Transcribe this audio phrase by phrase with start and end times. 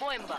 [0.00, 0.38] Bomba.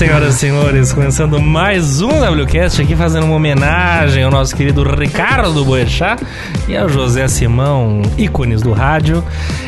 [0.00, 5.62] Senhoras e senhores, começando mais um WCast aqui, fazendo uma homenagem ao nosso querido Ricardo
[5.62, 6.24] Boechat
[6.66, 9.22] e ao José Simão, ícones do rádio.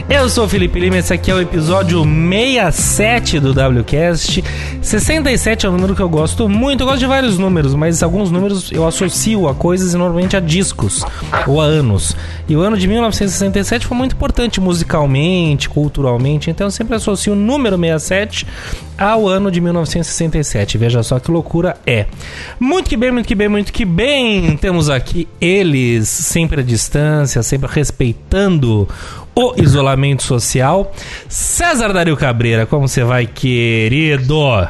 [0.08, 4.42] Eu sou o Felipe Lima, esse aqui é o episódio 67 do WCast.
[4.80, 8.30] 67 é um número que eu gosto muito, eu gosto de vários números, mas alguns
[8.30, 11.04] números eu associo a coisas e normalmente a discos
[11.46, 12.16] ou a anos.
[12.48, 17.36] E o ano de 1967 foi muito importante musicalmente, culturalmente, então eu sempre associo o
[17.36, 18.46] número 67
[19.02, 20.78] ao ano de 1967.
[20.78, 22.06] Veja só que loucura é.
[22.58, 24.56] Muito que bem, muito que bem, muito que bem.
[24.56, 28.88] Temos aqui eles, sempre à distância, sempre respeitando
[29.34, 30.92] o isolamento social.
[31.28, 34.68] César Dario Cabreira, como você vai, querido?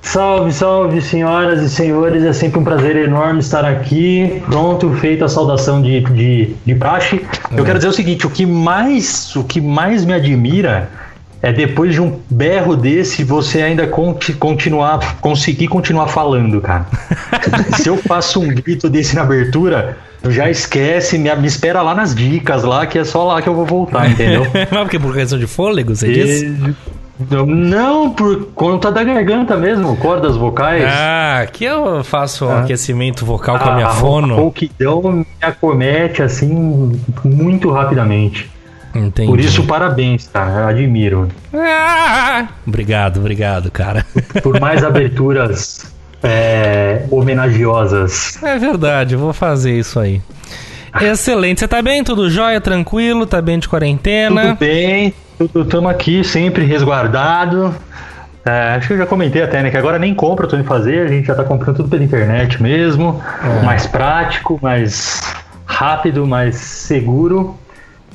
[0.00, 2.22] Salve, salve, senhoras e senhores.
[2.22, 4.42] É sempre um prazer enorme estar aqui.
[4.46, 7.20] Pronto, feita a saudação de, de, de praxe.
[7.54, 10.88] Eu quero dizer o seguinte: o que mais, o que mais me admira
[11.42, 16.86] é depois de um berro desse você ainda conti- continuar, conseguir continuar falando, cara.
[17.78, 22.14] Se eu faço um grito desse na abertura, já esquece, me, me espera lá nas
[22.14, 24.46] dicas lá, que é só lá que eu vou voltar, entendeu?
[24.52, 26.46] Mas porque por questão de fôlego, você disse?
[26.46, 26.74] E-
[27.46, 30.84] Não, por conta da garganta mesmo, cordas vocais.
[30.86, 32.60] Ah, aqui eu faço um Ah.
[32.60, 34.36] aquecimento vocal com a minha A fono.
[34.36, 38.48] rouquidão me acomete assim muito rapidamente.
[38.98, 39.28] Entendi.
[39.28, 40.62] Por isso, parabéns, cara.
[40.62, 41.28] Eu admiro.
[41.54, 42.48] Ah!
[42.66, 44.04] Obrigado, obrigado, cara.
[44.42, 45.92] Por mais aberturas
[46.22, 48.42] é, homenagiosas.
[48.42, 50.20] É verdade, eu vou fazer isso aí.
[51.00, 51.60] Excelente.
[51.60, 52.02] Você tá bem?
[52.02, 52.60] Tudo jóia?
[52.60, 53.26] Tranquilo?
[53.26, 54.48] Tá bem de quarentena?
[54.48, 57.74] Tudo bem, estamos aqui sempre resguardado.
[58.44, 59.70] É, acho que eu já comentei até, né?
[59.70, 62.62] Que agora nem compra tô indo fazer, a gente já tá comprando tudo pela internet
[62.62, 63.22] mesmo.
[63.42, 63.64] É.
[63.64, 65.20] Mais prático, mais
[65.66, 67.54] rápido, mais seguro.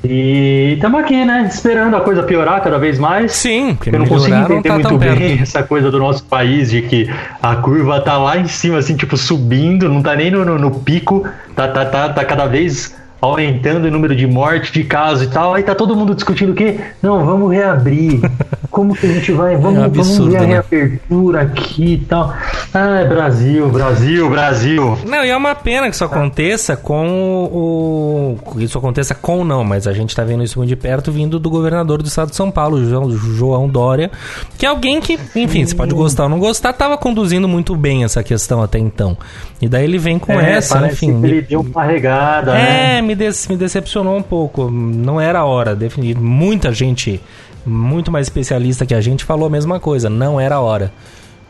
[0.03, 1.47] E estamos aqui, né?
[1.49, 3.31] Esperando a coisa piorar cada vez mais.
[3.31, 5.19] Sim, porque Eu não consigo melhorar não entender tá muito tão perto.
[5.19, 7.09] bem essa coisa do nosso país de que
[7.41, 10.71] a curva tá lá em cima, assim, tipo, subindo, não tá nem no, no- no
[10.71, 11.25] pico,
[11.55, 15.53] tá, tá, tá, tá cada vez aumentando o número de mortes, de casos e tal.
[15.53, 16.77] Aí tá todo mundo discutindo o quê?
[17.01, 18.19] Não, vamos reabrir.
[18.73, 19.55] Como que a gente vai?
[19.55, 20.47] Vamos, vamos absurdo, ver a né?
[20.47, 22.33] reabertura aqui e tal.
[22.73, 24.97] Ah, Brasil, Brasil, Brasil.
[25.07, 28.37] Não, e é uma pena que isso aconteça com o.
[28.57, 31.37] que Isso aconteça com não, mas a gente tá vendo isso muito de perto vindo
[31.39, 34.09] do governador do estado de São Paulo, João, João Dória,
[34.57, 38.03] que é alguém que, enfim, você pode gostar ou não gostar, tava conduzindo muito bem
[38.03, 39.15] essa questão até então.
[39.61, 41.23] E daí ele vem com É, essa, enfim.
[41.23, 42.97] ele deu uma regada, né?
[42.97, 44.69] É, me, des- me decepcionou um pouco.
[44.69, 46.17] Não era a hora, definir.
[46.17, 47.21] Muita gente,
[47.65, 50.09] muito mais especialista que a gente, falou a mesma coisa.
[50.09, 50.91] Não era a hora.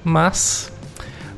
[0.04, 0.72] Mas.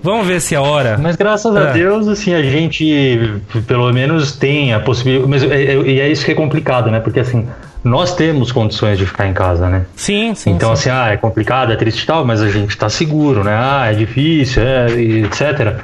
[0.04, 1.00] Vamos ver se é a hora.
[1.02, 1.60] Mas graças É.
[1.60, 5.28] a Deus, assim, a gente pelo menos tem a possibilidade.
[5.30, 7.00] Mas é, é- e é isso que é complicado, né?
[7.00, 7.48] Porque assim,
[7.84, 9.86] nós temos condições de ficar em casa, né?
[9.96, 10.52] Sim, sim.
[10.52, 10.90] Então, sim.
[10.92, 13.56] assim, ah, é complicado, é triste e tal, mas a gente tá seguro, né?
[13.58, 15.78] Ah, é difícil, é, etc.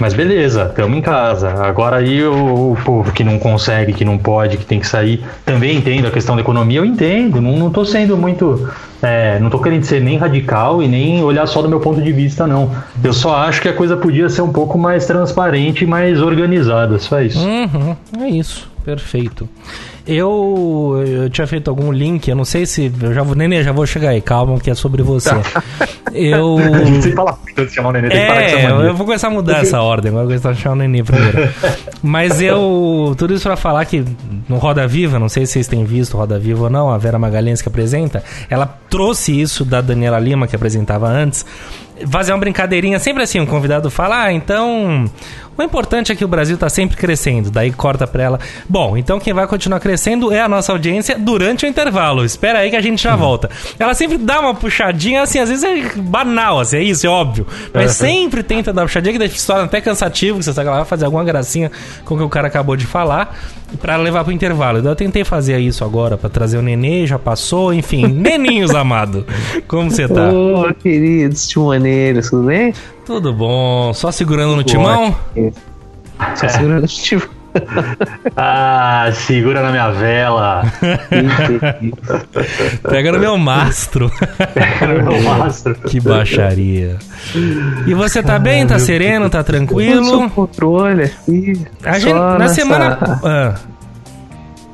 [0.00, 1.50] Mas beleza, estamos em casa.
[1.64, 5.24] Agora aí o, o povo que não consegue, que não pode, que tem que sair,
[5.44, 7.40] também entendo a questão da economia, eu entendo.
[7.40, 8.68] Não, não tô sendo muito.
[9.02, 12.12] é, não tô querendo ser nem radical e nem olhar só do meu ponto de
[12.12, 12.70] vista, não.
[13.02, 16.98] Eu só acho que a coisa podia ser um pouco mais transparente e mais organizada,
[16.98, 17.40] só isso.
[17.40, 19.48] Uhum, é isso, perfeito.
[20.10, 22.90] Eu, eu tinha feito algum link, eu não sei se.
[23.02, 25.28] Eu já vou, Nenê, já vou chegar aí, calma, que é sobre você.
[26.14, 26.56] Eu.
[26.98, 28.86] Você fala de chamar o neném, tem que parar essa É, eu, mania.
[28.90, 31.02] eu vou começar a mudar essa ordem, agora eu vou começar a chamar o Nenê
[31.04, 31.48] primeiro.
[32.02, 33.14] Mas eu.
[33.18, 34.02] Tudo isso pra falar que
[34.48, 37.18] no Roda Viva, não sei se vocês têm visto Roda Viva ou não, a Vera
[37.18, 41.44] Magalhães que apresenta, ela trouxe isso da Daniela Lima, que apresentava antes.
[42.06, 45.10] Fazer uma brincadeirinha, sempre assim, um convidado fala, ah, então.
[45.56, 47.50] O importante é que o Brasil tá sempre crescendo.
[47.50, 48.40] Daí corta pra ela.
[48.68, 52.24] Bom, então quem vai continuar crescendo é a nossa audiência durante o intervalo.
[52.24, 53.50] Espera aí que a gente já volta.
[53.76, 57.44] Ela sempre dá uma puxadinha, assim, às vezes é banal, assim, é isso, é óbvio.
[57.74, 60.66] Mas sempre tenta dar uma puxadinha que deixa a história até cansativo, que você sabe
[60.66, 61.72] que ela vai fazer alguma gracinha
[62.04, 63.36] com o que o cara acabou de falar,
[63.80, 64.78] pra levar pro intervalo.
[64.78, 68.06] Eu tentei fazer isso agora, pra trazer o nenê, já passou, enfim.
[68.08, 69.26] Neninhos, amado.
[69.66, 70.32] Como você tá?
[70.32, 72.72] Ô, queridos timoneiros, tudo bem?
[73.04, 73.92] Tudo bom?
[73.94, 75.14] Só segurando no timão?
[76.34, 77.37] Só segurando o timão.
[78.36, 80.62] Ah, segura na minha vela.
[82.88, 84.10] Pega no meu mastro.
[84.80, 85.74] no meu mastro.
[85.88, 86.96] que baixaria.
[87.86, 88.66] E você tá bem?
[88.66, 89.28] Tá sereno?
[89.28, 90.30] Tá tranquilo?
[90.30, 91.66] controle aqui.
[91.84, 92.98] A gente, na nessa- semana.
[93.24, 93.54] Ah.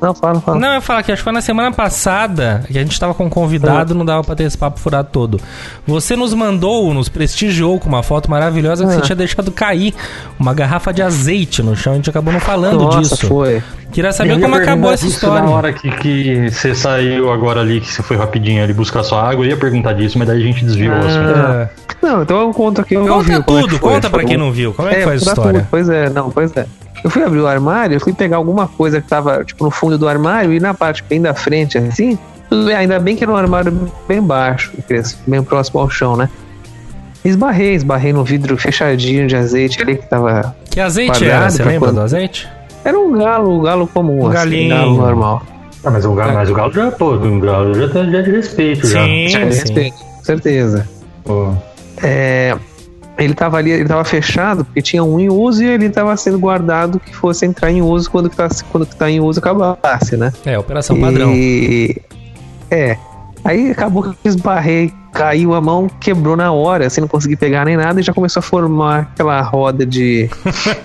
[0.05, 0.59] Não, fala, fala.
[0.59, 3.13] Não, eu ia falar que acho que foi na semana passada que a gente tava
[3.15, 5.39] com um convidado, não dava pra ter esse papo furado todo.
[5.87, 9.01] Você nos mandou, nos prestigiou com uma foto maravilhosa que você Ah.
[9.01, 9.93] tinha deixado cair
[10.39, 11.93] uma garrafa de azeite no chão.
[11.93, 13.27] A gente acabou não falando Nossa, disso.
[13.27, 13.63] foi.
[13.91, 15.41] Queria saber como acabou essa história.
[15.45, 19.21] Na hora que, que você saiu agora ali, que você foi rapidinho ali buscar sua
[19.27, 21.33] água, eu ia perguntar disso, mas daí a gente desviou o assunto.
[21.35, 21.69] Ah,
[22.01, 22.93] Não, então eu conto aqui.
[22.93, 23.79] Eu conta vi é que tudo, foi.
[23.79, 24.73] conta pra quem não viu.
[24.73, 25.59] Como é que foi a história?
[25.61, 25.67] tudo.
[25.71, 26.65] Pois é, não, pois é.
[27.05, 29.95] Eu fui abrir o armário, eu fui pegar alguma coisa que tava, tipo, no fundo
[29.95, 32.17] do armário e na parte bem da frente, assim.
[32.49, 34.71] Tudo bem, ainda bem que era um armário bem baixo,
[35.27, 36.27] bem próximo ao chão, né?
[37.23, 40.55] Esbarrei, esbarrei no vidro fechadinho de azeite ali que tava.
[40.71, 41.49] Que azeite Quadrado era?
[41.51, 42.47] Você lembra quando- do azeite?
[42.83, 44.69] Era um galo, um galo comum, Um assim, galinho.
[44.75, 45.43] galo normal.
[45.83, 48.21] Ah, mas o galo, mas o galo já, pô, o galo já, tá- já é
[48.23, 49.03] de respeito já.
[49.03, 49.59] Sim, Tinha sim.
[49.59, 50.89] respeito, com certeza.
[51.23, 51.53] Pô.
[52.01, 52.55] É,
[53.17, 56.37] ele tava ali, ele tava fechado porque tinha um em uso e ele tava sendo
[56.37, 60.17] guardado que fosse entrar em uso quando que tá, quando que tá em uso acabasse,
[60.17, 60.33] né?
[60.45, 61.31] É, operação padrão.
[61.33, 62.01] E
[62.69, 62.97] é,
[63.43, 67.65] aí acabou que eu esbarrei, caiu a mão, quebrou na hora, assim, não consegui pegar
[67.65, 70.29] nem nada e já começou a formar aquela roda de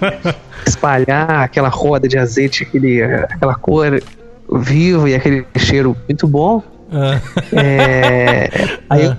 [0.66, 4.00] espalhar aquela roda de azeite, aquele, aquela cor
[4.52, 6.62] viva e aquele cheiro muito bom.
[6.92, 7.20] Ah,
[7.52, 8.50] É,
[8.88, 9.16] aí eu,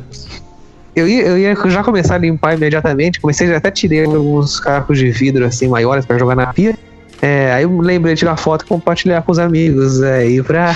[0.95, 3.19] eu, ia, eu ia já começar a limpar imediatamente.
[3.19, 6.75] Comecei, já até tirei alguns cacos de vidro assim maiores para jogar na pia.
[7.21, 10.75] É, aí eu lembrei de tirar foto e compartilhar com os amigos aí pra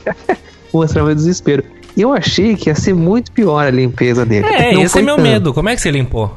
[0.72, 1.62] mostrar meu desespero.
[1.96, 4.46] E eu achei que ia ser muito pior a limpeza dele.
[4.46, 5.22] É, Não esse é meu tanto.
[5.28, 5.54] medo.
[5.54, 6.36] Como é que você limpou?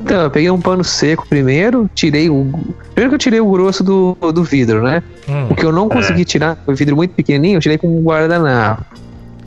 [0.00, 2.46] Então, eu peguei um pano seco primeiro, tirei o.
[2.94, 5.02] Primeiro que eu tirei o grosso do, do vidro, né?
[5.28, 8.02] Hum, O que eu não consegui tirar, foi vidro muito pequenininho, eu tirei com um
[8.02, 8.84] guardanapo.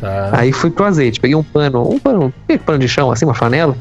[0.01, 0.29] Tá.
[0.33, 3.33] Aí fui pro azeite, peguei um pano, um pano, um pano de chão, assim, uma
[3.33, 3.75] flanela.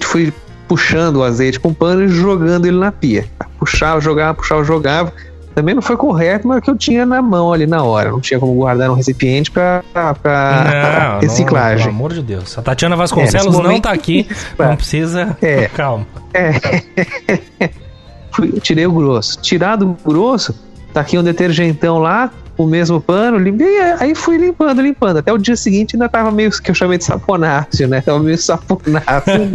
[0.00, 0.32] Fui
[0.66, 3.26] puxando o azeite com o pano e jogando ele na pia.
[3.58, 5.12] Puxava, jogava, puxava, jogava.
[5.54, 8.10] Também não foi correto, mas é o que eu tinha na mão ali na hora.
[8.10, 11.76] Não tinha como guardar num recipiente pra, pra Não, reciclagem.
[11.76, 12.56] Não, pelo amor de Deus.
[12.56, 14.26] A Tatiana Vasconcelos É, nesse não momento- tá aqui.
[14.58, 15.36] Não precisa.
[15.42, 15.66] É.
[15.76, 16.06] Calma.
[18.32, 19.40] Fui- tirei o grosso.
[19.40, 20.54] Tirado o grosso,
[20.92, 22.30] tá aqui um detergentão lá,
[22.62, 25.18] o mesmo pano, limpei, aí fui limpando, limpando.
[25.18, 28.00] Até o dia seguinte ainda tava meio que eu chamei de saponáceo, né?
[28.00, 29.50] Tava meio saponáceo.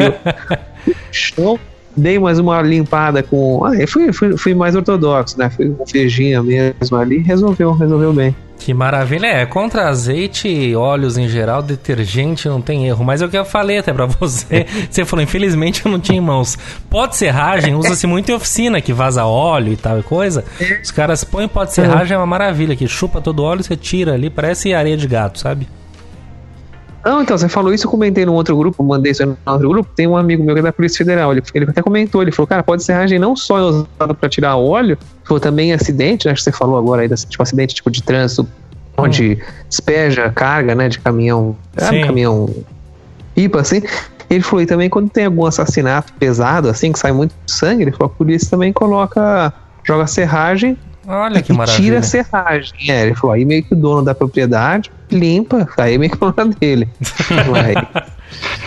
[1.12, 1.59] Chão,
[1.95, 3.65] dei mais uma limpada com.
[3.65, 5.50] Ah, eu fui, fui, fui mais ortodoxo, né?
[5.50, 8.36] Fui com feijinha mesmo ali, resolveu, resolveu bem.
[8.59, 9.27] Que maravilha.
[9.27, 13.04] É, contra azeite e óleos em geral, detergente não tem erro.
[13.06, 14.65] Mas é o que eu falei até pra você.
[14.89, 16.57] Você falou, infelizmente eu não tinha em mãos.
[16.89, 20.44] Pó de serragem usa-se muito em oficina, que vaza óleo e tal e coisa.
[20.83, 23.75] Os caras põem pó de serragem, é uma maravilha, que chupa todo o óleo, você
[23.77, 25.68] tira ali, parece areia de gato, sabe?
[27.05, 29.89] Não, então, você falou isso, eu comentei num outro grupo, mandei isso no outro grupo.
[29.95, 31.31] Tem um amigo meu que é da Polícia Federal.
[31.31, 34.57] Ele, ele até comentou, ele falou, cara, pode serragem não só é usado pra tirar
[34.57, 36.33] óleo, foi também acidente, né?
[36.33, 38.47] Acho que você falou agora aí, tipo, acidente tipo de trânsito,
[38.97, 42.49] onde despeja carga, né, de caminhão, ah, caminhão
[43.35, 43.81] pipa, assim.
[44.29, 47.92] Ele falou, e também quando tem algum assassinato pesado, assim, que sai muito sangue, ele
[47.92, 50.77] falou, a polícia também coloca, joga serragem
[51.07, 51.81] Olha que e maravilha.
[51.83, 52.73] tira a serragem.
[52.90, 56.19] É, ele falou, aí meio que o dono da propriedade limpa, aí meio que o
[56.19, 56.90] problema dele.
[57.66, 57.76] Aí,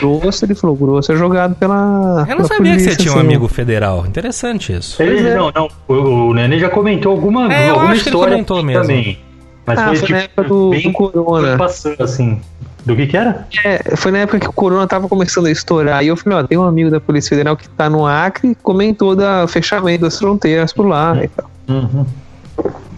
[0.01, 2.25] grosso, ele falou, grosso é jogado pela.
[2.29, 3.27] Eu não pela sabia que você polícia, tinha um assim.
[3.27, 4.07] amigo federal.
[4.07, 5.03] Interessante isso.
[5.03, 5.35] Ele, é.
[5.35, 5.69] Não, não.
[5.87, 5.95] O,
[6.31, 8.83] o Nenê já comentou alguma, É, eu alguma acho que ele história comentou mesmo.
[8.83, 9.19] também.
[9.67, 11.57] Mas Ah, foi, foi tipo, na época do, bem do Corona.
[11.59, 12.41] passando, assim.
[12.87, 13.47] Do que que era?
[13.63, 16.03] É, foi na época que o Corona tava começando a estourar.
[16.03, 18.55] E eu falei, ó, tem um amigo da Polícia Federal que tá no Acre e
[18.55, 21.51] comentou da fechamento das fronteiras por lá e tal.
[21.69, 22.07] Uhum.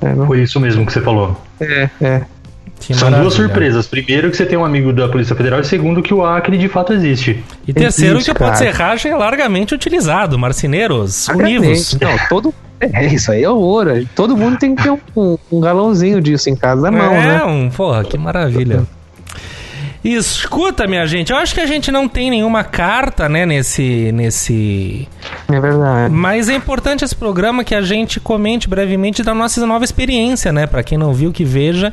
[0.01, 1.41] É, não- Foi isso mesmo que você falou.
[1.61, 2.23] é, é.
[2.81, 3.23] Que São maravilha.
[3.23, 3.87] duas surpresas.
[3.87, 6.67] Primeiro, que você tem um amigo da Polícia Federal, e segundo, que o Acre de
[6.69, 7.41] fato existe.
[7.67, 8.65] E terceiro, Existe, que o pó de cara.
[8.73, 10.37] serragem é largamente utilizado.
[10.37, 11.97] Marceneiros, univos.
[12.01, 12.53] Não, todo.
[12.81, 14.05] É, isso aí é ouro.
[14.17, 17.27] Todo mundo tem que ter um, um- um galãozinho disso em casa na mão, é,
[17.39, 17.45] né?
[17.45, 18.83] um, porra, que maravilha.
[20.05, 25.09] Escuta, minha gente, eu acho que a gente não tem nenhuma carta, né, nesse, nesse
[25.49, 26.13] É verdade.
[26.13, 30.67] Mas é importante esse programa que a gente comente brevemente da nossa nova experiência, né?
[30.67, 31.93] Pra quem não viu, que veja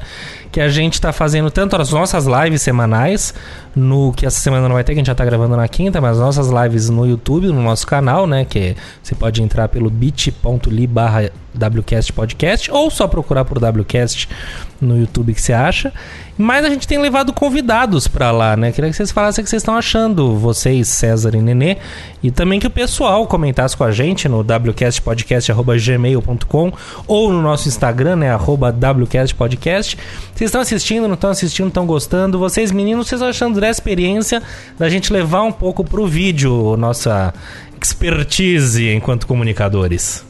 [0.52, 3.34] que a gente tá fazendo tanto as nossas lives semanais,
[3.80, 6.02] no que essa semana não vai ter, que a gente já tá gravando na quinta,
[6.02, 8.46] mas as nossas lives no YouTube, no nosso canal, né?
[8.46, 14.30] Que você pode entrar pelo bit.ly barra WCast Podcast ou só procurar por WCast
[14.80, 15.92] no YouTube que você acha.
[16.38, 18.72] Mas a gente tem levado convidados pra lá, né?
[18.72, 21.76] Queria que vocês falassem o que vocês estão achando, vocês, César e Nenê,
[22.24, 26.72] e também que o pessoal comentasse com a gente no wcastpodcast.gmail.com
[27.06, 28.32] ou no nosso Instagram, né?
[28.32, 29.98] Arroba wcastpodcast.
[30.34, 32.40] Vocês estão assistindo, não estão assistindo, estão gostando?
[32.40, 34.42] Vocês, meninos, vocês estão achando da experiência
[34.78, 37.34] da gente levar um pouco pro vídeo nossa
[37.80, 40.26] expertise enquanto comunicadores?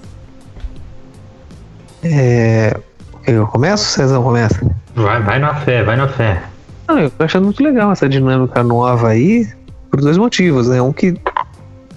[2.04, 2.78] É...
[3.26, 4.60] Eu começo, César começa?
[4.96, 6.42] Vai, vai na fé, vai na fé.
[6.88, 9.48] Não, eu tô achando muito legal essa dinâmica nova aí,
[9.92, 10.82] por dois motivos, né?
[10.82, 11.16] Um que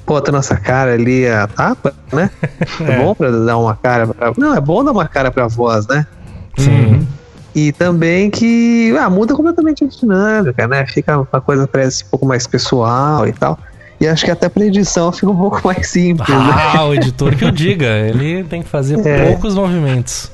[0.07, 2.31] bota nossa cara ali a tapa, né?
[2.87, 4.33] É, bom pra dar uma cara pra...
[4.37, 6.07] Não, é bom dar uma cara pra voz, né?
[6.59, 7.02] Sim.
[7.55, 10.87] E também que ah, muda completamente a dinâmica, né?
[10.87, 13.59] Fica uma coisa parece um pouco mais pessoal e tal.
[14.01, 16.29] E acho que até pra edição fica um pouco mais simples.
[16.29, 16.35] né?
[16.75, 17.87] Ah, o editor que eu diga.
[17.87, 19.27] Ele tem que fazer É.
[19.27, 20.31] poucos movimentos.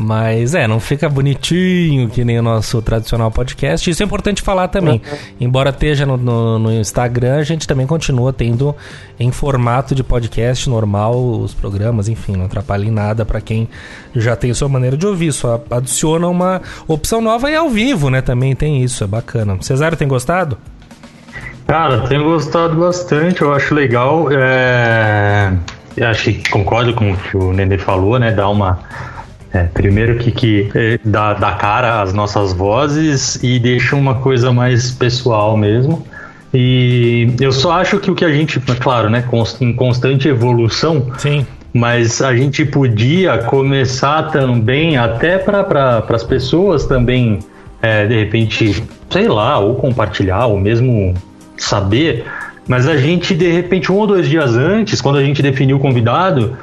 [0.00, 3.90] Mas é, não fica bonitinho que nem o nosso tradicional podcast.
[3.90, 5.02] Isso é importante falar também.
[5.40, 8.76] Embora esteja no, no- no Instagram, a gente também continua tendo
[9.18, 13.68] em formato de podcast normal os programas, enfim, não atrapalha em nada para quem
[14.14, 15.32] já tem sua maneira de ouvir.
[15.32, 18.20] Só adiciona uma opção nova e ao vivo, né?
[18.20, 19.58] Também tem isso, é bacana.
[19.62, 20.56] Cesário tem gostado?
[21.66, 24.28] Cara, tenho gostado bastante, eu acho legal.
[24.30, 25.52] É...
[25.96, 28.30] Eu acho que concordo com o que o Nenê falou, né?
[28.30, 28.78] Dá uma.
[29.52, 34.52] É, primeiro que, que é, dá, dá cara às nossas vozes e deixa uma coisa
[34.52, 36.06] mais pessoal mesmo.
[36.52, 39.24] E eu só acho que o que a gente, claro, né,
[39.60, 41.46] em constante evolução, Sim.
[41.74, 47.40] mas a gente podia começar também, até para pra, as pessoas também,
[47.82, 51.14] é, de repente, sei lá, ou compartilhar, ou mesmo
[51.56, 52.24] saber,
[52.66, 55.80] mas a gente, de repente, um ou dois dias antes, quando a gente definiu o
[55.80, 56.56] convidado,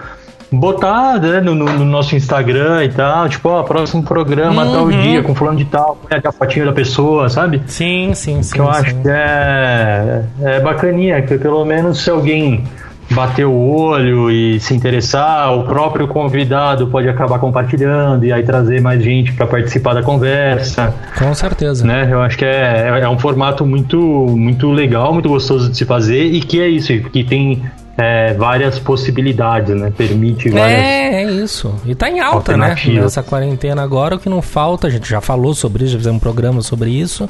[0.52, 4.72] botar né, no, no- no nosso Instagram e tal, tipo, ó, próximo programa, Uhum.
[4.74, 7.62] tal dia, com fulano de tal, põe a fotinho da pessoa, sabe?
[7.68, 8.54] Sim, sim, sim.
[8.54, 8.80] que eu sim.
[8.80, 12.64] acho que é, é bacaninha, que pelo menos se alguém
[13.12, 18.82] bater o olho e se interessar, o próprio convidado pode acabar compartilhando e aí trazer
[18.82, 21.86] mais gente para participar da conversa, Com certeza.
[21.86, 22.08] né?
[22.12, 26.24] Eu acho que é, é um formato muito, muito legal, muito gostoso de se fazer
[26.26, 27.62] e que é isso, que tem
[27.98, 29.92] é, várias possibilidades, né?
[29.96, 30.80] Permite várias.
[30.80, 31.74] É, é isso.
[31.86, 32.76] E tá em alta, né?
[32.88, 36.18] Nessa quarentena agora, o que não falta, a gente já falou sobre isso, já fizemos
[36.18, 37.30] um programa sobre isso,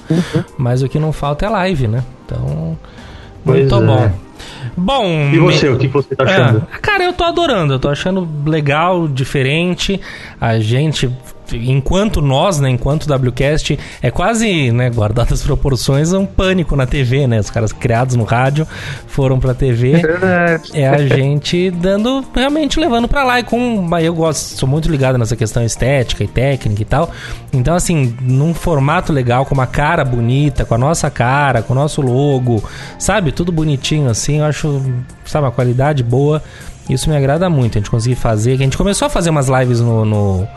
[0.58, 2.04] mas o que não falta é live, né?
[2.26, 2.78] Então,
[3.44, 3.86] Pois muito é.
[3.86, 4.12] bom.
[4.78, 6.68] Bom, E você, o que você tá achando?
[6.74, 10.02] é, cara, eu tô adorando, eu tô achando legal, diferente.
[10.42, 11.10] A gente,
[11.54, 17.28] enquanto nós, né, enquanto WCast, é quase, né, guardadas as proporções, um pânico na TV,
[17.28, 17.40] né?
[17.40, 18.68] Os caras criados no rádio
[19.08, 19.98] foram pra TV.
[19.98, 20.72] verdade.
[20.74, 23.40] É a gente dando, realmente levando pra lá.
[23.40, 23.90] E com.
[24.00, 27.12] Eu gosto, sou muito ligado nessa questão estética e técnica e tal.
[27.54, 31.76] Então, assim, num formato legal, com uma cara bonita, com a nossa cara, com o
[31.76, 32.64] nosso logo,
[32.98, 33.32] sabe?
[33.32, 34.40] Tudo bonitinho assim.
[34.40, 34.82] Eu acho,
[35.26, 36.42] sabe, uma qualidade boa.
[36.90, 37.78] Isso me agrada muito.
[37.78, 38.54] A gente conseguir fazer.
[38.54, 40.06] A gente começou a fazer umas lives no.
[40.06, 40.48] no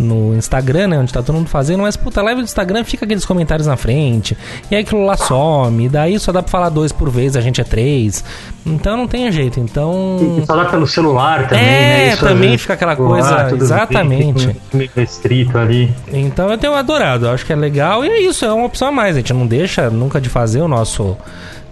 [0.00, 0.98] no Instagram, né?
[0.98, 4.36] Onde tá todo mundo fazendo, mas puta, live do Instagram fica aqueles comentários na frente,
[4.70, 7.60] e aí aquilo lá some, daí só dá pra falar dois por vez, a gente
[7.60, 8.24] é três.
[8.64, 9.60] Então não tem jeito.
[9.60, 10.16] Então.
[10.42, 11.68] E falar pelo celular também, É,
[12.06, 12.08] né?
[12.14, 14.56] Isso, também fica aquela celular, coisa- exatamente.
[14.72, 15.94] Meio restrito ali.
[16.12, 18.88] Então eu tenho adorado, eu acho que é legal e é isso, é uma opção
[18.88, 19.16] a mais.
[19.16, 21.16] A gente não deixa nunca de fazer o nosso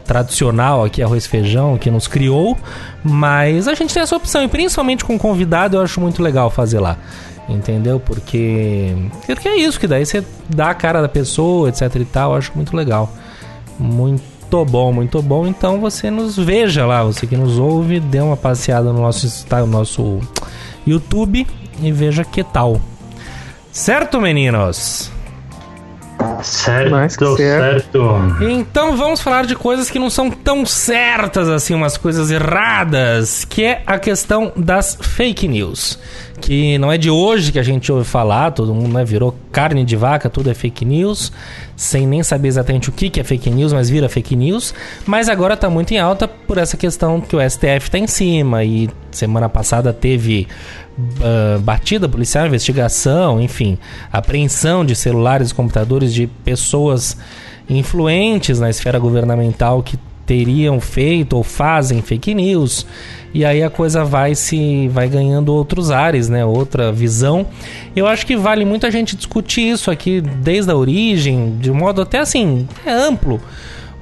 [0.05, 2.57] tradicional aqui, arroz e feijão, que nos criou,
[3.05, 6.81] mas a gente tem essa opção, e principalmente com convidado eu acho muito legal fazer
[6.81, 6.97] lá.
[7.49, 7.99] Entendeu?
[7.99, 8.95] Porque.
[9.27, 12.39] Porque é isso, que daí você dá a cara da pessoa, etc e tal, eu
[12.39, 13.11] acho muito legal.
[13.79, 15.47] Muito bom, muito bom.
[15.47, 19.67] Então você nos veja lá, você que nos ouve, dê uma passeada no nosso, no
[19.67, 20.21] nosso
[20.87, 21.47] YouTube
[21.81, 22.81] e veja que tal.
[23.73, 25.11] Certo, meninos?
[26.43, 28.01] Certo, Mais que certo.
[28.41, 33.65] Então vamos falar de coisas que não são tão certas assim, umas coisas erradas, que
[33.65, 35.99] é a questão das fake news.
[36.41, 39.85] Que não é de hoje que a gente ouve falar, todo mundo né, virou carne
[39.85, 41.33] de vaca, tudo é fake news,
[41.77, 44.75] sem nem saber exatamente o que que é fake news, mas vira fake news.
[45.07, 48.65] Mas agora tá muito em alta por essa questão que o STF tá em cima
[48.65, 50.49] e semana passada teve
[51.23, 53.79] ah, batida policial, investigação, enfim,
[54.13, 57.17] apreensão de celulares e computadores de pessoas
[57.71, 62.87] influentes na esfera governamental que teriam feito ou fazem fake news.
[63.33, 66.45] E aí a coisa vai se vai ganhando outros ares, né?
[66.45, 67.47] Outra visão.
[67.97, 72.03] Eu acho que vale muito a gente discutir isso aqui desde a origem, de modo
[72.03, 73.41] até assim, é amplo.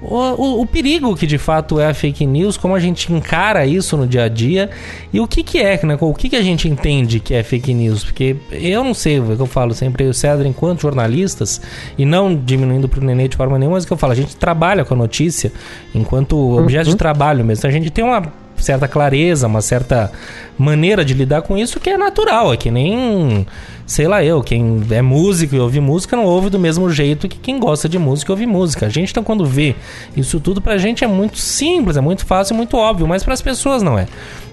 [0.03, 3.65] O, o, o, perigo que de fato é a fake news, como a gente encara
[3.65, 4.69] isso no dia a dia
[5.11, 5.97] e o que, que é, né?
[5.99, 8.05] O que, que a gente entende que é fake news?
[8.05, 11.63] Porque eu não sei, o que eu falo sempre, eu e o Cedro, enquanto jornalistas,
[11.97, 14.37] e não diminuindo pro Nenê de forma nenhuma, mas o que eu falo, a gente
[14.37, 15.51] trabalha com a notícia
[15.95, 16.97] enquanto objeto de Uhum.
[16.97, 17.67] trabalho mesmo.
[17.67, 18.23] A gente tem uma
[18.57, 20.11] certa clareza, uma certa
[20.59, 23.47] maneira de lidar com isso que é natural, é que nem,
[23.87, 27.39] sei lá eu, quem é músico e ouve música não ouve do mesmo jeito que
[27.39, 28.87] quem gosta de música ouve música.
[28.87, 29.77] A gente então quando vê
[30.17, 33.41] isso tudo pra gente é muito simples, é muito fácil, muito óbvio, mas para as
[33.41, 34.07] pessoas não é.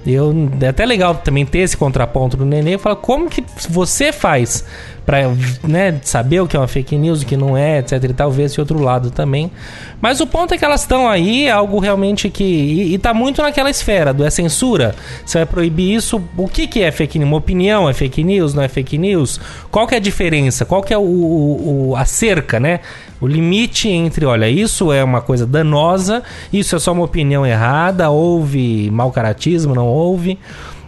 [0.05, 4.65] Eu, é até legal também ter esse contraponto do Nenê falar como que você faz
[5.05, 5.17] pra
[5.67, 8.31] né, saber o que é uma fake news, o que não é, etc e tal,
[8.31, 9.51] ver esse outro lado também.
[10.01, 12.43] Mas o ponto é que elas estão aí, é algo realmente que...
[12.43, 14.95] E, e tá muito naquela esfera do é censura,
[15.25, 17.27] você vai proibir isso, o que que é fake news?
[17.29, 19.41] Uma opinião é fake news, não é fake news?
[19.69, 20.63] Qual que é a diferença?
[20.63, 22.79] Qual que é o, o, o- a cerca, né?
[23.19, 28.09] O limite entre, olha, isso é uma coisa danosa, isso é só uma opinião errada,
[28.09, 29.87] houve mau caratismo, não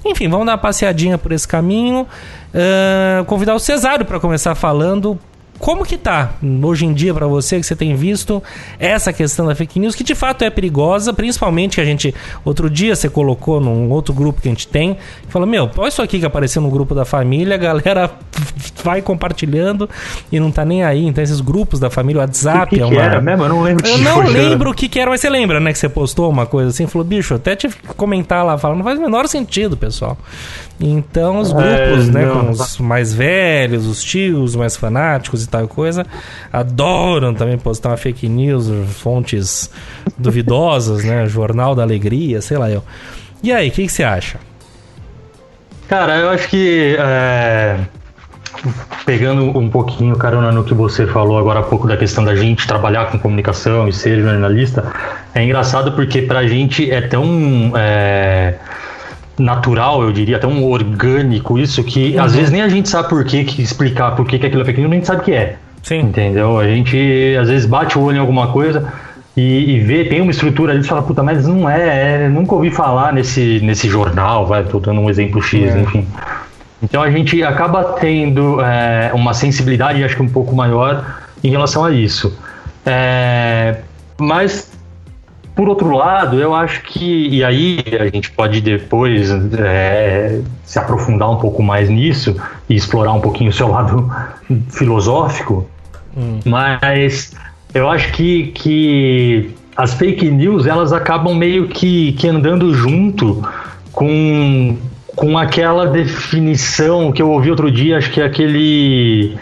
[0.06, 2.08] Enfim, vamos dar uma passeadinha por esse caminho.
[2.54, 5.20] Ahn, convidar o Cesário para começar falando
[5.58, 6.34] como que tá
[6.64, 8.44] hoje em dia para você que você tem visto
[8.80, 12.70] essa questão da fake news que de fato é perigosa, principalmente que a gente outro
[12.70, 14.98] dia você colocou num outro grupo que a gente tem,
[15.30, 18.12] falou: "Meu, olha isso aqui que apareceu no grupo da família, a galera
[18.84, 19.90] vai compartilhando
[20.32, 21.06] e não tá nem aí".
[21.06, 23.44] Então esses grupos da família, o WhatsApp que, é que uma era mesmo?
[23.44, 23.88] Eu não lembro.
[23.88, 25.72] eu que não lembro o que, que era, mas você lembra, né?
[25.72, 28.86] Que você postou uma coisa assim, falou, bicho, até tive que comentar lá, falando, não
[28.86, 30.18] faz o menor sentido, pessoal.
[30.80, 32.46] Então, os grupos, É, né, não.
[32.48, 36.06] com os mais velhos, os tios mais fanáticos e tal coisa,
[36.52, 39.70] adoram também postar uma fake news, fontes
[40.18, 41.26] duvidosas, né?
[41.30, 42.84] Jornal da Alegria, sei lá eu.
[43.42, 44.38] E aí, o que, que você acha?
[45.88, 47.78] Cara, eu acho que é,
[49.06, 52.66] pegando um pouquinho carona no que você falou agora há pouco da questão da gente
[52.68, 54.92] trabalhar com comunicação e ser jornalista,
[55.34, 58.56] é engraçado porque pra gente é tão é,
[59.38, 63.44] natural, eu diria, tão orgânico isso que às vezes nem a gente sabe por que,
[63.44, 65.58] que explicar por que, que aquilo é fake news, nem sabe o que é.
[65.84, 66.00] Sim.
[66.00, 66.58] Entendeu?
[66.58, 68.92] A gente às vezes bate o olho em alguma coisa
[69.36, 72.56] e, e vê, tem uma estrutura ali e fala, puta, mas não é, é, nunca
[72.56, 75.80] ouvi falar nesse, nesse jornal, vai, tô dando um exemplo X, É.
[75.80, 76.08] enfim.
[76.82, 81.04] Então a gente acaba tendo é, uma sensibilidade, acho que um pouco maior
[81.44, 82.38] em relação a isso.
[82.86, 83.78] É,
[84.18, 84.72] mas,
[85.56, 91.32] por outro lado, eu acho que, e aí a gente pode depois é, se aprofundar
[91.32, 92.36] um pouco mais nisso
[92.70, 94.12] e explorar um pouquinho o seu lado
[94.70, 95.70] filosófico,
[96.46, 97.34] mas
[97.74, 103.42] eu acho que, que as fake news elas acabam meio que, que andando junto
[103.92, 104.78] com,
[105.16, 109.38] com aquela definição que eu ouvi outro dia, acho que é aquele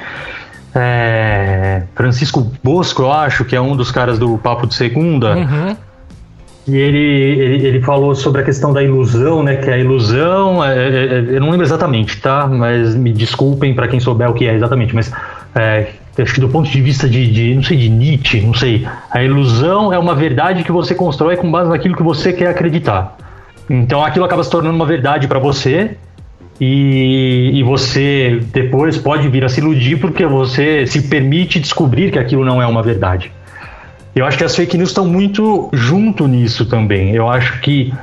[0.75, 5.75] é, Francisco Bosco, eu acho, que é um dos caras do Papo de Segunda, Uhum.
[6.65, 9.57] E ele, ele, ele falou sobre a questão da ilusão, né?
[9.57, 12.47] Que a ilusão, é, é, é, eu não lembro exatamente, tá?
[12.47, 15.11] Mas me desculpem para quem souber o que é exatamente, mas
[15.55, 18.87] é, acho que do ponto de vista de, de, não sei, de Nietzsche, não sei,
[19.11, 23.17] a ilusão é uma verdade que você constrói com base naquilo que você quer acreditar.
[23.69, 25.97] Então aquilo acaba se tornando uma verdade para você
[26.61, 32.19] e, e você depois pode vir a se iludir porque você se permite descobrir que
[32.19, 33.31] aquilo não é uma verdade.
[34.15, 37.15] Eu acho que as fake news estão muito junto nisso também.
[37.15, 37.93] Eu acho que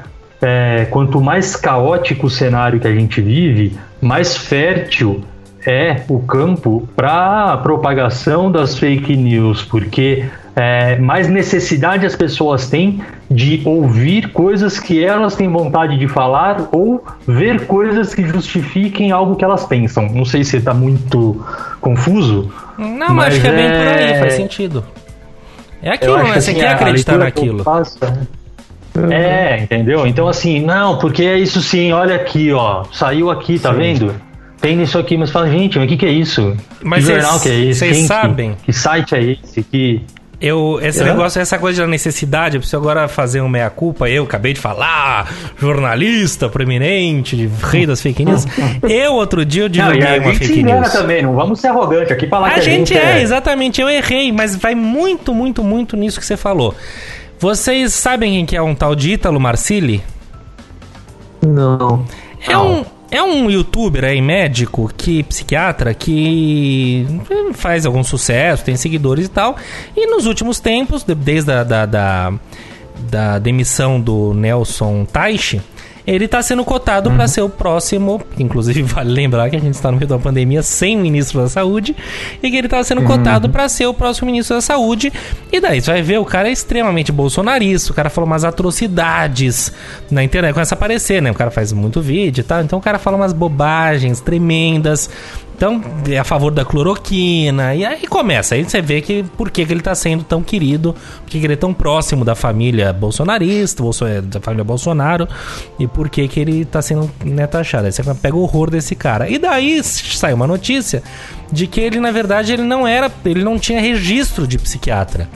[0.42, 5.22] é, quanto mais caótico o cenário que a gente vive, mais fértil
[5.66, 10.24] é o campo para a propagação das fake news, porque
[10.56, 16.68] é, mais necessidade as pessoas têm de ouvir coisas que elas têm vontade de falar
[16.72, 20.08] ou ver coisas que justifiquem algo que elas pensam.
[20.08, 21.44] Não sei se está muito
[21.80, 22.50] confuso.
[22.78, 24.82] Não, mas acho que é bem por aí, é- faz sentido.
[25.82, 26.24] É aquilo, né?
[26.32, 27.62] Você assim, quer a acreditar naquilo.
[27.64, 27.98] faço,
[29.10, 30.06] É, entendeu?
[30.06, 32.84] Então, assim, não, porque é isso sim, olha aqui, ó.
[32.92, 34.14] Saiu aqui, tá vendo?
[34.60, 36.54] Tem nisso aqui, mas fala, gente, mas o que, que é isso?
[36.82, 37.78] Mas que jornal que é esse?
[37.78, 38.56] vocês Quem que- sabem?
[38.62, 39.62] Que, site é esse?
[39.62, 40.02] Que.
[40.40, 41.04] Eu, esse Hã?
[41.04, 44.08] negócio, essa coisa da necessidade, eu preciso agora fazer um meia-culpa.
[44.08, 48.46] Eu acabei de falar, jornalista proeminente, de rei das fake news.
[48.88, 50.92] Eu, outro dia, eu Não, divulguei e a uma gente fake news.
[50.92, 54.56] também, não vamos ser arrogantes aqui falar A que gente é, exatamente, eu errei, mas
[54.56, 56.74] vai muito, muito, muito nisso que você falou.
[57.38, 60.02] Vocês sabem quem que é um tal de Ítalo Marcilli?
[61.42, 62.04] Não.
[62.48, 67.06] É um, é um youtuber aí, médico, que psiquiatra, que
[67.54, 69.56] faz algum sucesso, tem seguidores e tal.
[69.96, 72.32] E nos últimos tempos, de- desde a da, da-
[73.10, 75.60] da demissão do Nelson Taixe,
[76.06, 78.20] ele está sendo cotado para ser o próximo.
[78.38, 81.94] Inclusive, vale lembrar que a gente está no meio da pandemia sem ministro da saúde.
[82.42, 85.12] E que ele está sendo cotado para ser o próximo ministro da saúde.
[85.52, 87.92] E daí você vai ver, o cara é extremamente bolsonarista.
[87.92, 89.72] O cara falou umas atrocidades
[90.10, 90.52] na internet.
[90.52, 91.30] Começa a aparecer, né?
[91.30, 92.62] O cara faz muito vídeo e tal.
[92.62, 95.10] Então o cara fala umas bobagens tremendas.
[95.60, 97.74] Então, é a favor da cloroquina.
[97.74, 98.54] E aí começa.
[98.54, 101.44] Aí você vê que por que, que ele está sendo tão querido, por que, que
[101.44, 105.28] ele é tão próximo da família bolsonarista, bolso- é, da família Bolsonaro,
[105.78, 107.84] e por que, que ele está sendo né, taxado.
[107.84, 109.28] Aí você pega o horror desse cara.
[109.28, 111.02] E daí sai uma notícia
[111.52, 113.12] de que ele, na verdade, ele não era.
[113.22, 115.28] ele não tinha registro de psiquiatra.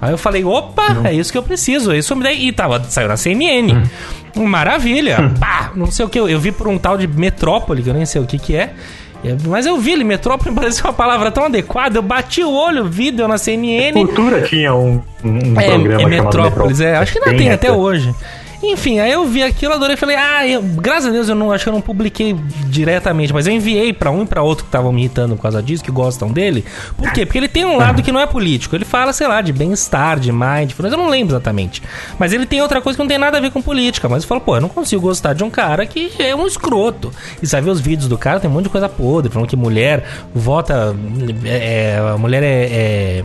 [0.00, 1.90] Aí eu falei, opa, é isso que eu preciso.
[1.90, 2.32] é Isso me dá.
[2.32, 3.72] E tava, saiu na CNN.
[4.36, 5.32] Maravilha.
[5.40, 6.18] Pá, não sei o que.
[6.20, 8.54] Eu, eu vi por um tal de Metrópole, que eu nem sei o que que
[8.54, 8.74] é.
[9.24, 11.98] É, Mas eu vi ele, metrópole me parecia uma palavra tão adequada.
[11.98, 13.92] Eu bati o olho, vi, deu na CNN.
[13.92, 16.96] Cultura tinha um, um É, programa é chamado Metrópolis, é.
[16.96, 17.76] Acho que ainda tem, até essa.
[17.76, 18.14] hoje.
[18.62, 21.64] Enfim, aí eu vi aquilo, adorei, falei, ah, eu- graças a Deus eu não acho
[21.64, 24.92] que eu não publiquei diretamente, mas eu enviei pra um e pra outro que estavam
[24.92, 26.64] me irritando por causa disso, que gostam dele.
[26.96, 27.26] Por quê?
[27.26, 28.76] Porque ele tem um lado que não é político.
[28.76, 31.82] Ele fala, sei lá, de bem-estar, de mindfulness, eu não lembro exatamente.
[32.18, 34.08] Mas ele tem outra coisa que não tem nada a ver com política.
[34.08, 37.10] Mas eu falo, pô, eu não consigo gostar de um cara que é um escroto.
[37.42, 40.04] E ver os vídeos do cara, tem um monte de coisa podre, falando que mulher
[40.34, 40.94] vota.
[41.44, 43.24] É, é, a mulher é- é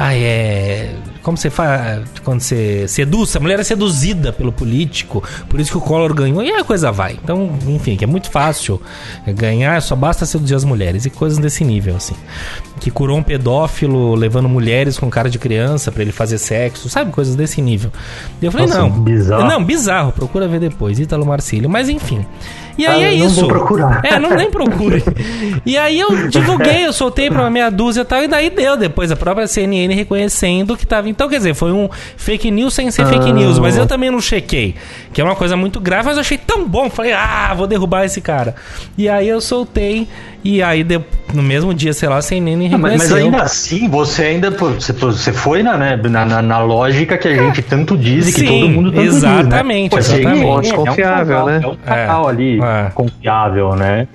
[0.00, 0.94] Ai, é.
[1.28, 3.36] Como você faz quando você seduz?
[3.36, 6.90] A mulher é seduzida pelo político, por isso que o Collor ganhou e a coisa
[6.90, 7.18] vai.
[7.22, 8.80] Então, enfim, que é muito fácil
[9.26, 12.14] ganhar, só basta seduzir as mulheres e coisas desse nível, assim.
[12.80, 17.12] Que curou um pedófilo levando mulheres com cara de criança pra ele fazer sexo, sabe?
[17.12, 17.92] Coisas desse nível.
[18.40, 18.88] E eu falei, Nossa, não.
[18.88, 19.44] bizarro.
[19.44, 21.68] Não, bizarro, procura ver depois, Ítalo Marcílio.
[21.68, 22.24] Mas enfim.
[22.78, 23.40] E aí Ah, é eu não isso.
[23.40, 24.00] vou procurar.
[24.04, 25.02] É, não nem procure.
[25.66, 28.76] E aí eu divulguei, eu soltei pra uma meia dúzia e tal, e daí deu
[28.76, 31.08] depois a própria CNN reconhecendo que tava.
[31.08, 34.20] Então, quer dizer, foi um fake news sem ser fake news, mas eu também não
[34.20, 34.76] chequei.
[35.12, 36.88] Que é uma coisa muito grave, mas eu achei tão bom.
[36.88, 38.54] Falei, ah, vou derrubar esse cara.
[38.96, 40.06] E aí eu soltei,
[40.44, 41.00] e aí de-
[41.34, 43.16] no mesmo dia, sei lá, a CNN Ah, Mas, reconheceu.
[43.16, 47.18] mas ainda assim, você ainda pô, você, você foi na, né, na, na, na lógica
[47.18, 50.16] que a gente tanto diz e que Sim, todo mundo tanto exatamente, diz, né?
[50.20, 50.68] exatamente.
[50.68, 51.60] CNN é um Confiável, né?
[51.62, 52.58] É um canal ali
[52.94, 54.06] confiável, né?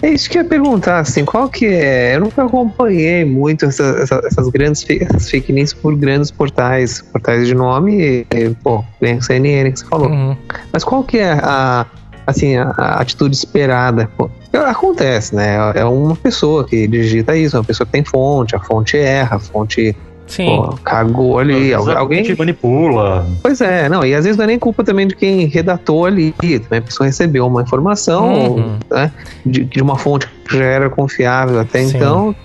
[0.00, 2.14] É isso que eu ia perguntar, assim, qual que é?
[2.14, 7.48] Eu nunca acompanhei muito essa- essa- essas grandes essas fake news por grandes portais, portais
[7.48, 10.08] de nome, e, pô, bem CNN que você falou.
[10.08, 10.36] Uhum.
[10.72, 11.84] Mas qual que é a,
[12.24, 14.08] assim, a, a atitude esperada?
[14.16, 15.56] Pô, acontece, né?
[15.74, 19.40] É uma pessoa que digita isso, uma pessoa que tem fonte, a fonte erra, a
[19.40, 19.96] fonte
[20.28, 20.56] Sim.
[20.56, 22.24] pô, cagou ali, a alguém...
[22.24, 23.26] gente manipula.
[23.42, 26.32] Pois é, não, e às vezes não é nem culpa também de quem redatou ali,
[26.32, 28.78] também a pessoa recebeu uma informação Uhum.
[28.90, 29.10] né,
[29.44, 31.96] de, de uma fonte que já era confiável até Sim.
[31.96, 32.36] então,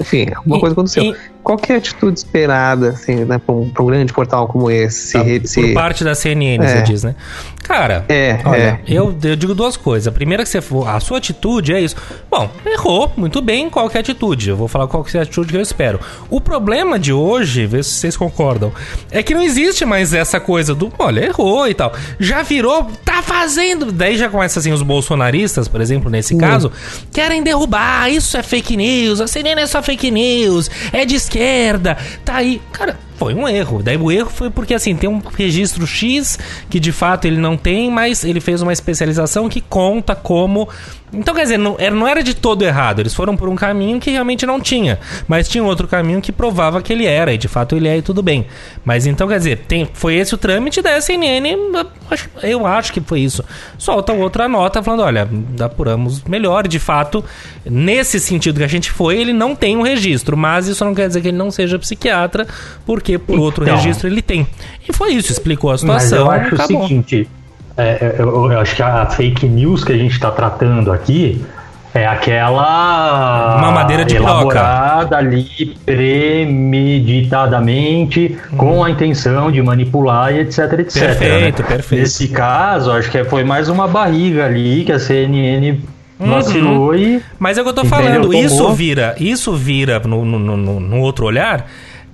[0.00, 1.04] enfim, alguma E- coisa aconteceu.
[1.04, 4.46] e- Qual que é a atitude esperada, assim, né, pra um, pra um grande portal
[4.46, 5.08] como esse?
[5.08, 6.68] Se, Tá, Por parte da CNN, É.
[6.68, 7.14] você diz, né?
[7.62, 8.80] Cara, É, olha, é.
[8.86, 10.08] Eu, eu digo duas coisas.
[10.08, 11.94] A primeira que você for, a sua atitude é isso.
[12.28, 14.50] Bom, errou, muito bem, qual que é a atitude?
[14.50, 16.00] Eu vou falar qual que é a atitude que eu espero.
[16.28, 18.72] O problema de hoje, vê se vocês concordam,
[19.10, 21.92] é que não existe mais essa coisa do, olha, errou e tal.
[22.18, 23.92] Já virou, tá fazendo.
[23.92, 26.72] Daí já começa assim, os bolsonaristas, por exemplo, nesse caso,
[27.12, 31.96] querem derrubar, isso é fake news, a CNN é só fake news, é de esquerda,
[32.24, 32.60] tá aí.
[32.72, 33.82] Cara, foi um erro.
[33.82, 36.38] Daí o erro foi porque assim, tem um registro X
[36.70, 40.66] que de fato ele não tem, mas ele fez uma especialização que conta como.
[41.12, 43.00] Então, quer dizer, não era, de todo errado.
[43.00, 45.00] Eles foram por um caminho que realmente não tinha.
[45.26, 48.02] Mas tinha outro caminho que provava que ele era, e de fato ele é e
[48.02, 48.46] tudo bem.
[48.84, 50.90] Mas então, quer dizer, tem, foi esse o trâmite da
[52.10, 53.44] acho- Eu acho que foi isso.
[53.76, 55.28] Solta outra nota falando: olha,
[55.60, 56.68] apuramos melhor.
[56.68, 57.24] De fato,
[57.64, 60.36] nesse sentido que a gente foi, ele não tem um registro.
[60.36, 62.46] Mas isso não quer dizer que ele não seja psiquiatra,
[62.86, 63.76] porque por outro Então.
[63.76, 64.46] registro ele tem.
[64.88, 66.18] E foi isso, explicou a Mas situação.
[66.18, 66.84] eu acho acabou.
[66.84, 67.28] o seguinte:
[67.76, 71.42] é, eu, eu acho que a fake news que a gente está tratando aqui
[71.92, 74.30] é aquela Mamadeira de piroca.
[74.32, 81.02] elaborada ali premeditadamente com a intenção de manipular e etc, etc.
[81.02, 81.68] Perfeito, né?
[81.68, 82.00] perfeito.
[82.02, 85.80] Nesse caso, acho que foi mais uma barriga ali que a CNN
[86.20, 86.30] Uhum.
[86.32, 87.98] vacilou e Mas é o que eu tô Entendeu?
[87.98, 88.22] falando.
[88.28, 88.44] Tomou.
[88.44, 91.66] Isso vira, isso vira no, no, no- no outro olhar.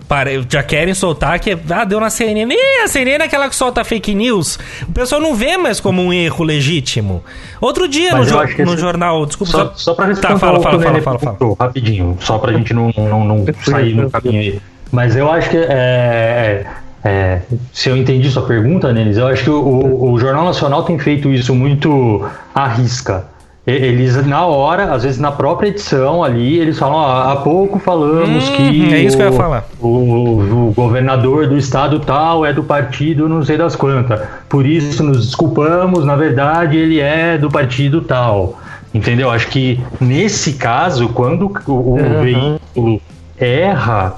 [0.08, 2.52] Para, já querem soltar que ah, deu na CNN.
[2.54, 4.56] Ih, a CNN é aquela que solta fake news.
[4.88, 7.24] O pessoal não vê mais como um erro legítimo.
[7.60, 10.38] Outro dia no, Mas eu jo- no esse- jornal, desculpa, Só, só para responder Tá,
[10.38, 11.36] fala, fala, fala, fala, fala.
[11.58, 14.60] rapidinho, só pra gente não, não, não sair no caminho aí.
[14.92, 16.64] Mas eu acho que é,
[17.04, 17.40] é,
[17.72, 20.96] se eu entendi sua pergunta, Nenis, eu acho que o, o- o Jornal Nacional tem
[21.00, 23.24] feito isso muito à risca.
[23.66, 27.78] E- eles na hora, às vezes na própria edição ali, eles falam, ó, há pouco
[27.78, 29.64] falamos Hum, que é isso que eu ia o- falar.
[29.80, 34.20] O, o governador do estado tal é do partido não sei das quantas.
[34.48, 38.58] Por isso nos desculpamos, na verdade ele é do partido tal.
[38.94, 39.30] Entendeu?
[39.30, 42.22] Acho que nesse caso, quando o, o Uhum.
[42.22, 43.00] veículo
[43.38, 44.14] erra,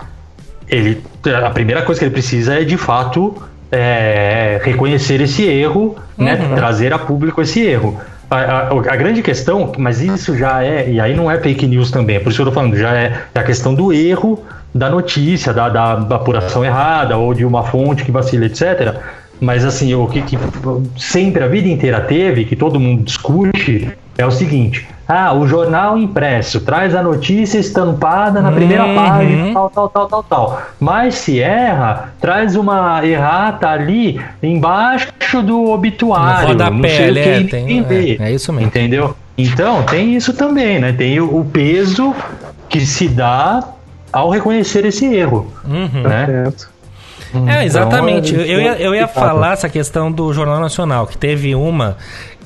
[0.69, 1.03] ele
[1.45, 3.35] a primeira coisa que ele precisa é de fato
[3.73, 7.99] é, reconhecer esse erro, né, trazer a público esse erro.
[8.31, 11.91] A, a- a grande questão, mas isso já é, e aí não é fake news
[11.91, 14.45] também, é por isso que eu tô falando, já é, é a questão do erro
[14.75, 18.97] da notícia, da, da- da apuração errada, ou de uma fonte que vacila, etc.
[19.41, 20.39] Mas assim, o que, que
[20.99, 23.89] sempre a vida inteira teve, que todo mundo discute,
[24.19, 28.95] é o seguinte: ah, o jornal impresso traz a notícia estampada na primeira Uhum.
[28.95, 30.63] página, tal, tal, tal, tal, tal.
[30.79, 35.09] Mas se erra, traz uma errata ali embaixo
[35.43, 36.49] do obituário.
[36.49, 37.87] No não rodapé, sei o que, é, tem-
[38.21, 38.67] é, é isso mesmo.
[38.69, 39.17] Entendeu?
[39.37, 40.93] Então, tem isso também, né?
[40.93, 42.15] Tem o, o peso
[42.69, 43.63] que se dá
[44.13, 46.03] ao reconhecer esse erro, Uhum.
[46.03, 46.27] né?
[46.27, 46.69] Certo.
[47.47, 48.33] É, exatamente.
[48.35, 51.97] Então, eu, ia, eu ia falar essa questão do Jornal Nacional, que teve uma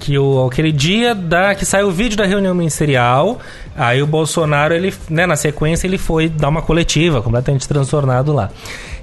[0.00, 3.38] que o, aquele dia da que saiu o vídeo da reunião ministerial,
[3.76, 8.50] aí o Bolsonaro, ele, né, na sequência, ele foi dar uma coletiva, completamente transtornado lá.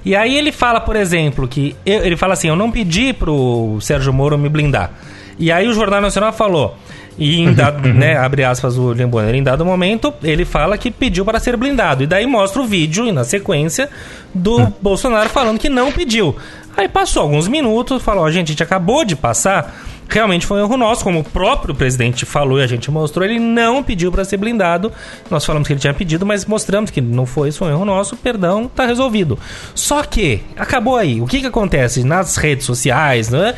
[0.04, 3.78] E aí ele fala, por exemplo, que eu- ele fala assim: "Eu não pedi pro
[3.80, 4.90] Sérgio Moro me blindar".
[5.38, 6.76] E aí o Jornal Nacional falou:
[7.20, 10.90] e em dado, né, abre aspas o William Bonner, em dado momento, ele fala que
[10.90, 12.02] pediu para ser blindado.
[12.02, 13.90] E daí mostra o vídeo, e na sequência,
[14.34, 16.34] do Bolsonaro falando que não pediu.
[16.76, 19.74] Aí passou alguns minutos, falou, ó, gente, a gente acabou de passar.
[20.08, 23.38] Realmente foi um erro nosso, como o próprio presidente falou e a gente mostrou, ele
[23.38, 24.90] não pediu para ser blindado.
[25.30, 27.84] Nós falamos que ele tinha pedido, mas mostramos que não foi, isso foi um erro
[27.84, 29.38] nosso, perdão, tá resolvido.
[29.74, 31.20] Só que, acabou aí.
[31.20, 33.54] O que que acontece nas redes sociais, né?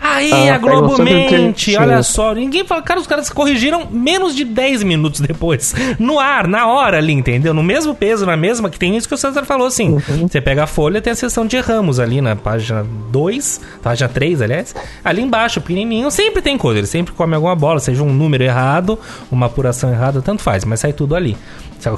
[0.00, 4.34] Aí Ah, a Globo que- mente, olha só, ninguém fala, cara, os caras corrigiram menos
[4.36, 5.74] de 10 minutos depois.
[5.98, 7.52] No ar, na hora ali, entendeu?
[7.54, 9.90] No mesmo peso, na mesma, que tem isso que o César falou assim.
[9.92, 10.28] Uhum.
[10.28, 14.42] Você pega a folha, tem a seção de ramos ali na página 2, página 3,
[14.42, 14.74] aliás.
[15.04, 18.98] Ali embaixo, pequenininho, sempre tem coisa, ele sempre come alguma bola, seja um número errado,
[19.30, 21.36] uma apuração errada, tanto faz, mas sai tudo ali.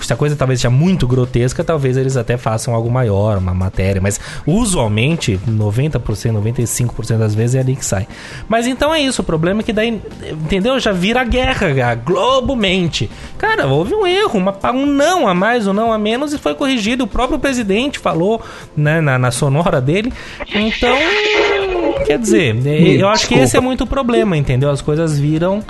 [0.01, 4.01] Se a- coisa talvez seja muito grotesca, talvez eles até façam algo maior, uma matéria,
[4.01, 8.07] mas usualmente 90%, 95% das vezes é ali que sai.
[8.49, 10.79] Mas então é isso, o problema é que daí, entendeu?
[10.81, 13.11] Já vira guerra, a Globo mente.
[13.39, 16.55] Cara, houve um erro, uma, um não a mais, um não a menos e foi
[16.55, 17.05] corrigido.
[17.05, 18.41] O próprio presidente falou
[18.77, 20.13] né, na, na sonora dele.
[20.55, 20.97] Então,
[22.07, 22.57] quer dizer,
[23.01, 24.71] eu acho que esse é muito o problema, entendeu?
[24.71, 25.63] As coisas viram.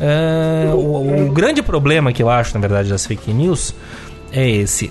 [0.00, 3.74] É, o, o grande problema que eu acho, na verdade, das fake news
[4.32, 4.90] é esse.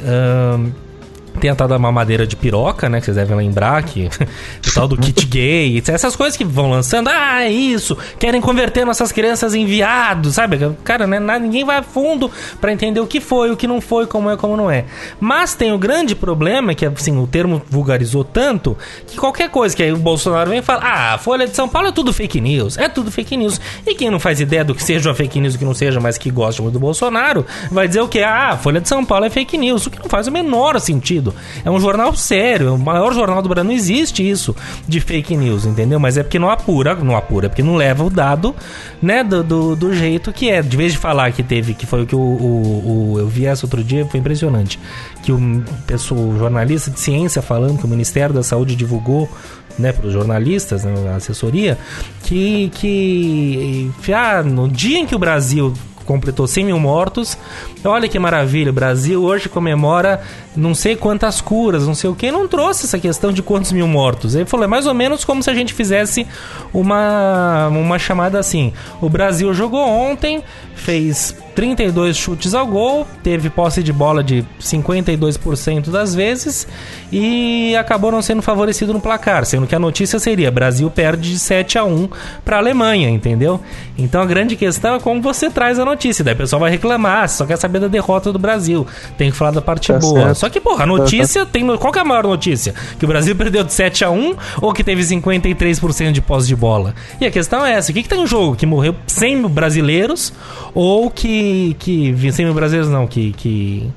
[1.40, 3.00] Tem a tal da mamadeira de piroca, né?
[3.00, 4.08] Que vocês devem lembrar que
[4.68, 7.10] o tal do kit gay, essas coisas que vão lançando.
[7.10, 7.98] Ah, é isso!
[8.20, 10.58] Querem converter nossas crianças em viados, sabe?
[10.84, 11.20] Cara, né?
[11.40, 14.38] Ninguém vai a fundo pra entender o que foi, o que não foi, como é,
[14.38, 14.86] como não é.
[15.20, 19.84] Mas tem o grande problema, que assim, o termo vulgarizou tanto, que qualquer coisa que
[19.84, 22.40] aí o Bolsonaro vem e fala, ah, a Folha de São Paulo é tudo fake
[22.42, 23.60] news, é tudo fake news.
[23.86, 26.00] E quem não faz ideia do que seja uma fake news o que não seja,
[26.00, 28.22] mas que gosta muito do Bolsonaro, vai dizer o quê?
[28.22, 30.80] Ah, a Folha de São Paulo é fake news, o que não faz o menor
[30.80, 31.29] sentido.
[31.64, 33.70] É um jornal sério, é o maior jornal do Brasil.
[33.70, 34.56] Não existe isso
[34.88, 36.00] de fake news, entendeu?
[36.00, 38.56] Mas é porque não apura, não apura, é porque não leva o dado,
[39.02, 40.62] né, do, do, do jeito que é.
[40.62, 43.46] De vez de falar que teve, que foi o que o, o, o- eu vi
[43.46, 44.80] essa outro dia, foi impressionante.
[45.24, 49.30] Que o, pessoa, o jornalista de ciência falando que o Ministério da Saúde divulgou
[49.78, 51.78] né, para os jornalistas, né, a assessoria,
[52.24, 55.74] que, que ah, no dia em que o Brasil
[56.10, 57.38] completou 100 mil mortos.
[57.86, 60.24] Olha que maravilha, o Brasil hoje comemora
[60.56, 63.88] não sei quantas curas, não sei o que, não trouxe essa questão de quantos mil
[63.88, 64.34] mortos.
[64.34, 66.26] Ele falou, é mais ou menos como se a gente fizesse
[66.74, 70.44] uma, uma chamada assim: o Brasil jogou ontem,
[70.74, 76.66] fez 32 chutes ao gol, teve posse de bola de 52% das vezes
[77.12, 81.38] e acabou não sendo favorecido no placar, sendo que a notícia seria Brasil perde de
[81.38, 82.08] 7 a 1
[82.46, 83.60] para a Alemanha, entendeu?
[83.98, 87.28] Então a grande questão é como você traz a notícia, daí o pessoal vai reclamar,
[87.28, 90.22] só quer saber da derrota do Brasil, tem que falar da parte Tá boa.
[90.22, 90.36] certo.
[90.38, 91.66] Só que, porra, a notícia tem.
[91.78, 92.74] Qual que é a maior notícia?
[92.98, 96.56] Que o Brasil perdeu de 7 a 1 ou que teve 53% de posse de
[96.56, 96.94] bola?
[97.20, 98.56] E a questão é essa: o que, que tem em jogo?
[98.56, 100.32] Que morreu 100 mil brasileiros
[100.74, 101.49] ou que.
[101.80, 103.32] Que 100 mil brasileiros não, que.
[103.34, 103.90] que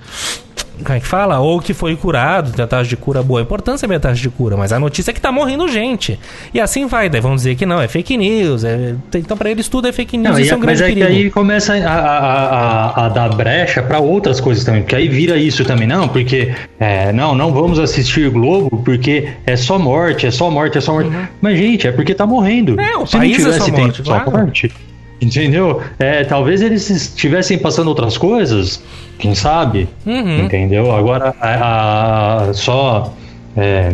[0.83, 1.39] como é que fala?
[1.39, 3.39] Ou que foi curado, tem a taxa de cura boa.
[3.39, 6.19] A importância é a taxa de cura, mas a notícia é que tá morrendo gente.
[6.53, 8.65] E assim vai, daí vão dizer que não, é fake news.
[8.65, 10.83] é- Então, pra eles tudo é fake news, Não, isso e- é um mas grande
[10.83, 11.25] é que perigo.
[11.27, 15.37] aí começa a, a- a- a dar brecha para outras coisas também, porque aí vira
[15.37, 20.33] isso também, não, porque é, não, não vamos assistir Globo porque é só morte, é
[20.33, 21.11] só morte, é só morte.
[21.41, 22.81] Mas, gente, é porque tá morrendo.
[22.81, 24.31] É, o Se não país é tivesse só tendo morte, só claro.
[24.33, 24.73] morte,
[25.23, 25.81] Entendeu?
[26.01, 28.83] É, talvez eles estivessem passando outras coisas,
[29.19, 29.89] quem sabe?
[30.05, 30.41] Uhum.
[30.47, 30.93] Entendeu?
[30.95, 33.15] Agora, a, a- só
[33.57, 33.93] é,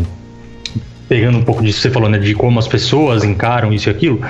[1.09, 3.91] pegando um pouco disso que você falou, né, de como as pessoas encaram isso e
[3.91, 4.21] aquilo,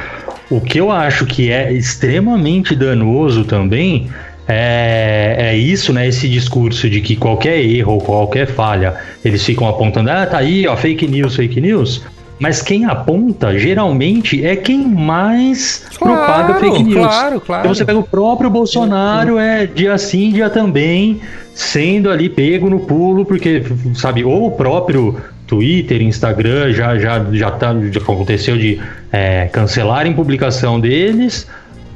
[0.50, 4.08] o que eu acho que é extremamente danoso também
[4.48, 9.68] é, é isso, né, esse discurso de que qualquer erro ou qualquer falha, eles ficam
[9.68, 12.02] apontando, ah, tá aí, ó, fake news, fake news.
[12.38, 17.06] Mas quem aponta, geralmente, é quem mais propaga Claro, fake news.
[17.06, 17.62] claro, claro.
[17.62, 21.20] Então você pega o próprio Bolsonaro, é dia sim, dia também,
[21.52, 23.62] sendo ali pego no pulo, porque,
[23.94, 25.16] sabe, ou o próprio
[25.48, 31.48] Twitter, Instagram, já, já, já, tá, já aconteceu de é, cancelarem publicação deles.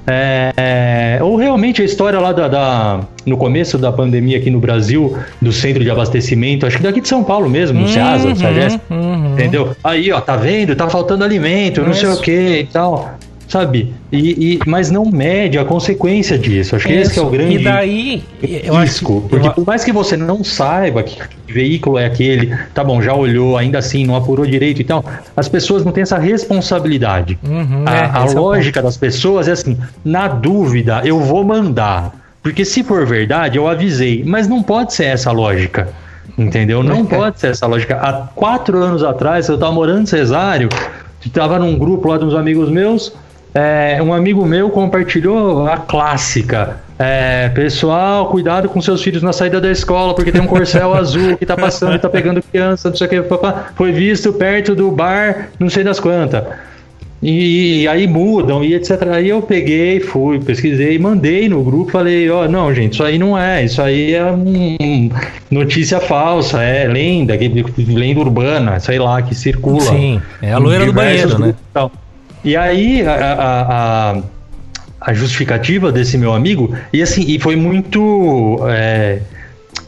[0.07, 5.17] É, ou realmente a história lá da, da- no começo da pandemia aqui no Brasil,
[5.41, 8.81] do centro de abastecimento, acho que daqui de São Paulo mesmo, no Ceasa, Uhum, Sagest,
[8.91, 9.33] uhum.
[9.35, 9.77] Entendeu?
[9.85, 10.75] Aí, ó, tá vendo?
[10.75, 13.15] Tá faltando alimento, não sei o que e tal.
[13.53, 13.93] Sabe?
[14.11, 16.75] E, e- mas não mede a consequência disso.
[16.75, 17.33] Acho que esse que é o Isso.
[17.33, 19.21] grande E daí, risco.
[19.21, 23.03] que- Porque eu- por mais que você não saiba que veículo é aquele, tá bom,
[23.03, 25.05] já olhou, ainda assim, não apurou direito e tal,
[25.37, 27.39] as pessoas não têm essa responsabilidade.
[27.47, 32.11] Uhum, a é, a é lógica das pessoas é assim: na dúvida, eu vou mandar.
[32.43, 34.25] Porque se for verdade, eu avisei.
[34.27, 35.91] Mas não pode ser essa a lógica.
[36.39, 36.83] Entendeu?
[36.83, 37.97] Não pode ser essa lógica.
[37.97, 40.71] Há quatro anos atrás, eu tava morando em Cesário,
[41.35, 43.13] tava num grupo lá dos amigos meus.
[43.55, 46.77] É, um amigo meu compartilhou a clássica.
[46.99, 51.37] É, pessoal, cuidado com seus filhos na saída da escola, porque tem um corcel azul
[51.37, 53.23] que tá passando e tá pegando criança, não sei o que.
[53.75, 56.45] Foi visto perto do bar, não sei das quantas.
[57.23, 59.03] E, aí mudam e etc.
[59.13, 63.39] Aí eu peguei, fui, pesquisei, mandei no grupo, falei, ó, não, gente, isso aí não
[63.39, 65.09] é, isso aí é um,
[65.49, 67.39] notícia falsa, é lenda,
[67.87, 69.83] lenda urbana, sei lá, que circula.
[69.83, 71.37] Sim, é a loira do banheiro, né?
[71.37, 71.93] grupos e tal.
[72.45, 74.23] E aí a, a, a-
[75.01, 78.59] a justificativa desse meu amigo, e assim, e foi muito.
[78.69, 79.21] é,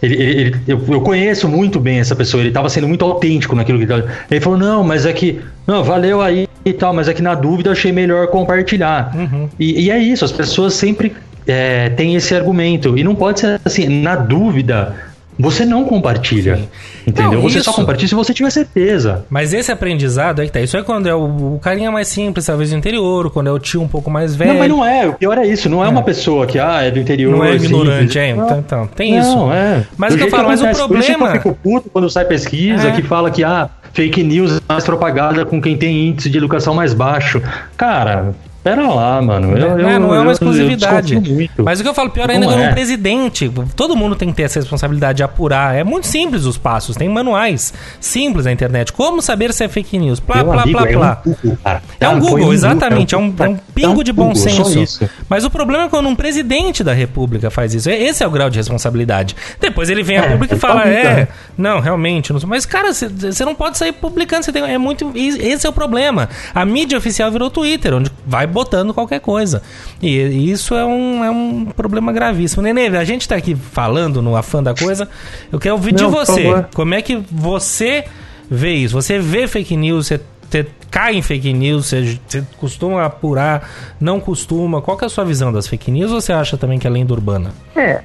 [0.03, 3.55] ele, ele- ele- eu, eu conheço muito bem essa pessoa, ele estava sendo muito autêntico
[3.55, 5.40] naquilo que ele tava- Ele falou, não, mas é que.
[5.67, 9.12] Não, valeu aí e tal, mas é que na dúvida achei melhor compartilhar.
[9.14, 9.49] Uhum.
[9.59, 11.14] E, e é isso, as pessoas sempre
[11.47, 12.99] é, têm esse argumento.
[12.99, 14.95] E não pode ser assim, na dúvida,
[15.38, 16.57] você não compartilha.
[16.57, 16.68] Sim.
[17.07, 17.33] Entendeu?
[17.35, 19.25] Não, você isso- só compartilha se você tiver certeza.
[19.29, 20.61] Mas esse aprendizado aí que tá.
[20.61, 23.59] Isso é quando é o, o carinha mais simples, talvez do interior, quando é o
[23.59, 24.53] tio um pouco mais velho.
[24.53, 25.07] Não, mas não é.
[25.09, 25.68] O pior é isso.
[25.68, 27.37] Não é, uma pessoa que ah, é do interior.
[27.37, 28.35] Não é ignorante, é.
[28.35, 29.35] Não, Então, então, tem isso.
[29.37, 29.85] Não, é.
[29.97, 32.88] Mas o que eu falo, mas o que problema- eu fico puto quando sai pesquisa
[32.88, 32.92] É.
[32.92, 36.75] que fala que ah, fake news é mais propagada com quem tem índice de educação
[36.75, 37.40] mais baixo.
[37.77, 39.57] Cara, pera lá, mano.
[39.57, 41.48] Eu, Não, eu- não é uma eu exclusividade.
[41.59, 42.72] Mas o que eu falo, pior ainda Não quando um é.
[42.72, 43.53] presidente.
[43.77, 45.74] Todo mundo tem que ter essa responsabilidade de apurar.
[45.77, 46.96] É muito simples os passos.
[46.96, 48.92] Tem manuais simples na internet.
[48.92, 50.18] Como saber se é fake news?
[50.18, 51.22] Plá, Meu plá, amigo, plá, é plá.
[51.24, 51.83] um Google, cara.
[52.00, 53.14] É um Põe Google, exatamente.
[53.14, 55.09] É um, é um pingo de bom Google, senso.
[55.29, 57.90] Mas o problema é quando um presidente da república faz isso.
[57.90, 59.37] Esse é o grau de responsabilidade.
[59.61, 62.33] Depois ele vem a É, público e fala: tá é, não, realmente.
[62.33, 62.40] Não.
[62.46, 64.50] Mas, cara, você- não pode sair publicando.
[64.50, 65.12] Tem, é muito.
[65.14, 66.29] Esse é o problema.
[66.55, 69.61] A mídia oficial virou Twitter, onde vai botando qualquer coisa.
[70.01, 72.62] E e isso é um, é um problema gravíssimo.
[72.62, 75.09] Nenê, a gente tá aqui falando no afã da coisa.
[75.53, 76.64] Eu quero ouvir de Não, por você.
[76.73, 78.05] Como é que você
[78.49, 78.95] vê isso?
[78.95, 83.69] Você vê fake news, você, você cai em fake news, você, você costuma apurar,
[84.01, 84.81] não costuma?
[84.81, 86.90] Qual que é a sua visão das fake news ou você acha também que é
[86.90, 87.51] lenda urbana?
[87.77, 88.01] É.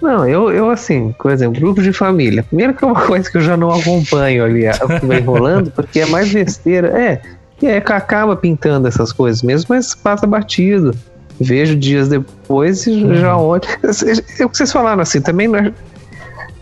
[0.00, 2.42] Não, eu, eu assim, por exemplo, grupo de família.
[2.42, 5.20] Primeiro que é uma coisa que eu já não acompanho ali, a- o que vai
[5.20, 6.88] rolando, porque é mais besteira.
[6.88, 7.20] É,
[7.60, 10.94] e é que acaba pintando essas coisas mesmo, mas passa batido.
[11.38, 13.62] Vejo dias depois e já olho.
[14.38, 15.72] É o que vocês falaram assim, também não é-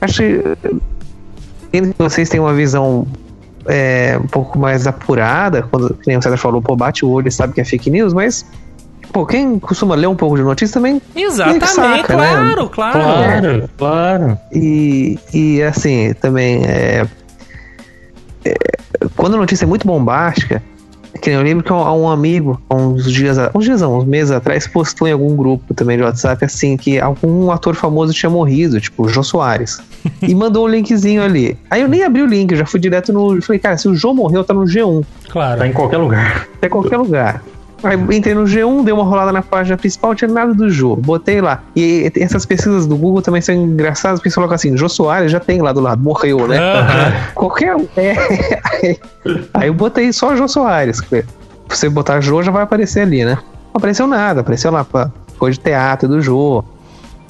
[0.01, 0.43] acho que
[1.73, 3.07] que vocês têm uma visão
[3.67, 7.33] é, um pouco mais apurada, quando nem o César falou, pô, bate o olho e
[7.33, 8.45] sabe que é fake news, mas
[9.13, 12.33] pô, quem costuma ler um pouco de notícia também Exatamente, saca, né?
[12.35, 13.01] claro, claro.
[13.01, 14.39] Claro, claro.
[14.53, 17.07] E, e assim, também é,
[18.45, 18.55] é,
[19.17, 20.63] quando a notícia é muito bombástica,
[21.31, 24.67] eu lembro que um, um amigo, há uns dias, a- uns dias, uns meses atrás,
[24.67, 29.05] postou em algum grupo também de WhatsApp assim que algum ator famoso tinha morrido, tipo
[29.05, 29.81] o Jô Soares.
[30.23, 31.57] e mandou um linkzinho ali.
[31.71, 33.41] Aí eu nem abri o link, eu já fui direto no.
[33.43, 35.05] Falei, cara, se o Jô morreu, tá no G1.
[35.31, 35.59] Claro.
[35.61, 36.47] Tá em qualquer lugar.
[36.57, 37.43] Até qualquer lugar.
[37.85, 40.97] Aí entrei no G1, dei uma rolada na página principal, não tinha nada do Jô.
[40.97, 41.63] Botei lá.
[41.77, 45.41] E essas pesquisas do Google também são engraçadas, porque você coloca assim, Jô Soares já
[45.41, 46.59] tem lá do lado, morreu, né?
[46.59, 47.13] Aham.
[47.35, 47.87] Qualquer um.
[47.97, 48.15] É.
[48.73, 49.01] Aí,
[49.53, 50.99] aí eu botei só Jô Soares.
[50.99, 51.25] Se
[51.69, 53.35] você botar Jô, já vai aparecer ali, né?
[53.35, 54.87] Não apareceu nada, apareceu lá
[55.39, 56.65] coisa de teatro do Jô.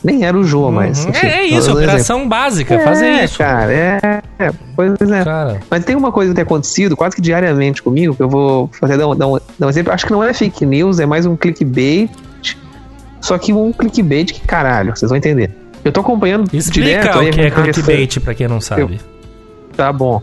[0.05, 1.05] Nem era o Jô, mas.
[1.05, 1.11] Uhum.
[1.11, 2.93] enfim, é, é isso, operação básica, exemplo.
[2.93, 3.39] fazer é, isso.
[3.39, 5.25] Cara, é, é, pois é.
[5.25, 8.69] Cara, Mas tem uma coisa que tem acontecido quase que diariamente comigo, que eu vou
[8.79, 9.91] fazer dar um, dar um, dar um exemplo.
[9.95, 12.11] Acho que não é fake news, é mais um clickbait.
[13.23, 15.51] Só que um clickbait que caralho, vocês vão entender.
[15.83, 19.01] Eu tô acompanhando explica direto o que é clickbait pra quem não sabe.
[19.75, 20.21] Tá bom.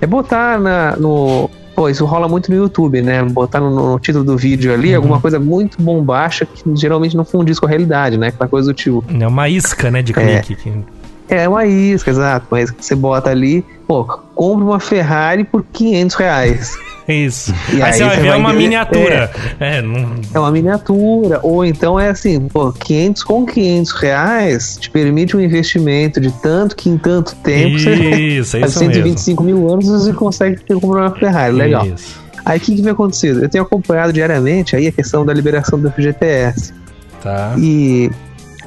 [0.00, 1.50] É botar na, no.
[1.74, 3.22] Pô, isso rola muito no YouTube, né?
[3.24, 4.96] Botar no, no título do vídeo ali Uhum.
[4.96, 8.28] alguma coisa muito bombástica que geralmente não fundiz com a realidade, né?
[8.28, 9.04] Aquela coisa do tipo.
[9.20, 10.40] É uma isca, né, de É.
[10.40, 10.54] clique.
[10.62, 10.93] que-
[11.28, 12.46] É uma isca, exato.
[12.50, 16.78] Mas que você bota ali, pô, compra uma Ferrari por 500 reais.
[17.06, 17.54] Isso.
[17.70, 19.30] E aí, aí você vai você ver uma miniatura.
[19.60, 20.14] É, não...
[20.32, 21.38] É uma miniatura.
[21.42, 26.74] Ou então é assim, pô, 500 com 500 reais te permite um investimento de tanto
[26.74, 27.94] que em tanto tempo você.
[27.94, 28.94] Isso, é faz isso mesmo.
[28.94, 31.54] 125 mil anos você consegue ter comprar uma Ferrari.
[31.54, 31.86] Legal.
[31.86, 32.24] Isso.
[32.44, 33.42] Aí o que, que vem acontecendo?
[33.42, 36.74] Eu tenho acompanhado diariamente aí a questão da liberação do FGTS.
[37.22, 37.54] Tá.
[37.58, 38.10] E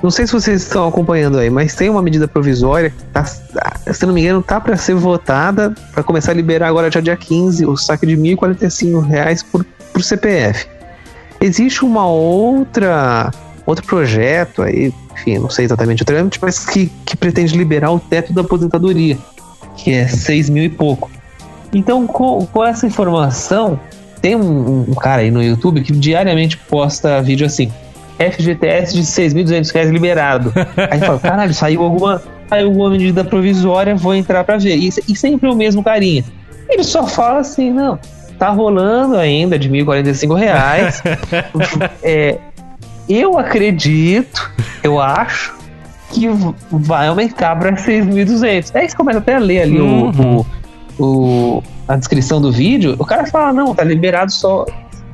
[0.02, 4.06] não sei se vocês estão acompanhando aí, mas tem uma medida provisória, que tá, se
[4.06, 7.66] não me engano, tá para ser votada para começar a liberar agora já dia 15
[7.66, 10.68] o saque de 1.045 reais por, por CPF.
[11.42, 13.32] Existe uma outra
[13.66, 18.00] outro projeto aí, enfim, não sei exatamente o trâmite, mas que, que pretende liberar o
[18.00, 19.18] teto da aposentadoria,
[19.76, 21.12] que é 6 mil e pouco.
[21.74, 23.78] Então, com, com essa informação,
[24.22, 27.72] tem um, um cara aí no YouTube que diariamente posta vídeo assim:
[28.18, 30.52] FGTS de 6.200 reais liberado.
[30.90, 34.76] Aí fala: caralho, saiu alguma, saiu alguma medida provisória, vou entrar pra ver.
[34.78, 36.24] E, e sempre o mesmo carinha.
[36.70, 37.98] Ele só fala assim: não,
[38.40, 41.02] tá rolando ainda de 1.045 reais.
[42.04, 42.38] é,
[43.08, 44.52] eu acredito,
[44.84, 45.56] eu acho
[46.12, 46.28] que
[46.72, 48.72] vai aumentar para 6.200.
[48.76, 50.46] Aí você começa até a ler ali o- Uhum.
[50.98, 51.06] o,
[51.58, 52.96] o- a descrição do vídeo.
[53.00, 54.66] O cara fala: não, tá liberado só.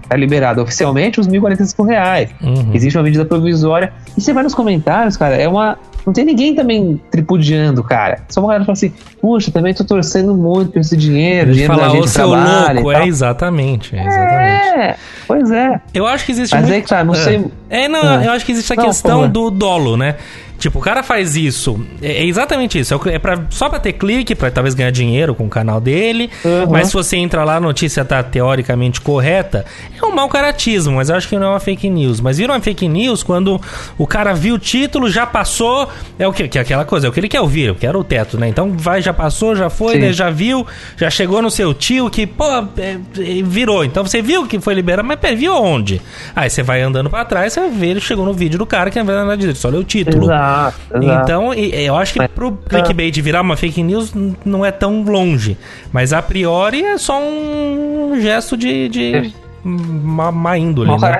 [0.07, 2.29] Tá liberado oficialmente os 1.045 reais.
[2.41, 2.71] Uhum.
[2.73, 3.93] Existe uma medida provisória.
[4.17, 5.77] E você vai nos comentários, cara, é uma.
[6.05, 8.19] Não tem ninguém também tripudiando, cara.
[8.27, 8.91] Só uma galera fala assim:
[9.21, 11.47] puxa, também tô torcendo muito por esse dinheiro.
[11.47, 14.79] De dinheiro da falar, gente ô seu trabalha louco, tal." é exatamente, é exatamente.
[14.79, 14.95] É,
[15.25, 15.81] pois é.
[15.93, 16.75] Eu acho que existe Mas muito...
[16.75, 17.17] aí que tá, não É.
[17.17, 17.45] sei.
[17.69, 18.25] É, não, Ah.
[18.25, 20.15] eu acho que existe a Não, questão do dolo, né?
[20.63, 22.93] Tipo, o cara faz isso, é é exatamente isso.
[22.93, 26.29] É É pra, só pra ter clique, pra talvez ganhar dinheiro com o canal dele.
[26.45, 26.67] Uhum.
[26.71, 29.65] Mas se você entra lá, a notícia tá teoricamente correta,
[30.01, 32.21] é um mau caratismo, mas eu acho que não é uma fake news.
[32.21, 33.59] Mas vira uma fake news quando
[33.97, 35.89] o cara viu o título, já passou.
[36.17, 36.47] É o que?
[36.47, 38.47] Que é aquela coisa, é o que ele quer ouvir, eu quero o teto, né?
[38.47, 40.13] Então vai, já passou, já foi, né?
[40.13, 42.45] já viu, já chegou no seu tio que, pô,
[42.77, 42.97] é, é,
[43.43, 43.83] virou.
[43.83, 46.01] Então você viu que foi liberado, mas viu onde?
[46.33, 49.01] Aí você vai andando pra trás, você ver, ele chegou no vídeo do cara que
[49.01, 50.23] na verdade só leu o título.
[50.23, 51.23] Exato, exato.
[51.23, 54.13] Então, eu acho que pro clickbait virar uma fake news
[54.45, 55.57] não é tão longe.
[55.91, 59.33] Mas a priori é só um gesto de, de
[59.63, 61.19] má, má índole, né?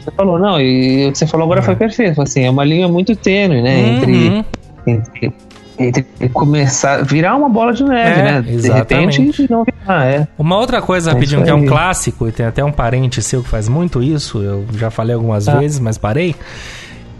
[0.00, 2.22] Você falou, não, e o que você falou agora foi perfeito.
[2.22, 3.76] Assim, é uma linha muito tênue, né?
[3.76, 3.96] Uhum.
[3.96, 4.44] Entre,
[4.86, 8.40] entre, entre começar, virar uma bola de neve, É, né?
[8.42, 9.18] De exatamente.
[9.20, 10.28] repente, não virar, é.
[10.38, 13.42] Uma outra coisa, É rapidinho, que é um clássico, e tem até um parente seu
[13.42, 15.58] que faz muito isso, eu já falei algumas Ah.
[15.58, 16.34] vezes, mas parei.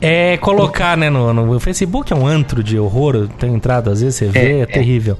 [0.00, 4.02] É colocar, né, no, no Facebook é um antro de horror, eu tenho entrado às
[4.02, 4.66] vezes, você vê, é, é.
[4.66, 5.18] terrível.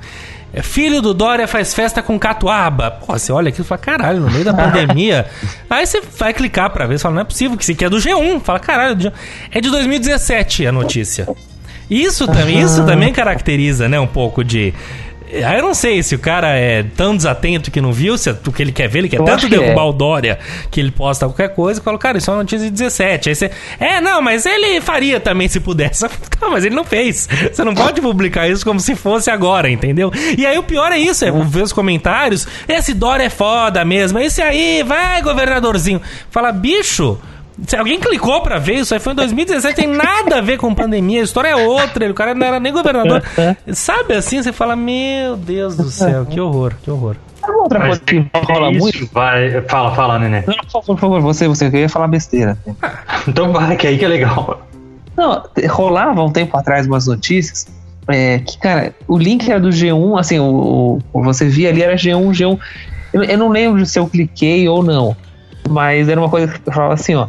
[0.52, 2.90] É, Filho do Dória faz festa com catuaba.
[2.90, 5.26] Pô, você olha aquilo e fala, caralho, no meio da pandemia.
[5.68, 7.90] Aí você vai clicar pra ver, você fala, não é possível, que isso aqui é
[7.90, 8.40] do G1.
[8.40, 9.12] Fala, caralho, do G1.
[9.52, 11.28] é de 2017 a notícia.
[11.90, 14.74] Isso também, isso também caracteriza, né, um pouco de.
[15.32, 18.36] Aí eu não sei se o cara é tão desatento que não viu, se é
[18.46, 19.88] o que ele quer ver, ele quer Eu tanto que derrubar é.
[19.88, 20.38] o Dória
[20.70, 23.28] que ele posta qualquer coisa e fala, cara, isso é uma notícia de 17.
[23.28, 26.06] Aí você, é, não, mas ele faria também se pudesse.
[26.38, 27.28] Calma, mas ele não fez.
[27.52, 30.12] Você não pode publicar isso como se fosse agora, entendeu?
[30.36, 34.18] E aí o pior é isso, é ver os comentários, esse Dória é foda mesmo,
[34.18, 36.00] esse aí, vai, governadorzinho.
[36.30, 37.18] Fala, bicho.
[37.66, 40.74] Se alguém clicou pra ver, isso aí foi em 2017, tem nada a ver com
[40.74, 43.22] pandemia, a história é outra, o cara não era nem governador.
[43.72, 47.16] Sabe assim, você fala, meu Deus do céu, que horror, que horror.
[47.48, 49.08] Outra Mas coisa que rola isso muito?
[49.12, 49.62] vai.
[49.62, 50.42] Fala, fala, Nenê.
[50.46, 52.58] Não, por favor, por favor, você, você eu ia falar besteira.
[53.28, 54.66] Então vai, que aí que é legal.
[55.16, 57.66] Não, rolava um tempo atrás umas notícias
[58.08, 61.96] é, que, cara, o link era do G1, assim, o, o- você via ali era
[61.96, 62.58] G1, G1.
[63.12, 65.16] Eu, eu não lembro se eu cliquei ou não,
[65.68, 67.26] mas era uma coisa que falava assim, ó.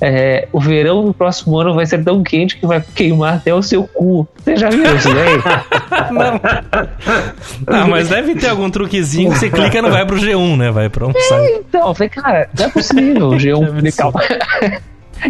[0.00, 3.62] é, o verão do próximo ano vai ser tão quente que vai queimar até o
[3.62, 4.26] seu cu.
[4.38, 5.36] Você já viu isso daí?
[6.12, 6.40] Não.
[7.66, 10.70] Ah, mas deve ter algum truquezinho que você clica e não vai pro G1, né?
[10.70, 11.62] Vai pra um site.
[11.68, 14.12] Então, eu falei, cara, não é possível o G1 publicar.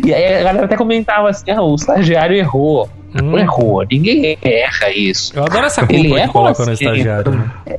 [0.05, 2.89] E aí a galera até comentava assim: ah, o estagiário errou.
[3.15, 3.39] Não Hum.
[3.39, 5.33] errou, ninguém erra isso.
[5.35, 6.85] Eu adoro essa Ele culpa é que colocam no assim.
[6.85, 7.31] estagiário.
[7.33, 7.77] Né?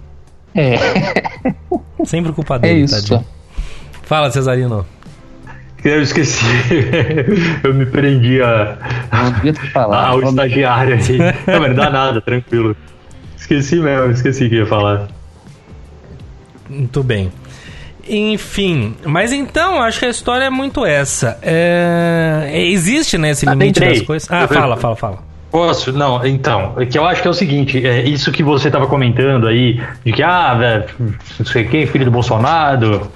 [0.55, 2.95] É, Sempre culpa é dele, isso.
[2.95, 3.25] tadinho.
[4.08, 4.86] Fala, Cesarino.
[5.84, 6.45] Eu esqueci.
[7.64, 8.78] Eu me prendi a,
[9.12, 10.08] Não devia ter falado.
[10.08, 11.18] Ah, o estagiário aí.
[11.45, 12.76] Não, mas não dá nada, tranquilo.
[13.38, 15.08] Esqueci mesmo, esqueci que ia falar.
[16.70, 17.32] Muito bem.
[18.10, 21.38] Enfim, mas então, acho que a história é muito essa.
[21.41, 24.32] É, existe, né, esse Ah, limite das coisas.
[24.32, 25.20] Ah, fala, fala, fala.
[25.51, 25.91] Posso?
[25.91, 28.88] Não, então, é que eu acho que é o seguinte, é isso que você tava
[28.88, 33.10] comentando aí, de que, ah, velho, não sei quem, filho do Bolsonaro,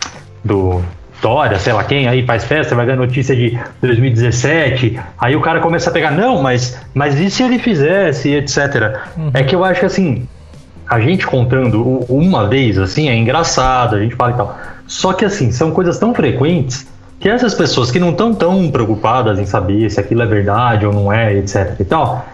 [0.43, 0.81] do,
[1.21, 5.59] Dória, sei lá quem, aí faz festa, vai ver notícia de 2017, aí o cara
[5.59, 8.97] começa a pegar, não, mas, mas e se ele fizesse, etc.
[9.31, 10.27] É que eu acho que assim,
[10.89, 14.59] a gente contando uma vez, assim, é engraçado, a gente fala e tal.
[14.87, 16.87] Só que assim, são coisas tão frequentes
[17.19, 20.91] que essas pessoas que não estão tão preocupadas em saber se aquilo é verdade ou
[20.91, 22.25] não é, etc e tal,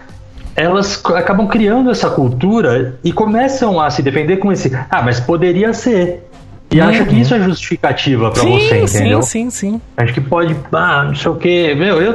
[0.56, 5.74] elas acabam criando essa cultura e começam a se defender com esse, ah, mas poderia
[5.74, 6.27] ser.
[6.70, 8.86] E acha que isso é justificativa pra você, Uhum.
[8.86, 9.22] Sim, entendeu?
[9.22, 9.80] sim, sim, sim.
[9.96, 11.74] Acho que pode, ah, não sei o que.
[11.74, 12.14] Meu, eu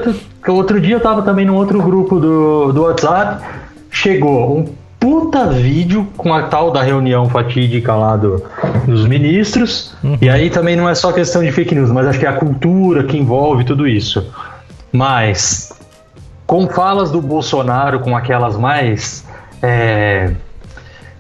[0.50, 3.44] outro dia eu tava também num outro grupo do, do WhatsApp,
[3.90, 4.66] chegou um
[5.00, 8.42] puta vídeo com a tal da reunião fatídica lá do,
[8.86, 9.96] dos ministros.
[10.22, 12.34] E aí também não é só questão de fake news, mas acho que é a
[12.34, 14.26] cultura que envolve tudo isso.
[14.92, 15.74] Mas
[16.46, 19.26] com falas do Bolsonaro, com aquelas mais
[19.62, 20.32] é,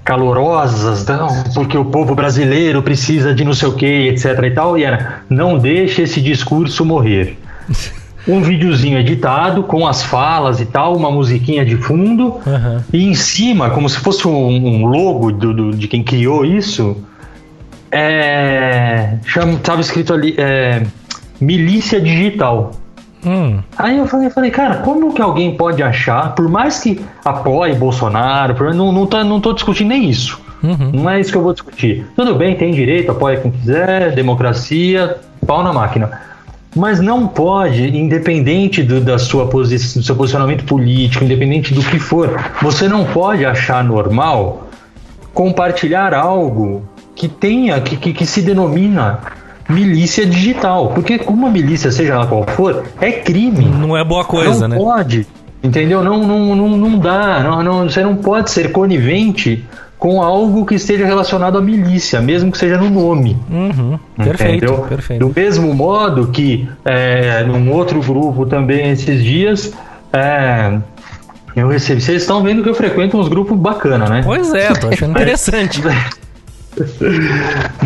[0.03, 4.77] calorosas, não, porque o povo brasileiro precisa de não sei o que, etc e tal,
[4.77, 7.37] e era, não deixe esse discurso morrer.
[8.27, 12.83] Um videozinho editado com as falas e tal, uma musiquinha de fundo, Aham.
[12.91, 16.97] e em cima, como se fosse um, um logo do, do- de quem criou isso,
[17.91, 20.83] é, chama, tava escrito ali, é,
[21.39, 22.71] milícia digital.
[23.26, 27.74] Hum, Aí eu falei, falei, cara, como que alguém pode achar, por mais que apoie
[27.74, 30.39] Bolsonaro, por- não, não, tá, não tô discutindo nem isso.
[30.63, 30.91] uhum.
[30.93, 32.05] Não é isso que eu vou discutir.
[32.15, 35.17] Tudo bem, tem direito, apoia quem quiser, democracia,
[35.47, 36.11] pau na máquina.
[36.76, 41.99] Mas não pode, independente do, da sua posi do seu posicionamento político, independente do que
[41.99, 44.67] for, você não pode achar normal
[45.34, 46.84] compartilhar algo
[47.15, 49.19] que tenha, que, que, que se denomina
[49.74, 50.89] milícia digital.
[50.89, 53.65] Porque uma milícia, seja ela qual for, é crime.
[53.65, 54.78] Não é boa coisa, não né?
[54.78, 55.28] pode,
[55.63, 56.03] entendeu?
[56.03, 57.39] Não, não, não, não dá.
[57.41, 59.65] Não, não- você não pode ser conivente
[59.97, 63.38] com algo que esteja relacionado à milícia, mesmo que seja no nome.
[63.49, 63.97] Uhum.
[64.17, 65.26] Perfeito, perfeito.
[65.26, 69.71] Do mesmo modo que é, num outro grupo também esses dias.
[70.11, 70.78] é,
[71.55, 72.01] eu recebi.
[72.01, 74.21] Vocês estão vendo que eu frequento uns grupos bacana, né?
[74.26, 75.82] Pois é, tô achando interessante.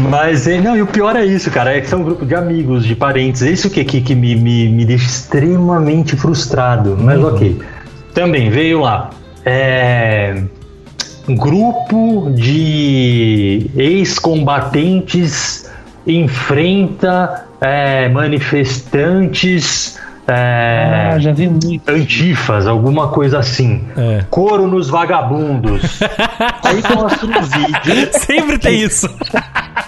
[0.10, 2.86] Mas não, e o pior é isso, cara, é que são um grupo de amigos,
[2.86, 7.60] de parentes, é isso que, que, que me, me, me deixa extremamente frustrado, mas ok.
[8.14, 9.10] Também veio lá,
[9.46, 10.44] é,
[11.28, 15.70] um grupo de ex-combatentes
[16.06, 21.90] enfrenta é, manifestantes é, Ah, já vi muito.
[21.90, 23.84] antifas, alguma coisa assim.
[23.96, 24.26] É.
[24.30, 26.00] Coro nos vagabundos.
[26.64, 29.08] Aí mostra um vídeo Sempre tem isso.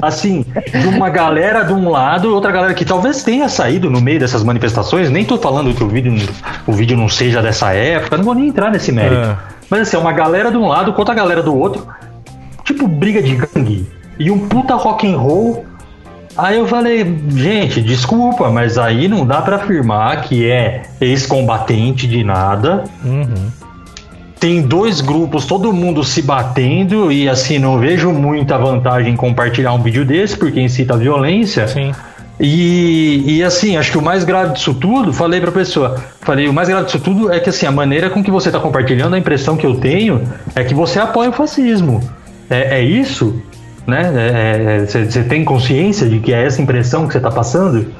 [0.00, 0.44] assim,
[0.80, 4.42] de uma galera de um lado, outra galera que talvez tenha saído no meio dessas
[4.42, 5.10] manifestações.
[5.10, 6.14] Nem tô falando que o vídeo,
[6.66, 9.22] o vídeo não seja dessa época, não vou nem entrar nesse mérito.
[9.22, 9.36] É.
[9.68, 11.86] Mas assim, é uma galera de um lado com outra galera do outro,
[12.64, 13.86] tipo briga de gangue.
[14.18, 15.64] E um puta rock and roll.
[16.36, 22.24] Aí eu falei, gente, desculpa, mas aí não dá pra afirmar que é ex-combatente de
[22.24, 23.48] nada Uhum.
[24.40, 29.72] tem dois grupos, todo mundo se batendo, e assim, não vejo muita vantagem em compartilhar
[29.72, 31.68] um vídeo desse, porque incita a violência.
[31.68, 31.92] Sim.
[32.40, 36.52] E, e assim, acho que o mais grave disso tudo, falei pra pessoa, falei, o
[36.52, 39.18] mais grave disso tudo é que assim, a maneira com que você tá compartilhando, a
[39.18, 40.22] impressão que eu tenho
[40.56, 42.00] é que você apoia o fascismo.
[42.50, 43.40] É, é isso?
[43.86, 44.86] Né?
[44.86, 47.92] Você tem consciência de que é essa impressão que você tá passando?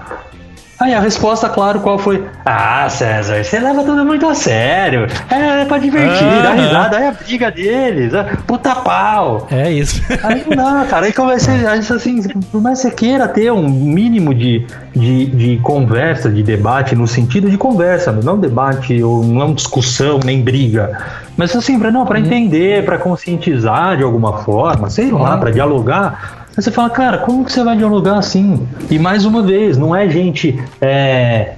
[0.82, 2.26] Aí a resposta, claro, qual foi?
[2.44, 5.06] Ah, César, você leva tudo muito a sério.
[5.30, 6.60] É, é pra divertir, dá Aham.
[6.60, 9.46] risada, é a briga deles, é puta pau.
[9.48, 10.02] É isso.
[10.24, 11.06] Aí não dá, cara.
[11.06, 12.20] Aí comecei, aí, assim,
[12.50, 17.06] por mais que você queira ter um mínimo de, de, de conversa, de debate, no
[17.06, 20.98] sentido de conversa, não debate ou não discussão, nem briga.
[21.36, 26.41] Mas assim, pra, não, pra entender, pra conscientizar de alguma forma, sei lá, pra dialogar.
[26.56, 28.66] Aí você fala, cara, como que você vai dialogar assim?
[28.90, 31.54] E mais uma vez, não é gente é,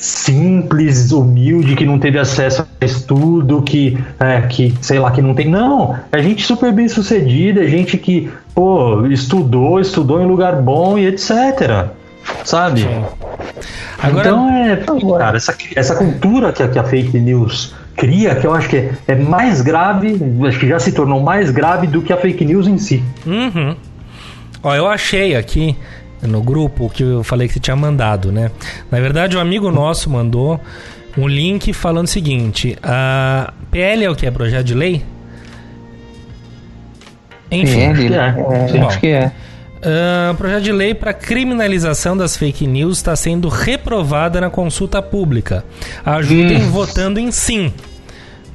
[0.00, 5.34] simples, humilde, que não teve acesso a estudo, que, é, que sei lá, que não
[5.34, 5.46] tem.
[5.46, 10.98] Não, é gente super bem sucedida, é gente que, pô, estudou, estudou em lugar bom
[10.98, 11.88] e etc.
[12.44, 12.88] Sabe?
[13.98, 18.34] Agora, então é, pô, cara, essa, essa cultura que a, que a fake news cria,
[18.34, 20.18] que eu acho que é, é mais grave,
[20.48, 23.04] acho que já se tornou mais grave do que a fake news em si.
[23.26, 23.76] Uhum.
[24.62, 25.76] Ó, eu achei aqui
[26.22, 28.50] no grupo que eu falei que você tinha mandado, né?
[28.90, 30.60] Na verdade, um amigo nosso mandou
[31.16, 34.26] um link falando o seguinte: a PL é o que?
[34.26, 35.02] É projeto de lei?
[37.50, 37.80] Enfim.
[37.80, 38.28] É.
[38.28, 38.86] é, Bom.
[38.86, 39.32] acho que é.
[39.82, 45.64] Ah, projeto de lei para criminalização das fake news está sendo reprovada na consulta pública.
[46.04, 47.72] Ajudem votando em sim.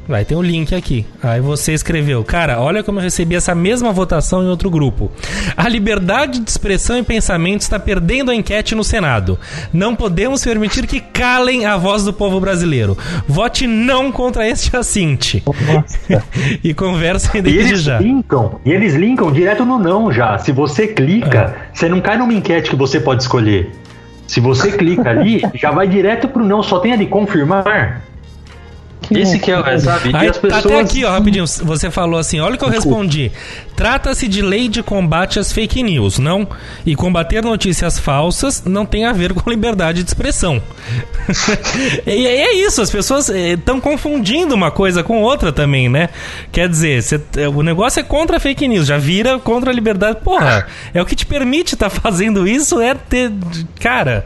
[0.07, 1.05] Vai ter um link aqui.
[1.21, 5.11] Aí você escreveu, cara, olha como eu recebi essa mesma votação em outro grupo.
[5.57, 9.39] A liberdade de expressão e pensamento está perdendo a enquete no Senado.
[9.73, 12.97] Não podemos permitir que calem a voz do povo brasileiro.
[13.27, 15.43] Vote não contra este assinte.
[15.45, 16.23] Nossa.
[16.63, 17.99] e conversem desde eles já.
[17.99, 20.37] linkam, e eles linkam direto no não já.
[20.37, 23.71] Se você clica, você não cai numa enquete que você pode escolher.
[24.27, 28.01] Se você clica ali, já vai direto pro não, só tem ali confirmar.
[29.11, 30.09] Esse que é, sabe?
[30.09, 30.65] E Aí, as tá pessoas.
[30.65, 31.45] Até aqui, ó, rapidinho.
[31.45, 33.31] Você falou assim: olha o que eu respondi.
[33.75, 36.47] Trata-se de lei de combate às fake news, não?
[36.85, 40.61] E combater notícias falsas não tem a ver com liberdade de expressão.
[42.07, 46.09] e é isso, as pessoas estão confundindo uma coisa com outra também, né?
[46.51, 49.73] Quer dizer, cê- é, o negócio é contra a fake news, já vira contra a
[49.73, 50.19] liberdade.
[50.23, 53.31] Porra, é o que te permite estar fazendo isso, é ter.
[53.79, 54.25] Cara,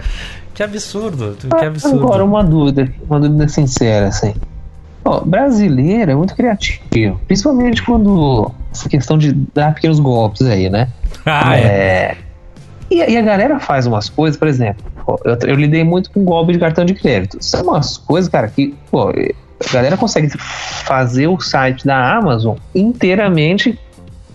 [0.53, 2.03] que absurdo, que absurdo.
[2.03, 4.33] Agora, uma dúvida, uma dúvida sincera, assim.
[5.09, 10.87] Ó, brasileiro é muito criativo, principalmente quando essa questão de dar pequenos golpes aí, né?
[11.25, 11.61] Ah, é.
[11.61, 12.17] É,
[12.91, 16.09] E, a- e a galera faz umas coisas, por exemplo, pô, eu, eu lidei muito
[16.11, 17.37] com golpe de cartão de crédito.
[17.41, 23.77] São umas coisas, cara, que pô, a galera consegue fazer o site da Amazon inteiramente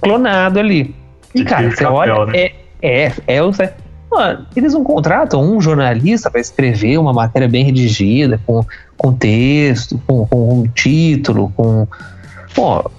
[0.00, 0.94] clonado ali.
[1.34, 2.32] E, De cara, você olha, né?
[2.36, 2.52] é,
[3.06, 3.74] é, é o site.
[4.10, 8.64] Mano, eles não contratam um jornalista para escrever uma matéria bem redigida, com,
[8.96, 11.86] com texto, com, com um título, com.
[12.54, 12.90] Pô,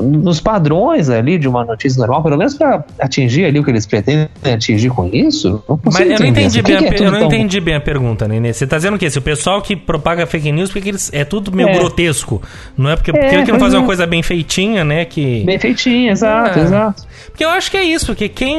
[0.00, 3.84] nos padrões ali de uma notícia normal, pelo menos para atingir ali o que eles
[3.84, 5.60] pretendem atingir com isso.
[5.68, 7.58] Não Mas eu não entendi bem, que a, que é per- eu não tão- entendi
[7.60, 8.52] bem a pergunta, Nenê.
[8.52, 9.10] Você tá dizendo o quê?
[9.10, 11.74] Se o pessoal que propaga fake news, porque eles é tudo meio É.
[11.74, 12.40] grotesco.
[12.76, 13.86] Não é porque, É, porque que não pois faz uma é.
[13.86, 15.04] coisa bem feitinha, né?
[15.04, 16.62] Que Bem feitinho, exato, É.
[16.62, 17.02] exato.
[17.30, 18.56] Porque eu acho que é isso, porque quem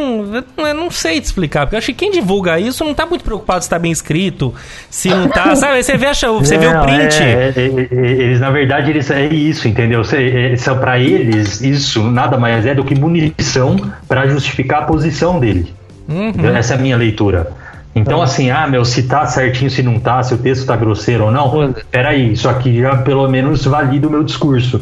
[0.57, 3.23] eu não sei te explicar, porque eu acho que quem divulga isso não tá muito
[3.23, 4.53] preocupado se tá bem escrito,
[4.89, 5.83] se não tá, sabe?
[5.83, 7.21] Você vê, a- você vê o Não, print.
[7.21, 10.01] é, é, é, eles, na verdade, eles é isso, entendeu?
[10.13, 13.75] É, são para eles, isso nada mais é do que munição
[14.07, 15.73] para justificar a posição dele.
[16.07, 16.33] Uhum.
[16.55, 17.51] Essa é a minha leitura.
[17.95, 21.25] Então, assim, ah, meu, se tá certinho, se não tá, se o texto tá grosseiro
[21.25, 21.69] ou não, é.
[21.91, 24.81] peraí, isso aqui já pelo menos valida o meu discurso.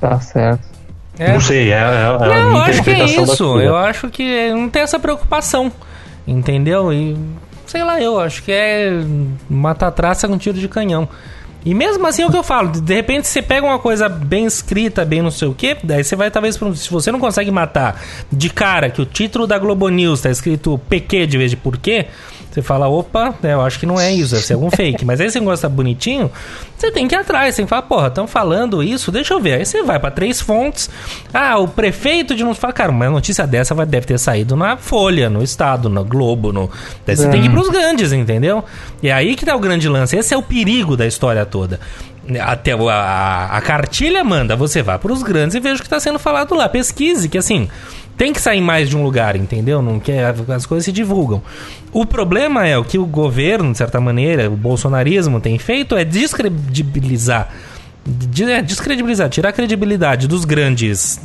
[0.00, 0.60] Tá certo.
[1.20, 1.32] É.
[1.32, 3.60] Não sei, é, é, é Não, eu acho que é isso.
[3.60, 5.70] Eu acho que não tem essa preocupação.
[6.26, 6.92] Entendeu?
[6.92, 7.16] E
[7.66, 8.90] sei lá, eu acho que é
[9.48, 11.08] matar traça com tiro de canhão.
[11.64, 14.46] E mesmo assim é o que eu falo, de repente você pega uma coisa bem
[14.46, 17.50] escrita, bem não sei o que, daí você vai talvez um- se você não consegue
[17.50, 18.00] matar
[18.32, 22.06] de cara que o título da Globo News tá escrito PQ de vez de porquê,
[22.50, 25.04] você fala, opa, né, eu acho que não é isso, deve ser algum fake.
[25.04, 26.30] Mas aí você gosta bonitinho,
[26.76, 29.40] você tem que ir atrás, você tem que falar, porra, estão falando isso, deixa eu
[29.40, 29.54] ver.
[29.54, 30.90] Aí você vai pra três fontes.
[31.32, 34.76] Ah, o prefeito de não fala, cara, uma notícia dessa vai, deve ter saído na
[34.76, 36.70] Folha, no Estado, no Globo, no.
[37.06, 37.28] Daí você É.
[37.30, 38.64] tem que ir pros grandes, entendeu?
[39.02, 40.16] E é aí que tá o grande lance.
[40.16, 41.78] Esse é o perigo da história toda.
[42.38, 46.18] Até a, a cartilha manda, você vá pros grandes e veja o que tá sendo
[46.18, 46.68] falado lá.
[46.68, 47.68] Pesquise, que assim,
[48.16, 49.80] tem que sair mais de um lugar, entendeu?
[49.82, 51.42] Não quer, as coisas se divulgam.
[51.92, 56.04] O problema é o que o governo, de certa maneira, o bolsonarismo tem feito é
[56.04, 57.48] descredibilizar.
[58.06, 61.20] de- é, descredibilizar, tirar a credibilidade dos grandes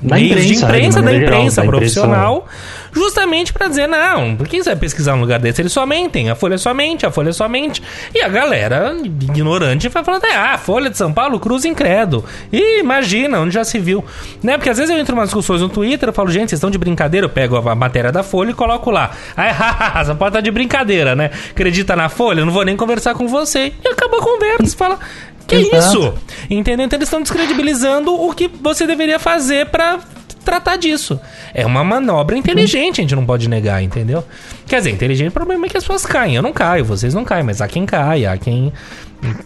[0.00, 1.62] Da meios de imprensa, né, de imprensa, da imprensa imprensa.
[1.64, 2.46] profissional,
[2.92, 5.60] justamente para dizer, não, por que você vai pesquisar um lugar desse?
[5.60, 7.82] Eles só mentem, a Folha só mente, a Folha só mente.
[8.14, 12.24] E a galera ignorante vai falando, ah, a Folha de São Paulo, Cruz Incredo.
[12.52, 14.04] E imagina, onde já se viu.
[14.42, 14.56] Né?
[14.56, 16.70] Porque às vezes eu entro em umas discussões no Twitter, eu falo, gente, vocês estão
[16.70, 19.10] de brincadeira, eu pego a matéria da Folha e coloco lá.
[19.36, 21.30] Aí, hahaha, essa pode estar de brincadeira, né?
[21.50, 22.40] Acredita na Folha?
[22.40, 23.72] Eu não vou nem conversar com você.
[23.84, 24.98] E acaba a conversa, fala...
[25.46, 25.76] Que Exato.
[25.76, 26.14] isso?
[26.50, 26.86] Entendeu?
[26.86, 30.00] Então eles estão descredibilizando o que você deveria fazer pra
[30.44, 31.20] tratar disso.
[31.52, 34.24] É uma manobra inteligente, a gente não pode negar, entendeu?
[34.66, 36.36] Quer dizer, inteligente, o problema é que as pessoas caem.
[36.36, 38.72] Eu não caio, vocês não caem, mas há quem cai, há quem.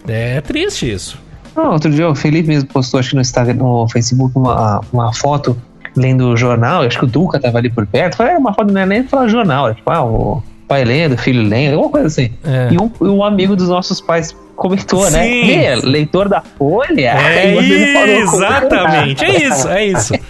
[0.07, 1.19] É triste isso.
[1.57, 5.13] Não, outro dia o Felipe mesmo postou, acho que no Instagram, no Facebook, uma, uma
[5.13, 5.57] foto
[5.97, 8.17] lendo o jornal, acho que o Duca tava ali por perto.
[8.17, 11.19] Falei, é uma foto, não é nem falar jornal, é tipo, ah, o pai lendo,
[11.19, 12.31] filho lendo, alguma coisa assim.
[12.45, 12.69] É.
[12.71, 15.25] E um, e um amigo dos nossos pais comentou, né?
[15.25, 15.47] Sim.
[15.47, 17.11] "Vê, leitor da Folha.
[17.11, 20.15] É falou, exatamente, é isso, é isso.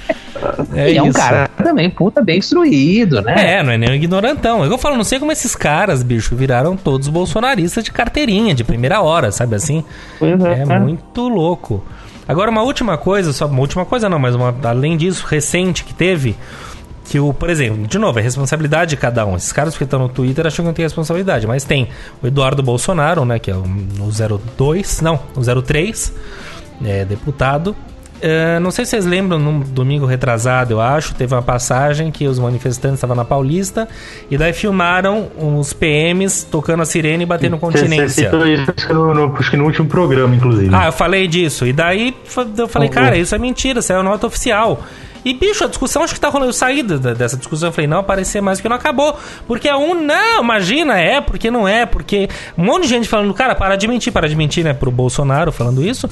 [0.75, 1.19] É e é um isso.
[1.19, 3.59] cara também, puta, bem instruído, né?
[3.59, 4.65] É, não é nem um ignorantão.
[4.65, 9.03] Eu falo, não sei como esses caras, bicho, viraram todos bolsonaristas de carteirinha, de primeira
[9.03, 9.85] hora, sabe assim?
[10.19, 10.79] Pois É é.
[10.79, 11.85] muito louco.
[12.27, 15.93] Agora, uma última coisa, só uma última coisa não, mas uma, além disso, recente que
[15.93, 16.35] teve,
[17.11, 19.35] que o, por exemplo, de novo, é responsabilidade de cada um.
[19.35, 21.89] Esses caras que estão no Twitter acham que não tem responsabilidade, mas tem
[22.23, 26.15] o Eduardo Bolsonaro, né, que é o, o 02, não, o 03,
[26.85, 27.75] é, deputado.
[28.23, 32.29] É, não sei se vocês lembram, num domingo retrasado, eu acho, teve uma passagem que
[32.29, 33.89] os manifestantes estavam na Paulista
[34.31, 38.31] e daí filmaram os PMs tocando a sirene e batendo Você continência.
[38.31, 40.71] citou isso acho que no, no- acho que no último programa, inclusive.
[40.73, 41.67] Ah, eu falei disso.
[41.67, 42.15] E daí
[42.59, 44.81] eu falei, cara, isso é mentira, isso é uma nota oficial.
[45.25, 46.51] E, bicho, a discussão acho que tá rolando.
[46.51, 49.19] Eu saí dessa discussão eu falei, não, aparecer mais, porque não acabou.
[49.47, 52.29] Porque é um, não, imagina, é, porque não é, porque.
[52.57, 55.53] Um monte de gente falando, cara, para de mentir, para de mentir, né, pro Bolsonaro
[55.53, 56.09] falando isso.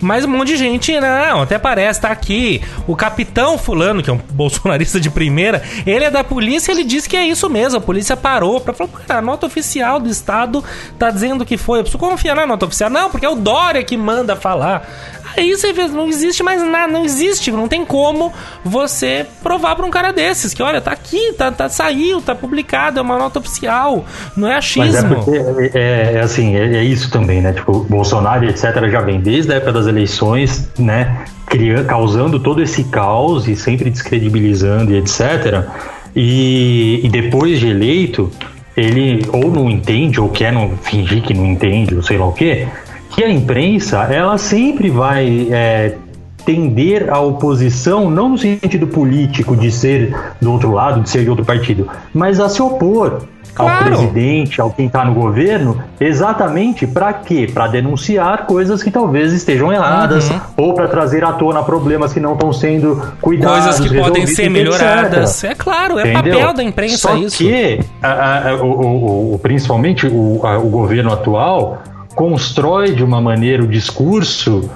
[0.00, 2.62] Mas um monte de gente, não, até parece, tá aqui.
[2.86, 7.08] O capitão Fulano, que é um bolsonarista de primeira, ele é da polícia ele disse
[7.08, 7.78] que é isso mesmo.
[7.78, 10.64] A polícia parou pra falar, cara, a nota oficial do Estado
[10.98, 11.80] tá dizendo que foi.
[11.80, 12.88] Eu preciso confiar na nota oficial.
[12.88, 14.88] Não, porque é o Dória que manda falar.
[15.36, 18.32] Aí você vê, não existe mais nada, não existe, não tem como
[18.64, 22.98] você provar pra um cara desses que, olha, tá aqui, tá, tá saiu, tá publicado,
[22.98, 24.04] é uma nota oficial,
[24.36, 25.14] não é Mas é achismo.
[25.14, 27.52] porque, é, é assim, é, é isso também, né?
[27.52, 31.24] Tipo, Bolsonaro, etc., já vem desde a época das eleições, né?
[31.46, 35.64] Criando, causando todo esse caos e sempre descredibilizando e etc.
[36.14, 38.30] E, e depois de eleito,
[38.76, 42.32] ele ou não entende, ou quer não fingir que não entende, ou sei lá o
[42.32, 42.66] quê,
[43.10, 45.96] que a imprensa, ela sempre vai é,
[46.44, 51.30] tender à oposição, não no sentido político de ser do outro lado, de ser de
[51.30, 53.22] outro partido, mas a se opor
[53.56, 53.84] ao Claro.
[53.86, 57.50] presidente, ao quem está no governo, exatamente para quê?
[57.52, 60.40] Para denunciar coisas que talvez estejam erradas Uhum.
[60.56, 64.42] ou para trazer à tona problemas que não estão sendo cuidados, Coisas que podem ser
[64.42, 64.52] etc.
[64.52, 65.42] melhoradas.
[65.44, 66.38] É claro, é Entendeu?
[66.38, 67.36] papel da imprensa Só isso.
[67.38, 71.82] que, a- a- o, o- o- principalmente o, a- o governo atual,
[72.14, 74.70] constrói de uma maneira o discurso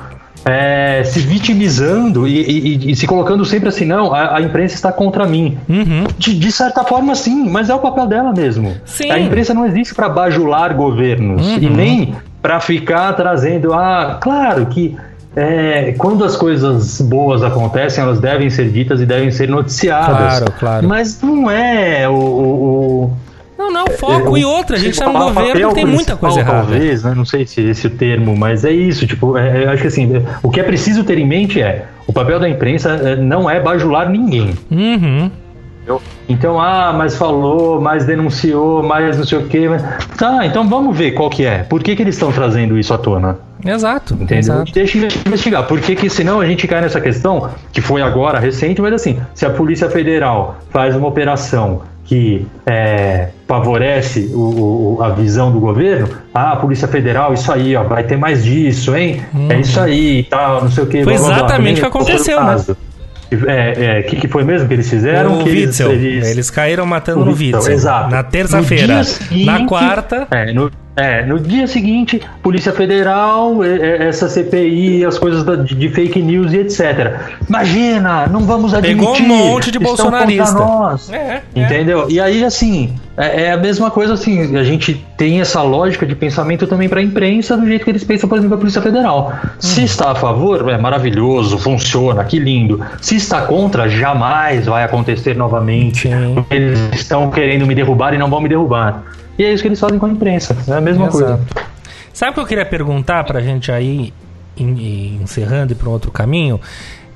[0.44, 4.92] é, se vitimizando e, e- e- se colocando sempre assim, não, a, a imprensa está
[4.92, 5.56] contra mim.
[5.68, 6.04] Uhum.
[6.18, 8.74] De, de certa forma, sim, mas é o papel dela mesmo.
[8.84, 9.10] Sim.
[9.10, 11.58] A imprensa não existe para bajular governos Uhum.
[11.58, 13.72] e nem para ficar trazendo.
[13.72, 14.96] Ah, claro que
[15.36, 20.38] é, quando as coisas boas acontecem, elas devem ser ditas e devem ser noticiadas.
[20.38, 20.88] Claro, claro.
[20.88, 22.12] Mas não é o.
[22.12, 23.16] o- o-
[23.56, 24.76] Não, não, foco é, e outra.
[24.76, 26.58] A gente tá num principal governo que tem muita coisa errada.
[26.58, 27.14] Talvez, né?
[27.14, 29.06] não sei se esse é o termo, mas é isso.
[29.06, 30.10] Tipo, é, eu acho que assim,
[30.42, 33.60] o que é preciso ter em mente é o papel da imprensa é, não é
[33.60, 34.54] bajular ninguém.
[34.70, 35.30] Uhum.
[36.28, 39.68] Então, ah, mas falou, mas denunciou, mas não sei o quê.
[39.68, 39.82] Mas...
[40.16, 41.58] Tá, então vamos ver qual que é.
[41.58, 43.38] Por que, que eles estão trazendo isso à tona?
[43.64, 44.14] Exato.
[44.14, 44.38] Entendeu?
[44.38, 44.72] exato.
[44.72, 45.66] Deixa eu investigar.
[45.66, 49.18] Por que, que senão a gente cai nessa questão, que foi agora recente, mas assim,
[49.34, 55.58] se a Polícia Federal faz uma operação que é, favorece o- o- a visão do
[55.58, 59.22] governo, ah, a Polícia Federal, isso aí, ó, vai ter mais disso, hein?
[59.48, 60.98] É isso aí e tal, não sei o que.
[60.98, 61.04] Uhum.
[61.04, 62.56] Foi exatamente o que aconteceu, né?
[63.46, 65.40] É, é, que, que foi mesmo que eles fizeram?
[65.40, 65.92] o que eles- Witzel.
[65.92, 66.50] eles- Eles...
[66.50, 67.72] caíram matando o no Witzel, Witzel.
[67.74, 68.10] exato.
[68.10, 69.02] Na terça-feira.
[69.44, 70.26] Na quarta.
[70.30, 75.88] É no, é, no dia seguinte, Polícia Federal, essa CPI, as coisas da- de, de
[75.88, 77.14] fake news e etc.
[77.48, 78.96] Imagina, não vamos admitir.
[78.98, 80.52] Pegou um monte de bolsonarista.
[80.52, 81.10] nós.
[81.12, 81.42] É, é.
[81.64, 82.06] Entendeu?
[82.08, 86.14] E aí, assim, é, é a mesma coisa assim, a gente tem essa lógica de
[86.14, 89.32] pensamento também para a imprensa, do jeito que eles pensam, por exemplo, a Polícia Federal.
[89.58, 89.84] Se Uhum.
[89.86, 92.80] está a favor, é maravilhoso, funciona, que lindo.
[93.00, 96.08] Se está contra, jamais vai acontecer novamente.
[96.50, 99.02] Eles estão querendo me derrubar e não vão me derrubar.
[99.38, 100.56] E é isso que eles fazem com a imprensa.
[100.68, 101.34] É a mesma coisa.
[101.34, 101.74] Exato.
[102.12, 104.12] Sabe o que eu queria perguntar pra gente aí,
[104.56, 106.60] en- en- encerrando e para um outro caminho?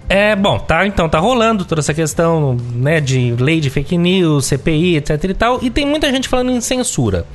[0.08, 4.46] É, bom, tá, então tá rolando toda essa questão, né, de lei de fake news,
[4.46, 7.26] CPI, etc e tal, e tem muita gente falando em censura.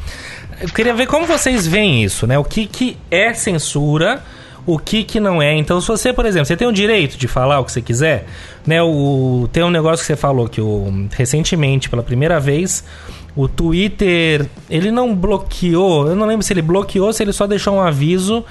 [0.60, 2.38] Eu queria ver como vocês veem isso, né?
[2.38, 4.24] O que que é censura,
[4.66, 5.54] o que que não é.
[5.56, 8.26] Então, se você, por exemplo, você tem o direito de falar o que você quiser,
[8.66, 8.82] né?
[8.82, 12.84] O, tem um negócio que você falou que o, recentemente, pela primeira vez,
[13.36, 17.48] o Twitter, ele não bloqueou, eu não lembro se ele bloqueou ou se ele só
[17.48, 18.46] deixou um aviso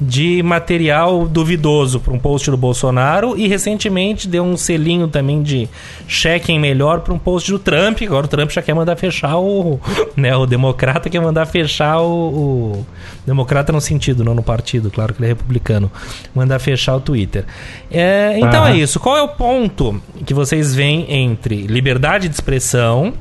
[0.00, 5.68] de material duvidoso para um post do Bolsonaro e recentemente deu um selinho também de
[6.06, 8.00] chequem melhor para um post do Trump.
[8.02, 9.80] Agora o Trump já quer mandar fechar o,
[10.16, 12.86] né, o democrata quer mandar fechar o, o
[13.26, 15.90] democrata no sentido, não no partido, claro que ele é republicano,
[16.32, 17.44] mandar fechar o Twitter.
[17.90, 19.00] É, então é isso.
[19.00, 23.14] Qual é o ponto que vocês veem entre liberdade de expressão,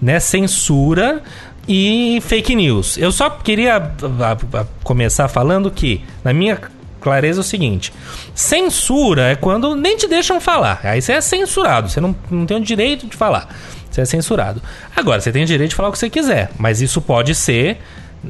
[0.00, 1.22] né, censura
[1.66, 2.96] e fake news.
[2.98, 6.58] Eu só queria a- a- começar falando que, na minha
[7.00, 7.92] clareza, é o seguinte:
[8.34, 10.80] censura é quando nem te deixam falar.
[10.82, 13.48] Aí você é censurado, você não, não tem o direito de falar.
[13.90, 14.60] Você é censurado.
[14.96, 17.78] Agora, você tem o direito de falar o que você quiser, mas isso pode ser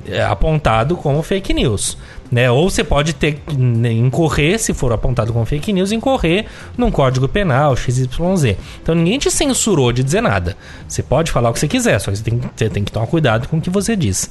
[0.07, 1.97] é, apontado como fake news.
[2.35, 2.51] Né?
[2.51, 7.29] Ou você pode ter né, incorrer, se for apontado como fake news, incorrer num código
[7.29, 8.57] penal XYZ.
[8.83, 10.57] Então ninguém te censurou de dizer nada.
[10.89, 13.07] Você pode falar o que você quiser, só que você tem, você tem que tomar
[13.07, 14.29] cuidado com o que você diz.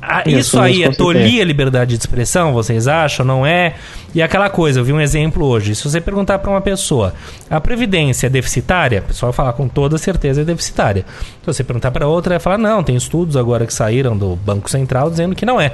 [0.00, 3.26] Ah, Isso, aí é tolir a liberdade de expressão, vocês acham?
[3.26, 3.74] Não é?
[4.14, 5.74] E aquela coisa, eu vi um exemplo hoje.
[5.74, 7.12] Se você perguntar para uma pessoa,
[7.50, 9.00] a previdência é deficitária?
[9.00, 11.04] A pessoa vai falar com toda certeza é deficitária.
[11.40, 14.70] Se você perguntar para outra, vai falar, não, tem estudos agora que saíram do Banco
[14.70, 15.72] Central dizendo que não é.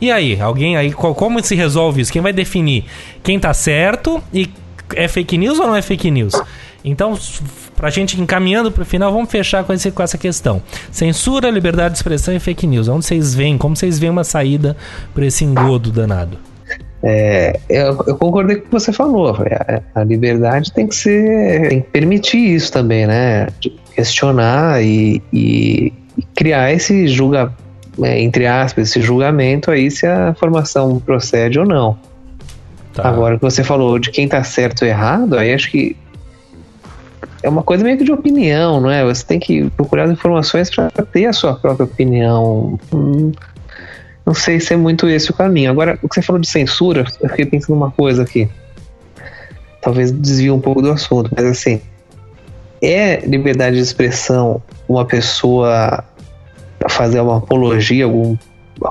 [0.00, 2.12] E aí, alguém aí, qual- como se resolve isso?
[2.12, 2.84] Quem vai definir
[3.22, 4.48] quem tá certo e
[4.96, 6.32] é fake news ou não é fake news?
[6.82, 7.16] Então,
[7.76, 10.62] pra gente encaminhando pro final, vamos fechar com, esse, com essa questão.
[10.90, 12.88] Censura, liberdade de expressão e fake news.
[12.88, 13.58] Onde vocês veem?
[13.58, 14.74] Como vocês veem uma saída
[15.14, 16.38] pra esse engodo danado?
[17.02, 19.36] É, eu, eu concordei com o que você falou.
[19.44, 21.68] é, A, a liberdade tem que ser.
[21.68, 23.48] tem que permitir isso também, né?
[23.60, 27.52] De questionar e, e- e criar esse julga,
[28.02, 31.98] é, entre aspas, esse julgamento aí se a formação procede ou não.
[32.92, 33.08] Tá.
[33.08, 35.96] Agora, o que você falou de quem tá certo ou errado, aí acho que
[37.42, 39.04] é uma coisa meio que de opinião, não é?
[39.04, 42.78] Você tem que procurar as informações para ter a sua própria opinião.
[42.92, 43.32] Hum,
[44.26, 45.70] não sei se é muito esse o caminho.
[45.70, 48.48] Agora, o que você falou de censura, eu fiquei pensando uma coisa aqui.
[49.80, 51.80] Talvez desvie um pouco do assunto, mas assim,
[52.82, 56.04] é liberdade de expressão uma pessoa
[56.88, 58.38] fazer uma apologia, alguma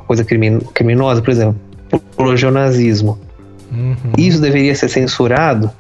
[0.06, 1.60] coisa crimin- criminosa, por exemplo,
[1.92, 3.18] apologia ao nazismo.
[3.72, 5.72] Uhum, Isso deveria ser censurado?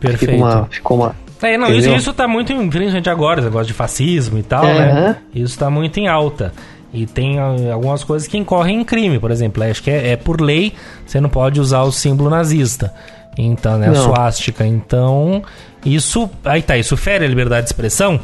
[0.00, 0.32] perfeito.
[0.32, 1.16] Ficou uma, ficou uma.
[1.42, 4.64] É, não, isso, isso tá muito em frente agora, esse negócio de fascismo e tal,
[4.64, 4.90] né?
[4.90, 5.16] Aham.
[5.34, 6.52] Isso tá muito em alta.
[6.92, 9.62] E tem ah, algumas coisas que incorrem em crime, por exemplo.
[9.62, 10.72] Acho que é, é por lei,
[11.06, 12.92] você não pode usar o símbolo nazista.
[13.36, 13.88] Então, né?
[13.88, 14.66] A suástica.
[14.66, 15.42] Então,
[15.84, 16.28] isso.
[16.44, 18.18] Aí tá, isso fere a liberdade de expressão?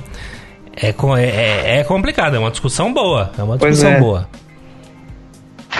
[0.77, 3.31] É, é, é, é complicado, é uma discussão boa.
[3.39, 4.01] É uma Pois discussão é.
[4.01, 4.29] boa.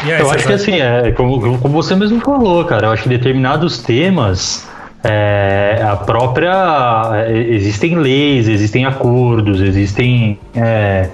[0.05, 3.05] E aí, Eu acho que assim, é, como, como você mesmo falou, cara, eu acho
[3.05, 4.69] que determinados temas,
[5.03, 7.25] é, a própria.
[7.27, 10.39] é, existem leis, existem acordos, existem.
[10.55, 11.09] é,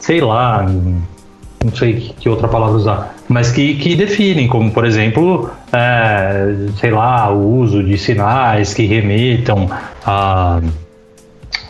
[0.00, 4.86] sei lá, não sei que, que outra palavra usar, mas que, que definem, como por
[4.86, 9.68] exemplo, é, sei lá, o uso de sinais que remetam
[10.04, 10.60] a.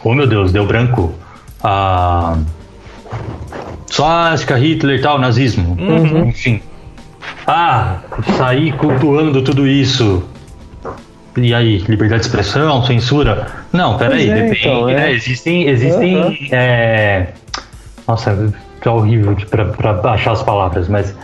[0.05, 1.13] Oh meu Deus, deu branco.
[1.63, 2.37] A.
[3.87, 5.77] Swastika, Hitler e tal, nazismo.
[6.27, 6.61] Enfim.
[7.47, 7.97] Ah,
[8.37, 10.23] sair cultuando tudo isso.
[11.37, 13.47] E aí, liberdade de expressão, censura?
[13.73, 15.11] Não, peraí, é, depende, então, né?
[15.11, 15.15] é.
[15.15, 15.69] Existem.
[15.69, 16.35] existem Aham.
[16.53, 17.27] é,
[18.07, 18.53] Nossa,
[18.83, 21.15] tá horrível pra, pra achar as palavras, mas.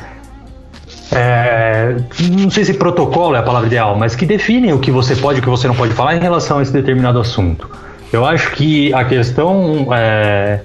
[1.12, 1.97] é,
[2.30, 5.39] não sei se protocolo é a palavra ideal, mas que definem o que você pode
[5.39, 7.68] e o que você não pode falar em relação a esse determinado assunto.
[8.13, 10.61] Eu acho que a questão é,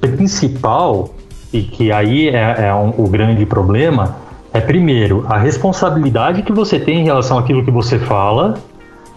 [0.00, 1.10] principal,
[1.52, 4.16] e que aí é, é um- o grande problema,
[4.52, 8.54] é primeiro a responsabilidade que você tem em relação àquilo que você fala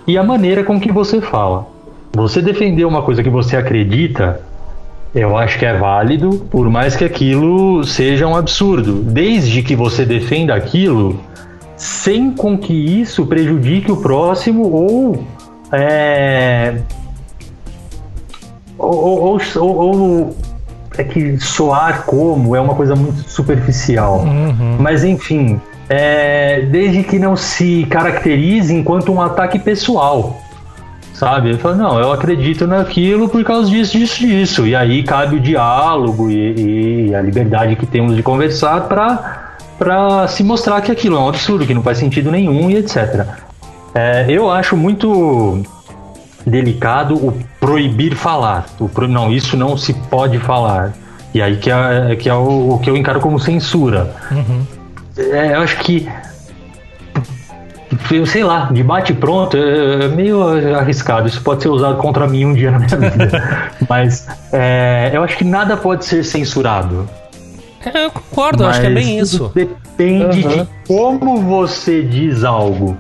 [0.06, 1.68] e a maneira com que você fala.
[2.14, 4.42] Você defender uma coisa que você acredita,
[5.14, 10.06] eu acho que é válido, por mais que aquilo seja um absurdo, desde que você
[10.06, 11.20] defenda aquilo
[11.78, 15.24] sem com que isso prejudique o próximo ou
[15.72, 16.80] é,
[18.80, 20.38] ou, ou, ou-
[20.98, 24.20] é que soar como é uma coisa muito superficial.
[24.20, 24.78] Uhum.
[24.80, 30.42] Mas enfim, é, desde que não se caracterize enquanto um ataque pessoal.
[31.14, 31.50] Sabe?
[31.50, 34.68] Ele fala, não, eu acredito naquilo por causa disso, disso, disso.
[34.68, 40.28] E aí cabe o diálogo e, e a liberdade que temos de conversar para para
[40.28, 43.26] se mostrar que aquilo é um absurdo, que não faz sentido nenhum e etc.
[43.96, 45.64] É, eu acho muito
[46.46, 48.66] delicado o proibir falar.
[48.80, 50.94] O pro- não, isso não se pode falar.
[51.34, 54.16] E aí que é, que é o, o que eu encaro como censura.
[54.32, 54.66] Uhum.
[55.18, 56.08] É, eu acho que.
[58.12, 60.42] Eu sei lá, de bate pronto é é meio
[60.76, 61.28] arriscado.
[61.28, 63.44] Isso pode ser usado contra mim um dia na minha vida.
[63.90, 67.08] Mas é, eu acho que nada pode ser censurado.
[67.86, 69.52] É, Eu concordo, eu acho que é bem isso.
[69.54, 70.64] Depende Aham.
[70.64, 72.98] de como você diz algo.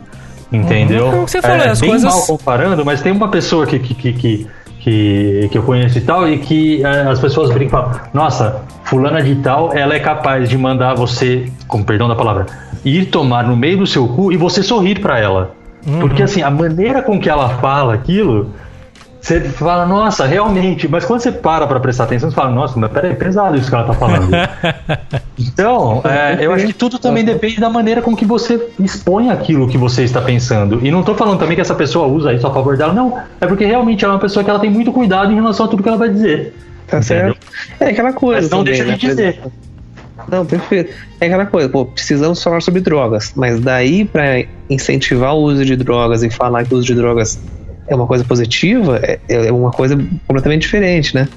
[0.51, 1.07] Entendeu?
[1.07, 3.65] Uhum, é o que você falou, as bem coisas- mal comparando, mas tem uma pessoa
[3.67, 4.47] que, que, que, que,
[4.79, 8.61] que, que eu conheço e tal, e que é, as pessoas brincam e falam, nossa,
[8.83, 12.47] fulana de tal, ela é capaz de mandar você, com perdão da palavra,
[12.83, 15.53] ir tomar no meio do seu cu e você sorrir pra ela.
[15.85, 15.99] Uhum.
[15.99, 18.49] Porque assim, a maneira com que ela fala aquilo,
[19.21, 22.91] você fala, nossa, realmente, mas quando você para pra prestar atenção, você fala, nossa, mas
[22.91, 24.29] peraí, é pesado isso que ela tá falando.
[25.41, 29.69] Então, é, eu acho que tudo também depende da maneira com que você expõe aquilo
[29.69, 30.85] que você está pensando.
[30.85, 33.17] E não tô falando também que essa pessoa usa isso a favor dela, não.
[33.39, 35.69] É porque realmente ela é uma pessoa que ela tem muito cuidado em relação a
[35.69, 36.53] tudo que ela vai dizer.
[36.87, 37.33] Tá Entendeu?
[37.33, 37.47] certo?
[37.79, 38.41] É aquela coisa.
[38.41, 39.13] Mas não também, deixa de né?
[39.13, 39.41] Dizer.
[40.27, 40.93] Não, perfeito.
[41.21, 45.75] É aquela coisa, pô, precisamos falar sobre drogas, mas daí pra incentivar o uso de
[45.77, 47.39] drogas e falar que o uso de drogas
[47.89, 51.27] é uma coisa positiva, é, é uma coisa completamente diferente, né?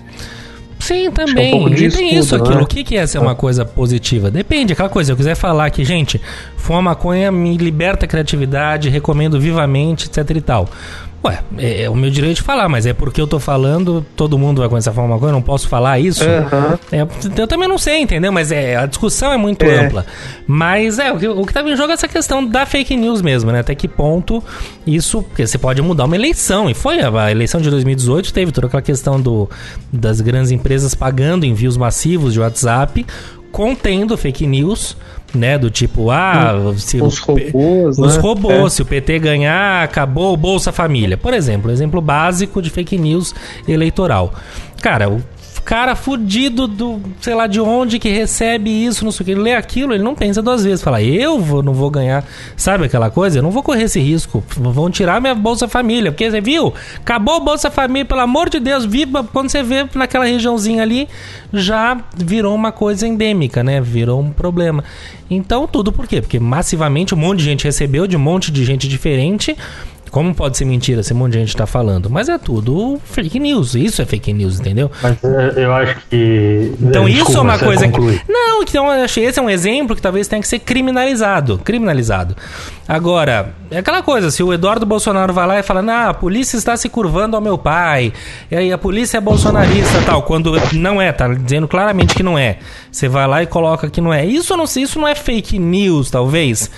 [0.78, 1.74] Sim, que é um também.
[1.74, 2.57] e tem isso, tudo, aquilo.
[2.57, 2.62] né?
[2.62, 4.32] O que, que é ser uma coisa positiva?
[4.32, 5.07] Depende, aquela coisa.
[5.07, 6.20] Se eu quiser falar que, gente,
[6.57, 10.68] fumar maconha me liberta a criatividade, recomendo vivamente, etc e tal.
[11.24, 14.36] Ué, é, é o meu direito de falar, mas é porque eu tô falando, todo
[14.36, 16.24] mundo vai começar a fumar maconha, eu não posso falar isso.
[16.24, 16.78] Aham.
[16.90, 17.06] É,
[17.40, 18.32] eu também não sei, entendeu?
[18.32, 19.86] Mas é, a discussão é muito É.
[19.86, 20.04] ampla.
[20.48, 23.22] Mas é, o que, o que tava em jogo é essa questão da fake news
[23.22, 23.60] mesmo, né?
[23.60, 24.42] Até que ponto
[24.84, 25.22] isso.
[25.22, 26.68] Porque você pode mudar uma eleição.
[26.68, 29.48] E foi a, a eleição de 2018, teve toda aquela questão do,
[29.92, 33.06] das grandes empresas pagando envios massivos de WhatsApp,
[33.52, 34.96] contendo fake news.
[35.35, 38.22] Né, do tipo, ah, se Os P- robôs, os né?
[38.22, 41.16] robôs, se o PT ganhar, acabou o Bolsa Família.
[41.16, 43.35] Por exemplo, exemplo básico de fake news
[43.66, 44.35] eleitoral.
[44.83, 45.22] Cara, o
[45.64, 49.40] cara fudido do, sei lá de onde que recebe isso, não sei o que, ele
[49.40, 50.82] lê aquilo, ele não pensa duas vezes.
[50.82, 52.24] Fala, eu vou, não vou ganhar.
[52.56, 53.38] Sabe aquela coisa?
[53.38, 54.42] Eu não vou correr esse risco.
[54.56, 56.10] Vão tirar minha Bolsa Família.
[56.10, 56.74] Porque você viu?
[56.96, 59.24] Acabou o Bolsa Família, pelo amor de Deus, viva.
[59.24, 61.08] Quando você vê naquela regiãozinha ali,
[61.52, 63.80] já virou uma coisa endêmica, né?
[63.80, 64.84] Virou um problema.
[65.30, 66.20] Então, tudo por quê?
[66.20, 69.56] Porque massivamente um monte de gente recebeu, de um monte de gente diferente.
[70.12, 72.10] Como pode ser mentira se um monte de gente tá falando?
[72.10, 73.74] Mas é tudo fake news.
[73.74, 74.90] Isso é fake news, entendeu?
[75.02, 76.70] Mas é, eu acho que.
[76.82, 78.18] Então é, isso é desculpa, uma coisa conclui.
[78.18, 78.30] que.
[78.30, 81.58] Não, então eu achei esse é um exemplo que talvez tenha que ser criminalizado.
[81.64, 82.36] Criminalizado.
[82.86, 86.58] Agora, é aquela coisa, se o Eduardo Bolsonaro vai lá e fala, nah, a polícia
[86.58, 88.12] está se curvando ao meu pai,
[88.50, 92.22] e aí a polícia é bolsonarista e tal, quando não é, tá dizendo claramente que
[92.22, 92.58] não é.
[92.90, 94.26] Você vai lá e coloca que não é.
[94.26, 96.70] Isso não sei, isso não é fake news, talvez.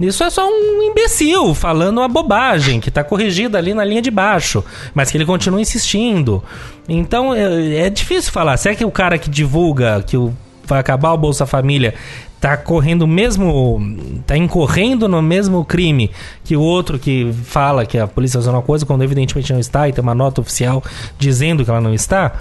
[0.00, 4.10] Isso é só um imbecil falando uma bobagem que tá corrigida ali na linha de
[4.10, 6.42] baixo, mas que ele continua insistindo.
[6.88, 8.56] Então é, é difícil falar.
[8.56, 10.32] Será que o cara que divulga que o,
[10.64, 11.94] vai acabar o Bolsa Família
[12.40, 13.78] tá correndo o mesmo.
[14.26, 16.10] tá incorrendo no mesmo crime
[16.42, 19.86] que o outro que fala que a polícia faz uma coisa quando evidentemente não está
[19.86, 20.82] e tem uma nota oficial
[21.18, 22.32] dizendo que ela não está?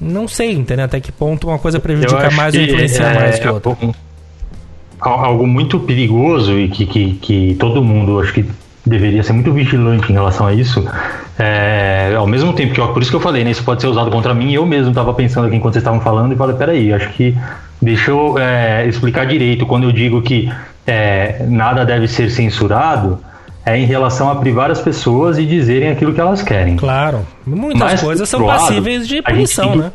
[0.00, 0.84] Não sei, entendeu?
[0.84, 3.70] Até que ponto uma coisa prejudica mais ou influencia é mais que outra.
[3.82, 3.94] um- al-
[5.00, 8.44] algo muito perigoso e que, que, que todo mundo acho que
[8.84, 10.84] deveria ser muito vigilante em relação a isso.
[11.38, 13.86] É, ao mesmo tempo que, ó, por isso que eu falei, né, isso pode ser
[13.86, 14.52] usado contra mim.
[14.52, 17.36] Eu mesmo estava pensando aqui enquanto vocês estavam falando e falei, peraí, acho que
[17.80, 19.66] deixa eu é, explicar direito.
[19.66, 20.50] Quando eu digo que
[20.86, 23.20] é, nada deve ser censurado,
[23.64, 26.76] é em relação a privar as pessoas e dizerem aquilo que elas querem.
[26.76, 27.26] Claro.
[27.46, 29.92] Muitas Mas, coisas são lado, passíveis de punição, né?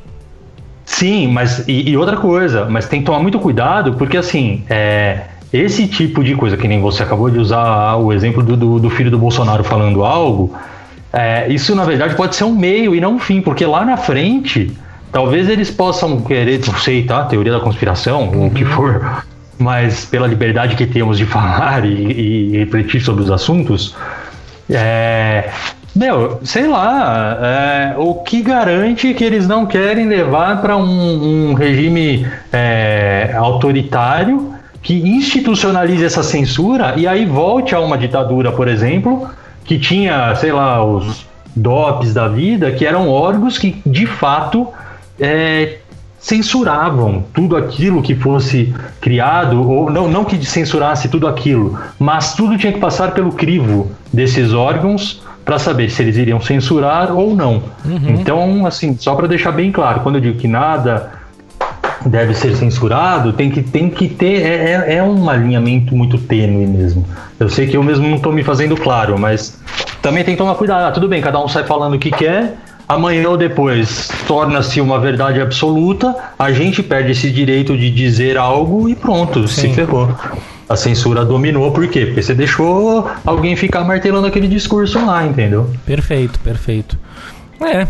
[0.94, 5.22] Sim, mas e, e outra coisa, mas tem que tomar muito cuidado, porque assim, é,
[5.52, 8.90] esse tipo de coisa, que nem você acabou de usar o exemplo do, do, do
[8.92, 10.56] filho do Bolsonaro falando algo,
[11.12, 13.98] é, isso na verdade pode ser um meio e não um fim, porque lá na
[13.98, 14.72] frente,
[15.12, 17.26] talvez eles possam querer, não sei, tá?
[17.26, 19.26] Teoria da conspiração, ou o que for,
[19.58, 23.96] mas pela liberdade que temos de falar e, e refletir sobre os assuntos,
[24.70, 25.50] é,
[25.96, 31.54] meu, sei lá, é, o que garante que eles não querem levar para um, um
[31.54, 39.30] regime é, autoritário que institucionalize essa censura e aí volte a uma ditadura, por exemplo,
[39.64, 41.26] que tinha, sei lá, os
[41.56, 44.68] DOPs da vida, que eram órgãos que de fato
[45.20, 45.78] é,
[46.20, 52.58] censuravam tudo aquilo que fosse criado, ou não, não que censurasse tudo aquilo, mas tudo
[52.58, 57.64] tinha que passar pelo crivo desses órgãos para saber se eles iriam censurar ou não.
[58.08, 61.12] Então, assim, só para deixar bem claro, quando eu digo que nada
[62.06, 64.42] deve ser censurado, tem que, tem que ter.
[64.42, 67.06] É, é- é um alinhamento muito tênue mesmo.
[67.40, 69.60] Eu sei que eu mesmo não estou me fazendo claro, mas
[70.02, 70.86] também tem que tomar cuidado.
[70.88, 72.56] Ah, tudo bem, cada um sai falando o que quer.
[72.88, 78.90] Amanhã ou depois torna-se uma verdade absoluta, a gente perde esse direito de dizer algo
[78.90, 79.74] e pronto, se Sim.
[79.74, 80.10] ferrou.
[80.68, 82.06] A censura dominou, por quê?
[82.06, 85.70] Porque você deixou alguém ficar martelando aquele discurso lá, entendeu?
[85.86, 86.98] Perfeito, perfeito.
[87.62, 87.88] É,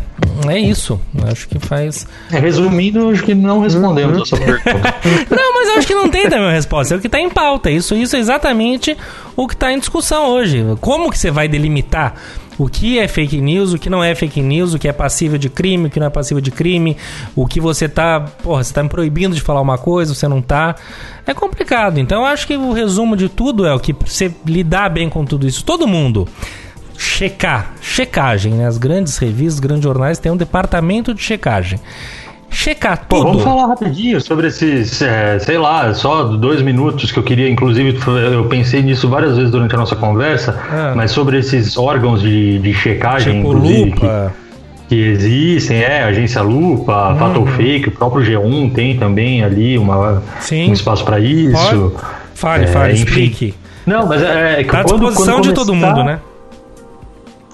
[0.52, 1.00] é isso.
[1.32, 2.06] Acho que faz.
[2.30, 4.96] Resumindo, acho que não respondemos a sua pergunta.
[5.30, 6.94] Não, mas eu acho que não tem também uma resposta.
[6.94, 7.72] É o que está em pauta.
[7.72, 8.96] Isso, isso é exatamente
[9.36, 10.64] o que está em discussão hoje.
[10.80, 12.14] Como que você vai delimitar
[12.58, 15.38] o que é fake news, o que não é fake news, o que é passível
[15.38, 16.98] de crime, o que não é passível de crime,
[17.36, 20.42] o que você tá, porra, você tá me proibindo de falar uma coisa, você não
[20.42, 20.76] tá.
[21.26, 22.00] É complicado.
[22.00, 25.26] Então eu acho que o resumo de tudo é o que você lidar bem com
[25.26, 26.28] tudo isso, todo mundo
[26.98, 28.68] checar, checagem, né?
[28.68, 31.80] As grandes revistas, os grandes jornais têm um departamento de checagem.
[32.54, 33.28] Checar Pô, tudo.
[33.30, 37.98] vamos falar rapidinho sobre esses, é, sei lá, só dois minutos que eu queria, inclusive,
[38.32, 40.94] eu pensei nisso várias vezes durante a nossa conversa, Ah.
[40.96, 44.34] mas sobre esses órgãos de, de checagem, tipo inclusive, que, lupa.
[44.88, 50.22] que existem, é, Agência Lupa, Fato ou Fake, o próprio G1 tem também ali uma,
[50.40, 50.70] Sim.
[50.70, 51.94] um espaço para isso.
[52.36, 53.04] Fale, É, fale, enfim.
[53.04, 53.54] explique.
[53.86, 56.20] Não, mas é, é Tá à disposição quando de todo mundo, né?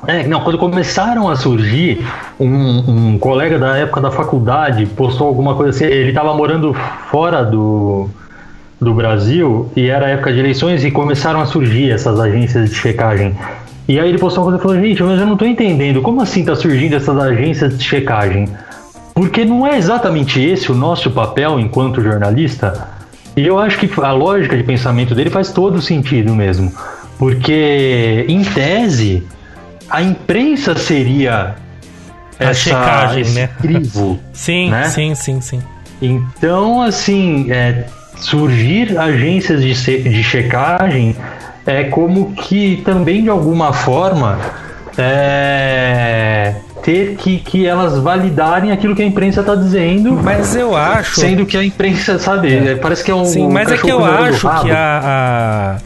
[0.07, 2.05] É, não, quando começaram a surgir,
[2.39, 5.85] um, um colega da época da faculdade postou alguma coisa assim.
[5.85, 6.73] Ele estava morando
[7.09, 8.09] fora do,
[8.79, 13.35] do Brasil e era época de eleições e começaram a surgir essas agências de checagem.
[13.87, 16.21] E aí ele postou uma coisa e falou: Gente, mas eu não estou entendendo, como
[16.21, 18.47] assim está surgindo essas agências de checagem?
[19.13, 22.87] Porque não é exatamente esse o nosso papel enquanto jornalista?
[23.35, 26.71] E eu acho que a lógica de pensamento dele faz todo sentido mesmo.
[27.17, 29.27] Porque, em tese,
[29.89, 31.55] a imprensa seria
[32.39, 33.49] A essa, checagem, esse né?
[33.61, 34.19] crivo.
[34.33, 34.83] Sim, Né?
[34.89, 35.61] sim, sim, sim.
[36.01, 37.85] Então, assim, é,
[38.17, 39.73] surgir agências de,
[40.03, 41.15] de checagem
[41.65, 44.39] é como que também, de alguma forma,
[44.97, 50.13] é, ter que, que elas validarem aquilo que a imprensa está dizendo.
[50.13, 51.19] Mas eu acho.
[51.19, 53.25] Sendo que a imprensa, sabe, é, parece que é um.
[53.25, 55.77] Sim, mas é que eu acho que a, a-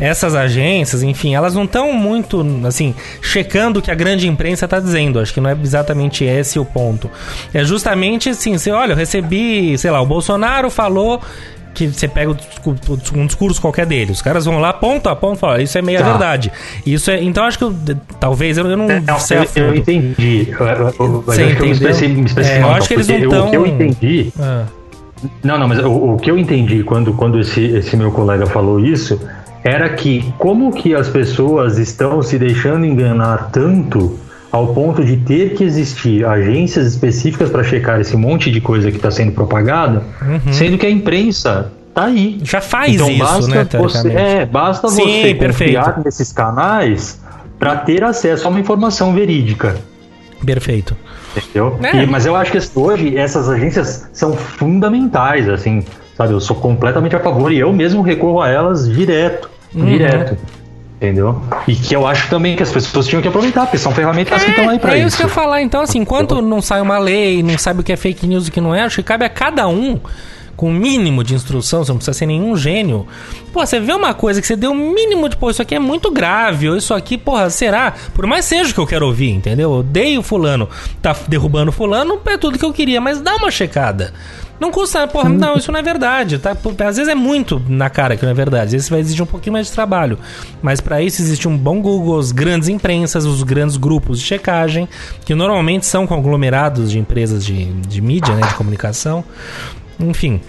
[0.00, 4.78] essas agências, enfim, elas não estão muito, assim, checando o que a grande imprensa está
[4.80, 5.18] dizendo.
[5.20, 7.10] Acho que não é exatamente esse o ponto.
[7.52, 11.20] É justamente assim, você olha, eu recebi, sei lá, o Bolsonaro falou
[11.74, 12.34] que você pega
[13.14, 14.10] um discurso qualquer dele.
[14.10, 16.10] Os caras vão lá, ponto a ponto, falam, isso é meia Tá.
[16.10, 16.50] verdade.
[16.84, 17.74] Isso é, então acho que eu,
[18.18, 20.48] talvez eu, eu não É, não, sei eu, eu entendi.
[20.50, 21.72] Eu, Você acho que eu me entendeu?
[21.72, 24.32] expressei, me expressei É, mal, acho que eles não eu- O que eu entendi.
[24.40, 24.64] Ah,
[25.44, 28.80] Não, não, mas o, o que eu entendi quando, quando esse, esse meu colega falou
[28.80, 29.20] isso
[29.64, 34.18] era que como que as pessoas estão se deixando enganar tanto
[34.50, 38.96] ao ponto de ter que existir agências específicas para checar esse monte de coisa que
[38.96, 40.02] está sendo propagada,
[40.52, 42.38] sendo que a imprensa tá aí.
[42.42, 45.74] já faz então isso, basta né, você, é, basta Sim, você perfeito.
[45.74, 47.20] confiar nesses canais
[47.58, 49.76] para ter acesso a uma informação verídica.
[50.44, 50.96] Perfeito.
[51.36, 51.78] Entendeu?
[51.82, 52.04] É.
[52.04, 55.82] E- mas eu acho que hoje essas agências são fundamentais, assim,
[56.18, 56.32] sabe?
[56.34, 59.86] Eu sou completamente a favor e eu mesmo recorro a elas direto, Uhum.
[59.86, 60.36] direto.
[60.96, 61.40] Entendeu?
[61.68, 64.50] E que eu acho também que as pessoas tinham que aproveitar, porque são ferramentas que
[64.50, 65.08] estão aí pra é isso.
[65.08, 65.62] isso que eu falar.
[65.62, 68.48] Então, assim, enquanto não sai uma lei, não sabe o que é fake news e
[68.50, 70.00] o que não é, acho que cabe a cada um,
[70.56, 73.06] com o mínimo de instrução, você não precisa ser nenhum gênio.
[73.52, 75.78] Pô, você vê uma coisa que você deu o mínimo de, pô, isso aqui é
[75.78, 77.94] muito grave, ou isso aqui, porra, será?
[78.12, 79.70] Por mais seja o que eu quero ouvir, entendeu?
[79.70, 80.68] Eu odeio fulano,
[81.00, 84.12] tá derrubando fulano, é tudo que eu queria, mas dá uma checada.
[84.60, 86.50] Não custa, porra, não, isso não é verdade, tá?
[86.86, 89.26] Às vezes é muito na cara que não é verdade, às vezes vai exigir um
[89.26, 90.18] pouquinho mais de trabalho.
[90.60, 94.88] Mas para isso existe um bom Google, as grandes imprensas, os grandes grupos de checagem,
[95.24, 99.24] que normalmente são conglomerados de empresas de, de mídia, né, de comunicação.
[100.00, 100.40] Enfim,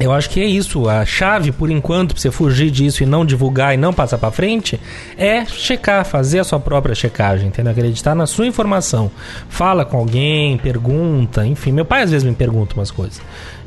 [0.00, 0.88] eu acho que é isso.
[0.88, 4.30] A chave, por enquanto, pra você fugir disso e não divulgar e não passar pra
[4.30, 4.80] frente,
[5.16, 7.70] é checar, fazer a sua própria checagem, entendeu?
[7.70, 9.10] Acreditar na sua informação.
[9.48, 11.70] Fala com alguém, pergunta, enfim.
[11.70, 13.20] Meu pai às vezes me pergunta umas coisas.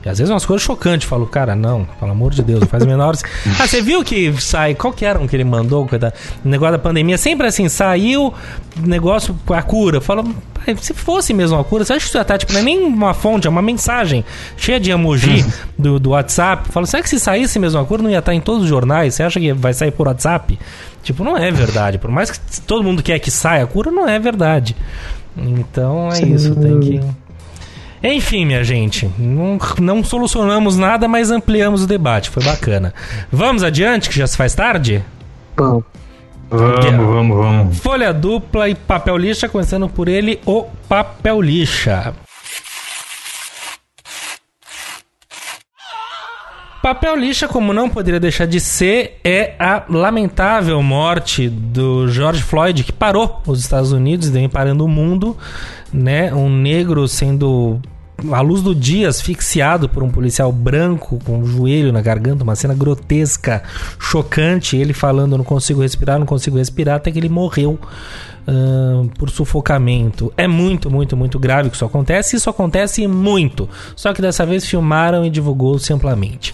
[0.05, 1.05] E às vezes umas coisas chocantes.
[1.05, 3.15] Eu falo, cara, não, pelo amor de Deus, faz o menor.
[3.59, 4.75] ah, você viu que sai.
[4.75, 5.87] Qual que era um que ele mandou?
[5.87, 6.13] coitado?
[6.43, 8.33] O negócio da pandemia, sempre assim, saiu
[8.81, 10.01] negócio com a cura.
[10.01, 12.63] Pai, se fosse mesmo a cura, você acha que isso já tá, tipo, não é
[12.63, 14.25] nem uma fonte, é uma mensagem
[14.57, 15.45] cheia de emoji
[15.77, 16.63] do, do WhatsApp.
[16.67, 18.69] Eu falo, será que se saísse mesmo a cura, não ia estar em todos os
[18.69, 19.15] jornais?
[19.15, 20.57] Você acha que vai sair por WhatsApp?
[21.01, 21.97] Tipo, não é verdade.
[21.97, 24.75] Por mais que todo mundo quer que saia a cura, não é verdade.
[25.35, 27.01] Então é isso, tem que.
[28.03, 32.29] Enfim, minha gente, não, não solucionamos nada, mas ampliamos o debate.
[32.29, 32.93] Foi bacana.
[33.31, 35.03] Vamos adiante, que já se faz tarde?
[35.55, 35.81] Bom,
[36.55, 37.79] Vamos, vamos, vamos.
[37.79, 42.13] Folha dupla e papel lixa, começando por ele, o papel lixa.
[46.83, 52.83] Papel lixa, como não poderia deixar de ser, é a lamentável morte do George Floyd,
[52.83, 55.35] que parou os Estados Unidos e vem parando o mundo,
[55.91, 56.31] né?
[56.35, 57.81] Um negro sendo
[58.31, 62.55] à luz do dia asfixiado por um policial branco com o joelho na garganta, uma
[62.55, 63.63] cena grotesca,
[63.99, 67.79] chocante, ele falando não consigo respirar, não consigo respirar, até que ele morreu
[68.47, 70.31] ahn, por sufocamento.
[70.37, 73.69] É muito, muito, muito grave que isso acontece, isso acontece muito.
[73.95, 76.53] Só que dessa vez filmaram e divulgou-se amplamente.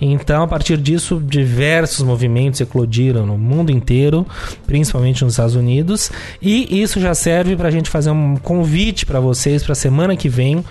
[0.00, 4.26] Então, a partir disso, diversos movimentos eclodiram no mundo inteiro,
[4.66, 6.10] principalmente nos Estados Unidos,
[6.40, 10.16] e isso já serve para a gente fazer um convite para vocês para a semana
[10.16, 10.64] que vem.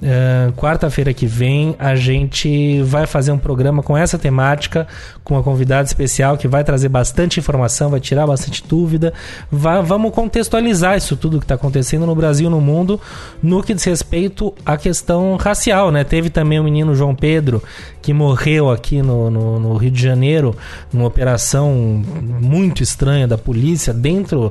[0.00, 4.86] Uh, Quarta-feira que vem a gente vai fazer um programa com essa temática,
[5.24, 9.12] com uma convidada especial que vai trazer bastante informação, vai tirar bastante dúvida.
[9.50, 13.00] Vamos contextualizar isso tudo que está acontecendo no Brasil no mundo
[13.42, 15.90] no que diz respeito à questão racial.
[15.90, 16.04] Né?
[16.04, 17.62] Teve também o menino João Pedro
[18.08, 18.70] que morreu.
[18.70, 20.56] aqui no, no, no Rio de Janeiro,
[20.90, 22.02] numa operação
[22.40, 24.50] muito estranha da polícia, dentro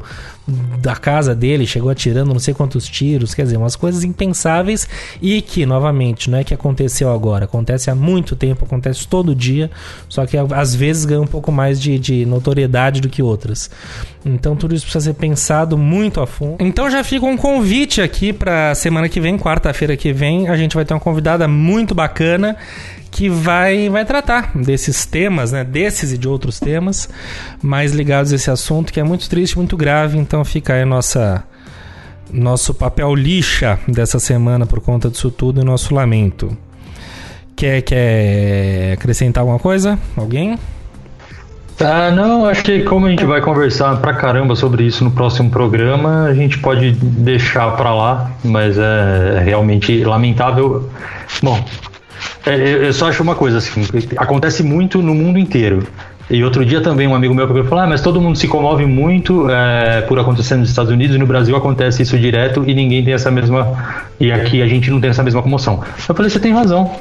[0.79, 4.87] da casa dele, chegou atirando não sei quantos tiros, quer dizer, umas coisas impensáveis
[5.21, 9.69] e que, novamente, não é que aconteceu agora, acontece há muito tempo, acontece todo dia,
[10.07, 13.69] só que às vezes ganha um pouco mais de, de notoriedade do que outras.
[14.23, 16.57] Então tudo isso precisa ser pensado muito a fundo.
[16.59, 20.75] Então já fica um convite aqui para semana que vem, quarta-feira que vem, a gente
[20.75, 22.55] vai ter uma convidada muito bacana
[23.11, 25.63] que vai, vai tratar desses temas, né?
[25.63, 27.09] Desses e de outros temas
[27.61, 30.17] mais ligados a esse assunto que é muito triste, muito grave.
[30.17, 31.43] Então fica aí nossa
[32.31, 36.57] nosso papel lixa dessa semana por conta disso tudo e nosso lamento.
[37.55, 39.97] Quer, quer acrescentar alguma coisa?
[40.15, 40.59] Alguém?
[41.79, 45.49] Ah, não, acho que como a gente vai conversar pra caramba sobre isso no próximo
[45.49, 50.89] programa, a gente pode deixar pra lá, mas é realmente lamentável.
[51.41, 51.63] Bom,
[52.55, 53.85] eu só acho uma coisa assim,
[54.17, 55.85] acontece muito no mundo inteiro.
[56.29, 59.49] E outro dia também um amigo meu falou: ah, mas todo mundo se comove muito
[59.49, 63.13] é, por acontecer nos Estados Unidos e no Brasil acontece isso direto e ninguém tem
[63.13, 64.05] essa mesma.
[64.19, 65.81] E aqui a gente não tem essa mesma comoção.
[66.07, 66.91] Eu falei: você tem razão.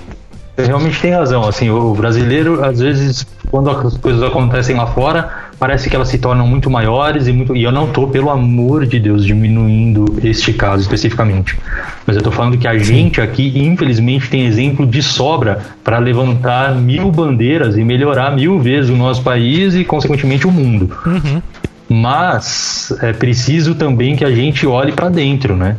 [0.56, 1.46] Você realmente tem razão.
[1.46, 6.18] Assim, o brasileiro, às vezes, quando as coisas acontecem lá fora, parece que elas se
[6.18, 7.56] tornam muito maiores e muito.
[7.56, 11.58] E eu não tô, pelo amor de Deus, diminuindo este caso especificamente.
[12.06, 16.74] Mas eu tô falando que a gente aqui, infelizmente, tem exemplo de sobra para levantar
[16.74, 20.90] mil bandeiras e melhorar mil vezes o nosso país e, consequentemente, o mundo.
[21.06, 21.42] Uhum.
[21.88, 25.76] Mas é preciso também que a gente olhe para dentro, né?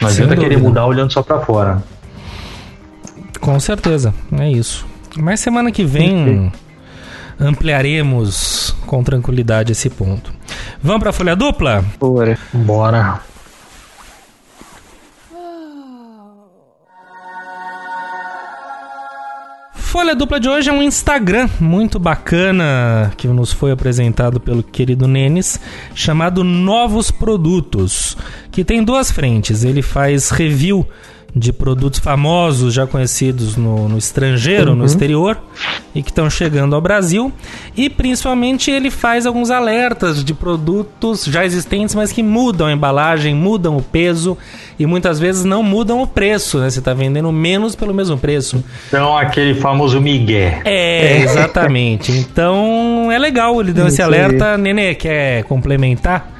[0.00, 0.68] Não Sem adianta querer dúvida.
[0.68, 1.82] mudar olhando só para fora.
[3.40, 4.86] Com certeza, é isso.
[5.16, 6.52] Mas semana que vem
[7.38, 10.32] ampliaremos com tranquilidade esse ponto.
[10.82, 11.84] Vamos para a folha dupla?
[11.98, 12.38] Bora.
[12.52, 13.20] Bora.
[19.96, 25.08] Folha dupla de hoje é um Instagram muito bacana que nos foi apresentado pelo querido
[25.08, 25.58] Nenes,
[25.94, 28.14] chamado Novos Produtos,
[28.50, 29.64] que tem duas frentes.
[29.64, 30.86] Ele faz review
[31.36, 35.38] de produtos famosos já conhecidos no, no estrangeiro, no exterior,
[35.94, 37.30] e que estão chegando ao Brasil.
[37.76, 43.34] E principalmente ele faz alguns alertas de produtos já existentes, mas que mudam a embalagem,
[43.34, 44.36] mudam o peso
[44.78, 46.70] e muitas vezes não mudam o preço, né?
[46.70, 48.64] Você está vendendo menos pelo mesmo preço.
[48.88, 50.62] Então, aquele famoso migué.
[50.64, 52.26] É, exatamente.
[52.36, 54.56] Então é legal, ele deu esse alerta.
[54.58, 56.35] Nenê, quer complementar?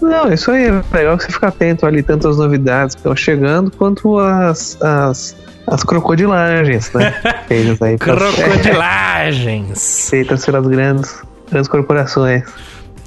[0.00, 3.14] Não, isso aí é legal que você fica atento ali, tanto às novidades que estão
[3.14, 5.36] chegando, quanto as, as,
[5.66, 7.14] as crocodilagens, né?
[7.48, 10.06] Feitas aí Crocodilagens.
[10.10, 12.44] feitas pelas grandes, grandes corporações.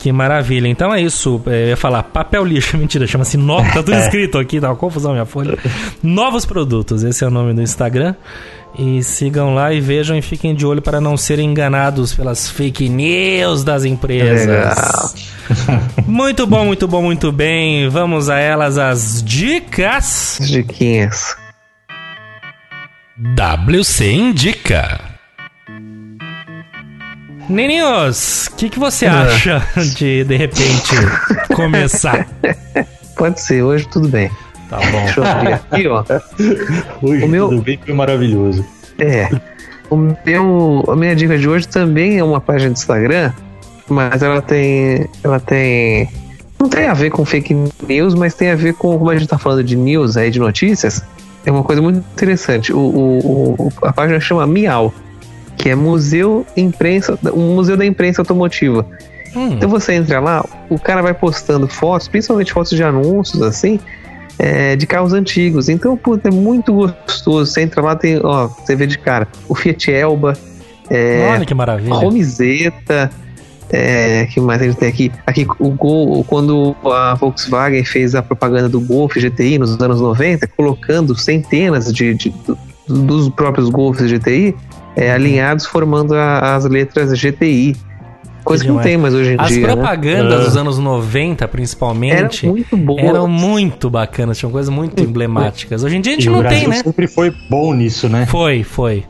[0.03, 0.67] Que maravilha.
[0.67, 1.41] Então é isso.
[1.47, 2.75] É, Eu ia falar papel lixo.
[2.77, 3.71] Mentira, chama-se Novo.
[3.71, 5.57] Tá tudo escrito aqui, tá uma confusão minha folha.
[6.03, 8.13] Novos produtos, esse é o nome do Instagram.
[8.77, 12.89] E sigam lá e vejam e fiquem de olho para não serem enganados pelas fake
[12.89, 14.47] news das empresas.
[14.47, 15.13] Legal.
[16.07, 17.89] Muito bom, muito bom, muito bem.
[17.89, 20.39] Vamos a elas as dicas.
[20.39, 21.35] As diquinhas.
[23.17, 24.99] WC Indica.
[27.49, 29.61] Neninhos, o que, que você acha
[29.95, 30.95] de de repente
[31.53, 32.27] começar?
[33.17, 34.31] Pode ser, hoje tudo bem.
[34.79, 35.03] Tá bom.
[35.03, 36.03] Deixa eu abrir aqui, ó.
[37.01, 38.65] Hoje O meu- bem foi maravilhoso.
[38.99, 39.29] É.
[39.89, 43.31] O meu, a minha dica de hoje também é uma página do Instagram,
[43.89, 45.07] mas ela tem.
[45.23, 46.09] Ela tem.
[46.59, 47.55] Não tem a ver com fake
[47.87, 50.39] news, mas tem a ver com como a gente tá falando de news aí, de
[50.39, 51.03] notícias.
[51.45, 52.71] É uma coisa muito interessante.
[52.71, 54.93] O, o- o- a página chama Miau,
[55.57, 58.85] que é Museu Imprensa, um Museu da Imprensa Automotiva.
[59.35, 63.79] Hum, Então você entra lá, o cara vai postando fotos, principalmente fotos de anúncios, assim,
[64.39, 65.69] é, de carros antigos.
[65.69, 67.51] Então, puta, é muito gostoso.
[67.51, 70.33] Você entra lá, tem, ó, você vê de cara o Fiat Elba,
[70.89, 71.93] é, olha que maravilha.
[71.95, 73.09] Romizeta,
[73.71, 75.11] é, que mais a gente tem aqui?
[75.25, 80.47] Aqui, o Gol, quando a Volkswagen fez a propaganda do Golf GTI nos anos 90,
[80.47, 82.57] colocando centenas de, de- do-
[82.87, 84.53] dos próprios Golfs GTI
[84.95, 87.75] é, alinhados, formando a- as letras GTI.
[88.43, 89.67] Coisa que não tem mais hoje em As dia.
[89.67, 89.73] né?
[89.73, 90.43] propagandas Ah.
[90.45, 92.99] dos anos 90, Era principalmente, muito boa.
[93.01, 95.83] eram muito bacanas, tinham coisas muito emblemáticas.
[95.83, 96.75] Hoje em dia a gente E não tem, né?
[96.83, 98.25] sempre foi bom nisso, né?
[98.25, 99.03] Foi, foi.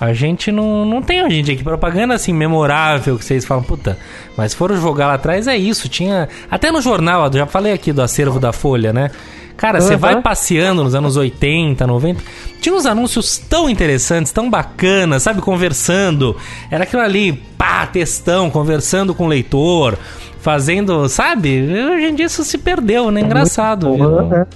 [0.00, 3.62] A gente não, não tem hoje em dia que propaganda assim memorável que vocês falam,
[3.62, 3.96] puta,
[4.36, 5.88] mas foram jogar lá atrás é isso.
[5.88, 6.28] Tinha.
[6.50, 9.10] Até no jornal, já falei aqui do acervo da Folha, né?
[9.56, 9.98] Cara, você Aham.
[9.98, 12.20] vai passeando nos anos 80, 90.
[12.60, 15.40] Tinha uns anúncios tão interessantes, tão bacanas, sabe?
[15.40, 16.36] Conversando.
[16.70, 19.96] Era aquilo ali, pá, textão, conversando com o leitor,
[20.40, 21.62] fazendo, sabe?
[21.62, 23.20] Hoje em dia isso se perdeu, né?
[23.20, 23.86] Engraçado.
[23.96, 24.28] Boa, viu?
[24.28, 24.46] né?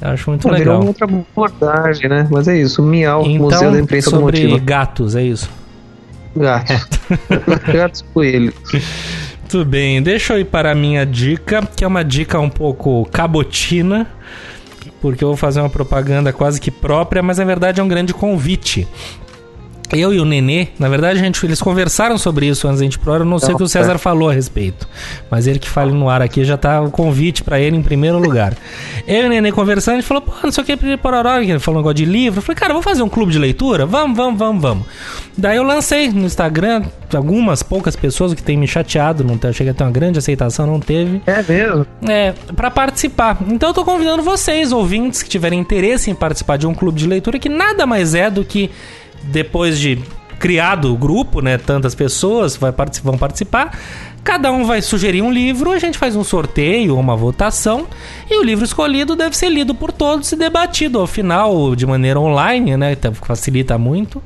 [0.00, 0.80] Eu acho muito Pô, virou legal.
[0.80, 2.26] uma outra abordagem, né?
[2.30, 4.58] Mas é isso, o Miau, Museu da Então, Imprensa sobre Automotiva.
[4.64, 5.50] gatos, é isso.
[6.36, 6.88] Gatos.
[7.74, 8.54] Gatos coelhos.
[9.50, 13.04] Tudo bem, deixa eu ir para a minha dica, que é uma dica um pouco
[13.06, 14.06] cabotina,
[15.00, 18.14] porque eu vou fazer uma propaganda quase que própria, mas na verdade é um grande
[18.14, 18.86] convite.
[19.92, 22.94] Eu e o Nenê, na verdade, a gente, eles conversaram sobre isso antes da gente
[22.94, 24.88] ir pro ar, eu não sei o que o César falou a respeito.
[25.30, 28.18] Mas ele que fale no ar aqui já tá o convite para ele em primeiro
[28.18, 28.54] lugar.
[29.06, 31.58] Eu e o Nenê conversando, a gente falou, pô, não sei o que, pororó, ele
[31.58, 32.38] falou um negócio de livro.
[32.38, 33.84] Eu falei, cara, vamos fazer um clube de leitura?
[33.86, 34.86] Vamos, vamos, vamos, vamos.
[35.36, 36.84] Daí eu lancei no Instagram,
[37.14, 40.66] algumas poucas pessoas que têm me chateado, não tem, chega a ter uma grande aceitação,
[40.66, 41.20] não teve.
[41.26, 41.86] É mesmo?
[42.08, 43.38] É, para participar.
[43.48, 47.06] Então eu tô convidando vocês, ouvintes, que tiverem interesse em participar de um clube de
[47.06, 48.70] leitura, que nada mais é do que
[49.24, 49.98] depois de
[50.38, 52.72] criado o grupo, né, tantas pessoas vai
[53.02, 53.78] vão participar,
[54.24, 57.86] cada um vai sugerir um livro, a gente faz um sorteio uma votação,
[58.28, 62.18] e o livro escolhido deve ser lido por todos e debatido ao final de maneira
[62.18, 64.22] online, né, então facilita muito.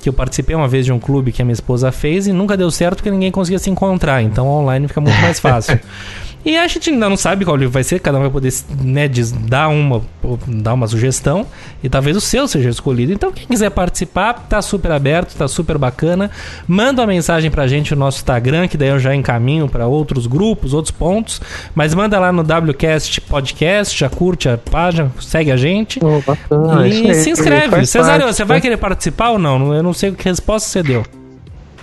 [0.00, 2.56] Que eu participei uma vez de um clube que a minha esposa fez e nunca
[2.56, 5.78] deu certo porque ninguém conseguia se encontrar, então online fica muito mais fácil.
[6.44, 9.08] E a gente ainda não sabe qual livro vai ser, cada um vai poder né,
[9.48, 10.02] dar, uma,
[10.46, 11.46] dar uma sugestão
[11.82, 13.12] e talvez o seu seja escolhido.
[13.12, 16.30] Então, quem quiser participar, tá super aberto, tá super bacana.
[16.66, 20.26] Manda uma mensagem pra gente no nosso Instagram, que daí eu já encaminho para outros
[20.26, 21.40] grupos, outros pontos.
[21.74, 26.00] Mas manda lá no WCast Podcast, já curte a página, segue a gente.
[26.00, 26.88] Pô, bacana.
[26.88, 27.86] e se inscreve.
[27.86, 28.60] Cesário, você vai né?
[28.60, 29.72] querer participar ou não?
[29.72, 31.04] Eu não sei que resposta você deu.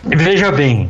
[0.03, 0.89] Veja bem.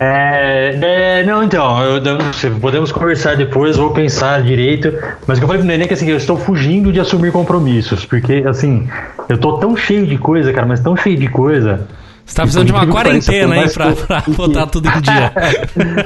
[0.00, 4.92] É, é, não, então, eu, eu podemos conversar depois, vou pensar direito.
[5.26, 7.32] Mas o que eu falei pro Nenê é que assim, eu estou fugindo de assumir
[7.32, 8.04] compromissos.
[8.04, 8.88] Porque, assim,
[9.28, 11.86] eu tô tão cheio de coisa, cara, mas tão cheio de coisa.
[12.24, 15.32] Você tá precisando de uma quarentena aí pra, pra botar tudo em dia.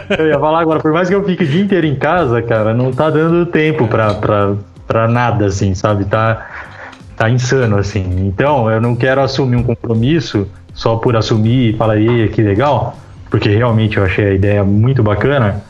[0.16, 2.72] Eu ia falar agora, por mais que eu fique o dia inteiro em casa, cara,
[2.72, 4.54] não tá dando tempo pra, pra,
[4.86, 6.04] pra nada, assim, sabe?
[6.04, 6.46] Tá,
[7.16, 8.04] tá insano, assim.
[8.26, 12.96] Então, eu não quero assumir um compromisso só por assumir e falar, "Ê, que legal,
[13.32, 15.62] porque realmente eu achei a ideia muito bacana,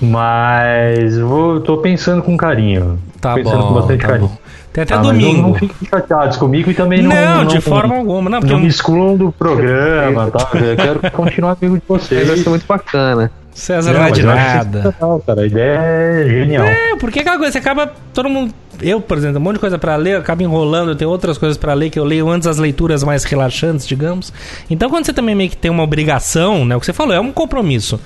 [0.00, 2.98] mas vou, tô pensando com carinho.
[3.20, 4.28] Tá pensando bom, com bastante tá carinho.
[4.28, 4.38] bom.
[4.72, 5.42] Tem até Ah, não- domingo.
[5.48, 7.10] Não, fiquem chateados comigo e também não.
[7.10, 8.30] Não, de forma alguma.
[8.30, 10.48] Não, porque Não me excluam do programa, tá?
[10.56, 12.40] Eu quero continuar amigo de Mas vai vocês.
[12.44, 13.30] ser muito bacana.
[13.52, 14.94] César não, é mas de eu acho nada.
[15.26, 15.40] cara.
[15.42, 16.64] A ideia é genial.
[16.66, 17.90] É, porque aquela coisa, você acaba.
[18.14, 18.54] Todo mundo.
[18.80, 21.36] Eu, por exemplo, um monte de coisa pra ler, eu acabo enrolando, eu tenho outras
[21.36, 24.32] coisas pra ler que eu leio antes das leituras mais relaxantes, digamos.
[24.70, 26.76] Então, quando você também meio que tem uma obrigação, né?
[26.76, 28.00] O que você falou, é um compromisso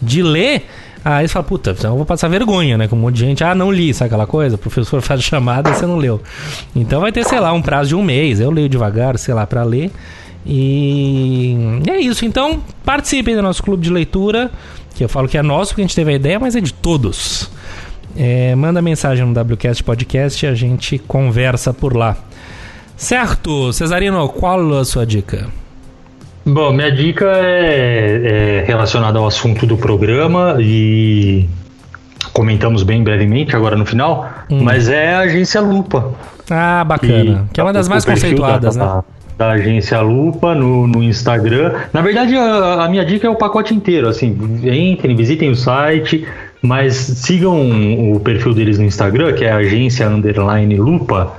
[0.00, 0.66] de ler.
[1.04, 2.88] Aí você fala, puta, então eu vou passar vergonha, né?
[2.88, 4.56] Com um monte de gente, ah, não li, sabe aquela coisa?
[4.56, 6.20] O professor faz chamada e você não leu.
[6.74, 8.40] Então vai ter, sei lá, um prazo de um mês.
[8.40, 9.92] Eu leio devagar, sei lá, pra ler.
[10.44, 11.56] E
[11.88, 12.24] é isso.
[12.24, 14.50] Então, participem do nosso clube de leitura,
[14.94, 16.72] que eu falo que é nosso, porque a gente teve a ideia, mas é de
[16.72, 17.50] todos.
[18.16, 22.16] É, manda mensagem no WCast Podcast e a gente conversa por lá.
[22.96, 25.48] Certo, Cesarino, qual a sua dica?
[26.44, 31.46] Bom, minha dica é, é relacionada ao assunto do programa e
[32.32, 34.62] comentamos bem brevemente agora no final, Hum.
[34.62, 36.12] mas é a agência Lupa.
[36.48, 37.46] Ah, bacana.
[37.50, 39.02] E que é uma das mais conceituadas, da, né?
[39.36, 41.74] Da agência Lupa no, no Instagram.
[41.92, 44.08] Na verdade, a, a minha dica é o pacote inteiro.
[44.08, 44.28] Assim,
[44.62, 46.26] entrem, visitem o site,
[46.62, 51.32] mas sigam o perfil deles no Instagram, que é agência underline Lupa.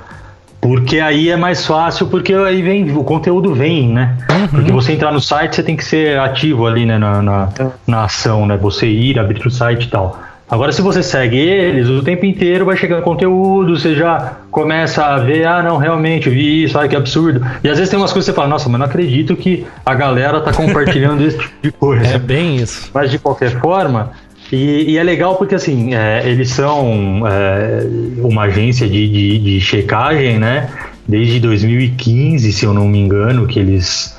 [0.60, 4.18] Porque aí é mais fácil, porque aí vem, o conteúdo vem, né?
[4.30, 4.48] Uhum.
[4.48, 7.50] Porque você entrar no site, você tem que ser ativo ali, né, na, na,
[7.86, 8.58] na ação, né?
[8.58, 10.20] Você ir, abrir o site e tal.
[10.50, 15.18] Agora, se você segue eles, o tempo inteiro vai chegando conteúdo, você já começa a
[15.18, 17.46] ver, ah, não, realmente, eu vi isso, ai, que absurdo.
[17.62, 19.94] E às vezes tem umas coisas que você fala, nossa, mas não acredito que a
[19.94, 22.08] galera tá compartilhando esse tipo de coisa.
[22.08, 22.90] É bem isso.
[22.94, 24.12] Mas de qualquer forma,
[24.52, 27.84] e, e é legal porque assim, é, eles são é,
[28.22, 30.70] uma agência de, de, de checagem, né?
[31.08, 34.16] Desde 2015, se eu não me engano, que eles.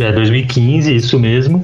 [0.00, 1.62] É 2015, isso mesmo.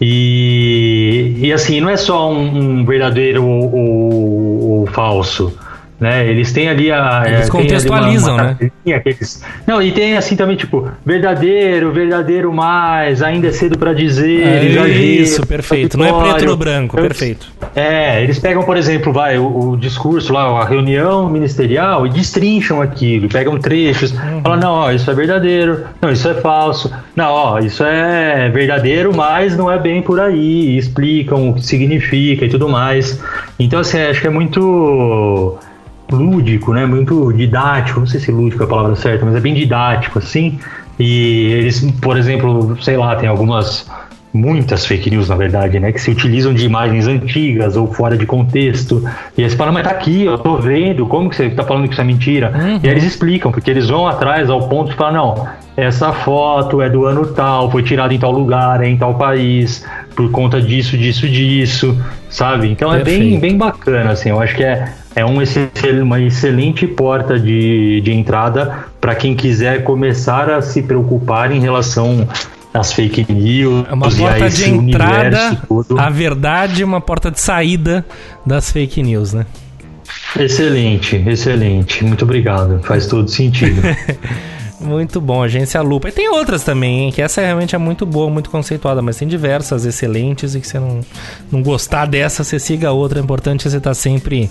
[0.00, 5.52] E, e assim, não é só um, um verdadeiro ou, ou- ou falso.
[6.00, 6.28] Né?
[6.28, 7.24] Eles têm ali a.
[7.26, 8.56] Eles é, tem ali contextualizam, né?
[8.94, 14.46] aqueles- Não, e tem assim também, tipo, verdadeiro, verdadeiro mais, ainda é cedo pra dizer,
[14.46, 15.98] É exagero, isso, perfeito.
[15.98, 17.48] Não é preto no branco, Eu- perfeito.
[17.74, 22.80] É, eles pegam, por exemplo, vai, o, o discurso lá, a reunião ministerial e destrincham
[22.80, 24.40] aquilo, pegam trechos, Uhum.
[24.42, 29.12] falam, não, ó, isso é verdadeiro, não, isso é falso, não, ó, isso é verdadeiro,
[29.14, 30.38] mas não é bem por aí,
[30.70, 33.20] e explicam o que significa e tudo mais.
[33.58, 35.56] Então, assim, acho que é muito
[36.10, 36.86] lúdico, né?
[36.86, 40.58] Muito didático, não sei se lúdico é a palavra certa, mas é bem didático, assim.
[40.98, 43.88] E eles, por exemplo, sei lá, tem algumas
[44.32, 45.92] muitas fake news, na verdade, né?
[45.92, 49.02] Que se utilizam de imagens antigas ou fora de contexto.
[49.36, 51.86] E aí você fala, mas tá aqui, eu tô vendo, como que você tá falando
[51.86, 52.52] que isso é mentira?
[52.54, 52.80] Uhum.
[52.82, 56.82] E aí eles explicam, porque eles vão atrás ao ponto de falar, não, essa foto
[56.82, 59.84] é do ano tal, foi tirada em tal lugar, é em tal país,
[60.14, 61.96] por conta disso, disso, disso,
[62.28, 62.68] sabe?
[62.68, 63.40] Então é bem, Perfeito.
[63.40, 65.38] bem bacana, assim, eu acho que é, é um
[66.02, 72.28] uma excelente porta de, de entrada para quem quiser começar a se preocupar em relação
[72.72, 75.62] às fake news É uma porta de entrada,
[75.98, 78.04] a verdade, uma porta de saída
[78.44, 79.46] das fake news, né?
[80.38, 82.04] Excelente, excelente.
[82.04, 82.80] Muito obrigado.
[82.82, 83.82] Faz todo sentido.
[84.80, 86.08] Muito bom, Agência Lupa.
[86.08, 89.26] E tem outras também, hein, que essa realmente é muito boa, muito conceituada, mas tem
[89.26, 91.00] diversas excelentes e que você não,
[91.50, 93.18] não gostar dessa, você siga a outra.
[93.18, 94.50] É importante você estar sempre.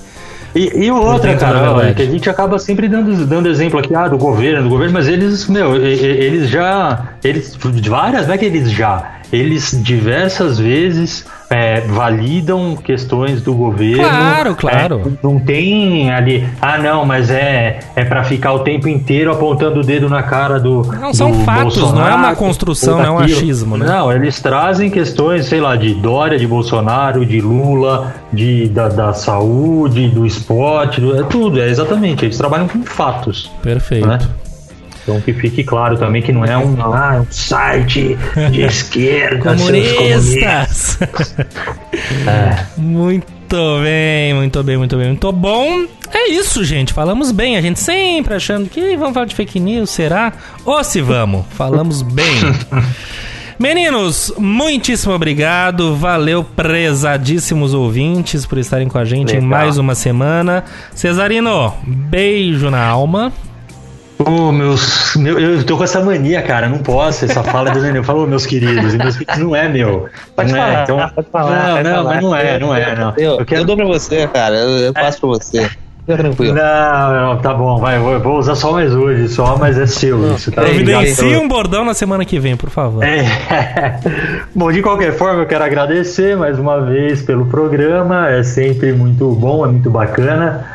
[0.53, 4.07] E, e outra, cara, é que a gente acaba sempre dando, dando exemplo aqui, ah,
[4.07, 8.71] do governo, do governo, mas eles, meu, eles já, eles, várias, não é que eles
[8.71, 14.03] já, eles diversas vezes é, validam questões do governo.
[14.03, 15.01] Claro, claro.
[15.05, 19.79] É, não tem ali, ah, não, mas é, é para ficar o tempo inteiro apontando
[19.79, 20.81] o dedo na cara do.
[20.99, 23.85] Não, são do fatos, Bolsonaro, não é uma construção, não é um achismo, né?
[23.85, 29.13] Não, eles trazem questões, sei lá, de Dória, de Bolsonaro, de Lula, de, da, da
[29.13, 32.25] saúde, do esporte, do- é tudo, é exatamente.
[32.25, 33.49] Eles trabalham com fatos.
[33.63, 34.05] Perfeito.
[34.07, 34.19] Né?
[35.07, 38.17] Então que fique claro também que não é um, ah, um site
[38.51, 40.97] de esquerda, comunistas.
[40.97, 40.99] Comunistas!
[42.27, 42.65] É.
[42.75, 45.85] Muito bem, muito bem, muito bem, muito bom.
[46.11, 46.91] É isso, gente.
[46.91, 47.55] Falamos bem.
[47.55, 50.34] A gente sempre achando que vamos falar de fake news, será?
[50.65, 52.25] Ou se vamos, falamos bem.
[53.57, 55.95] Meninos, muitíssimo obrigado.
[55.95, 59.49] Valeu, prezadíssimos ouvintes, por estarem com a gente em Legal.
[59.49, 60.65] mais uma semana.
[60.93, 63.31] Cesarino, beijo na alma.
[64.19, 67.99] Ô, meus, meu, eu tô com essa mania, cara, não posso, essa fala do Nenê.
[67.99, 70.07] Eu falo, meus queridos, e meus queridos não é meu.
[70.35, 71.52] Pode não falar, é, então, pode falar.
[71.52, 72.14] Não, pode não, falar.
[72.14, 73.14] mas não é, não é, não.
[73.15, 74.56] Eu, Eu quero- eu dou pra você, cara.
[74.56, 75.69] Eu, eu passo pra você.
[76.07, 76.56] Fica tranquilo.
[76.56, 80.34] Não, não, tá bom, vai, vou, vou usar só mais hoje, só, mas é seu
[80.34, 80.61] isso, tá?
[80.61, 83.03] Providencie um bordão na semana que vem, por favor.
[83.03, 83.26] É.
[84.56, 88.30] Bom, de qualquer forma, eu quero agradecer mais uma vez pelo programa.
[88.30, 90.65] É sempre muito bom, é muito bacana.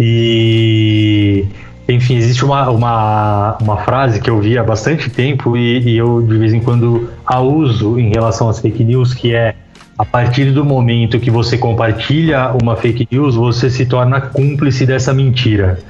[0.00, 1.44] E,
[1.88, 6.20] enfim, existe uma, uma, uma frase que eu vi há bastante tempo e, e eu
[6.20, 9.54] de vez em quando a uso em relação às fake news, que é
[9.98, 15.12] a partir do momento que você compartilha uma fake news, você se torna cúmplice dessa
[15.12, 15.80] mentira.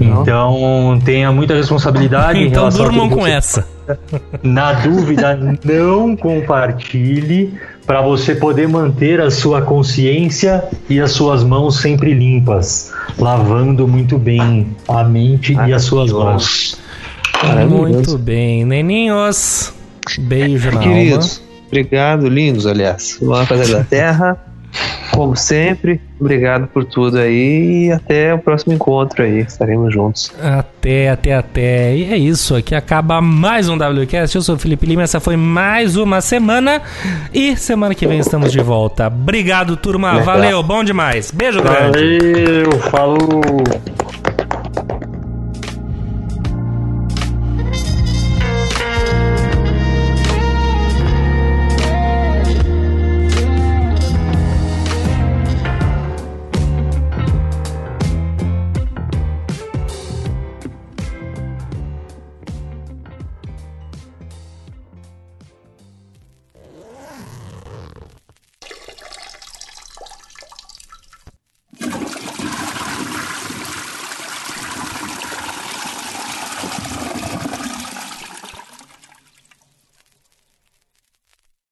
[0.00, 3.68] Então tenha muita responsabilidade em Então relação a durmam com você essa.
[4.42, 7.54] na dúvida, não compartilhe
[7.86, 14.18] para você poder manter a sua consciência e as suas mãos sempre limpas, lavando muito
[14.18, 16.76] bem a mente e as suas mãos.
[17.68, 18.64] Muito bem.
[18.64, 19.72] Neninhos,
[20.18, 21.43] beijo na alma.
[21.74, 23.18] Obrigado, lindos, aliás.
[23.48, 24.38] Coisa da terra.
[25.12, 29.40] Como sempre, obrigado por tudo aí e até o próximo encontro aí.
[29.40, 30.32] Estaremos juntos.
[30.40, 31.96] Até, até, até.
[31.96, 32.54] E é isso.
[32.56, 34.34] Aqui acaba mais um WCast.
[34.36, 35.02] Eu sou o Felipe Lima.
[35.02, 36.82] Essa foi mais uma semana.
[37.32, 39.06] E semana que vem estamos de volta.
[39.06, 40.12] Obrigado, turma.
[40.12, 40.24] Legal.
[40.24, 40.62] Valeu.
[40.62, 41.30] Bom demais.
[41.30, 41.98] Beijo grande.
[41.98, 43.62] Valeu, falou!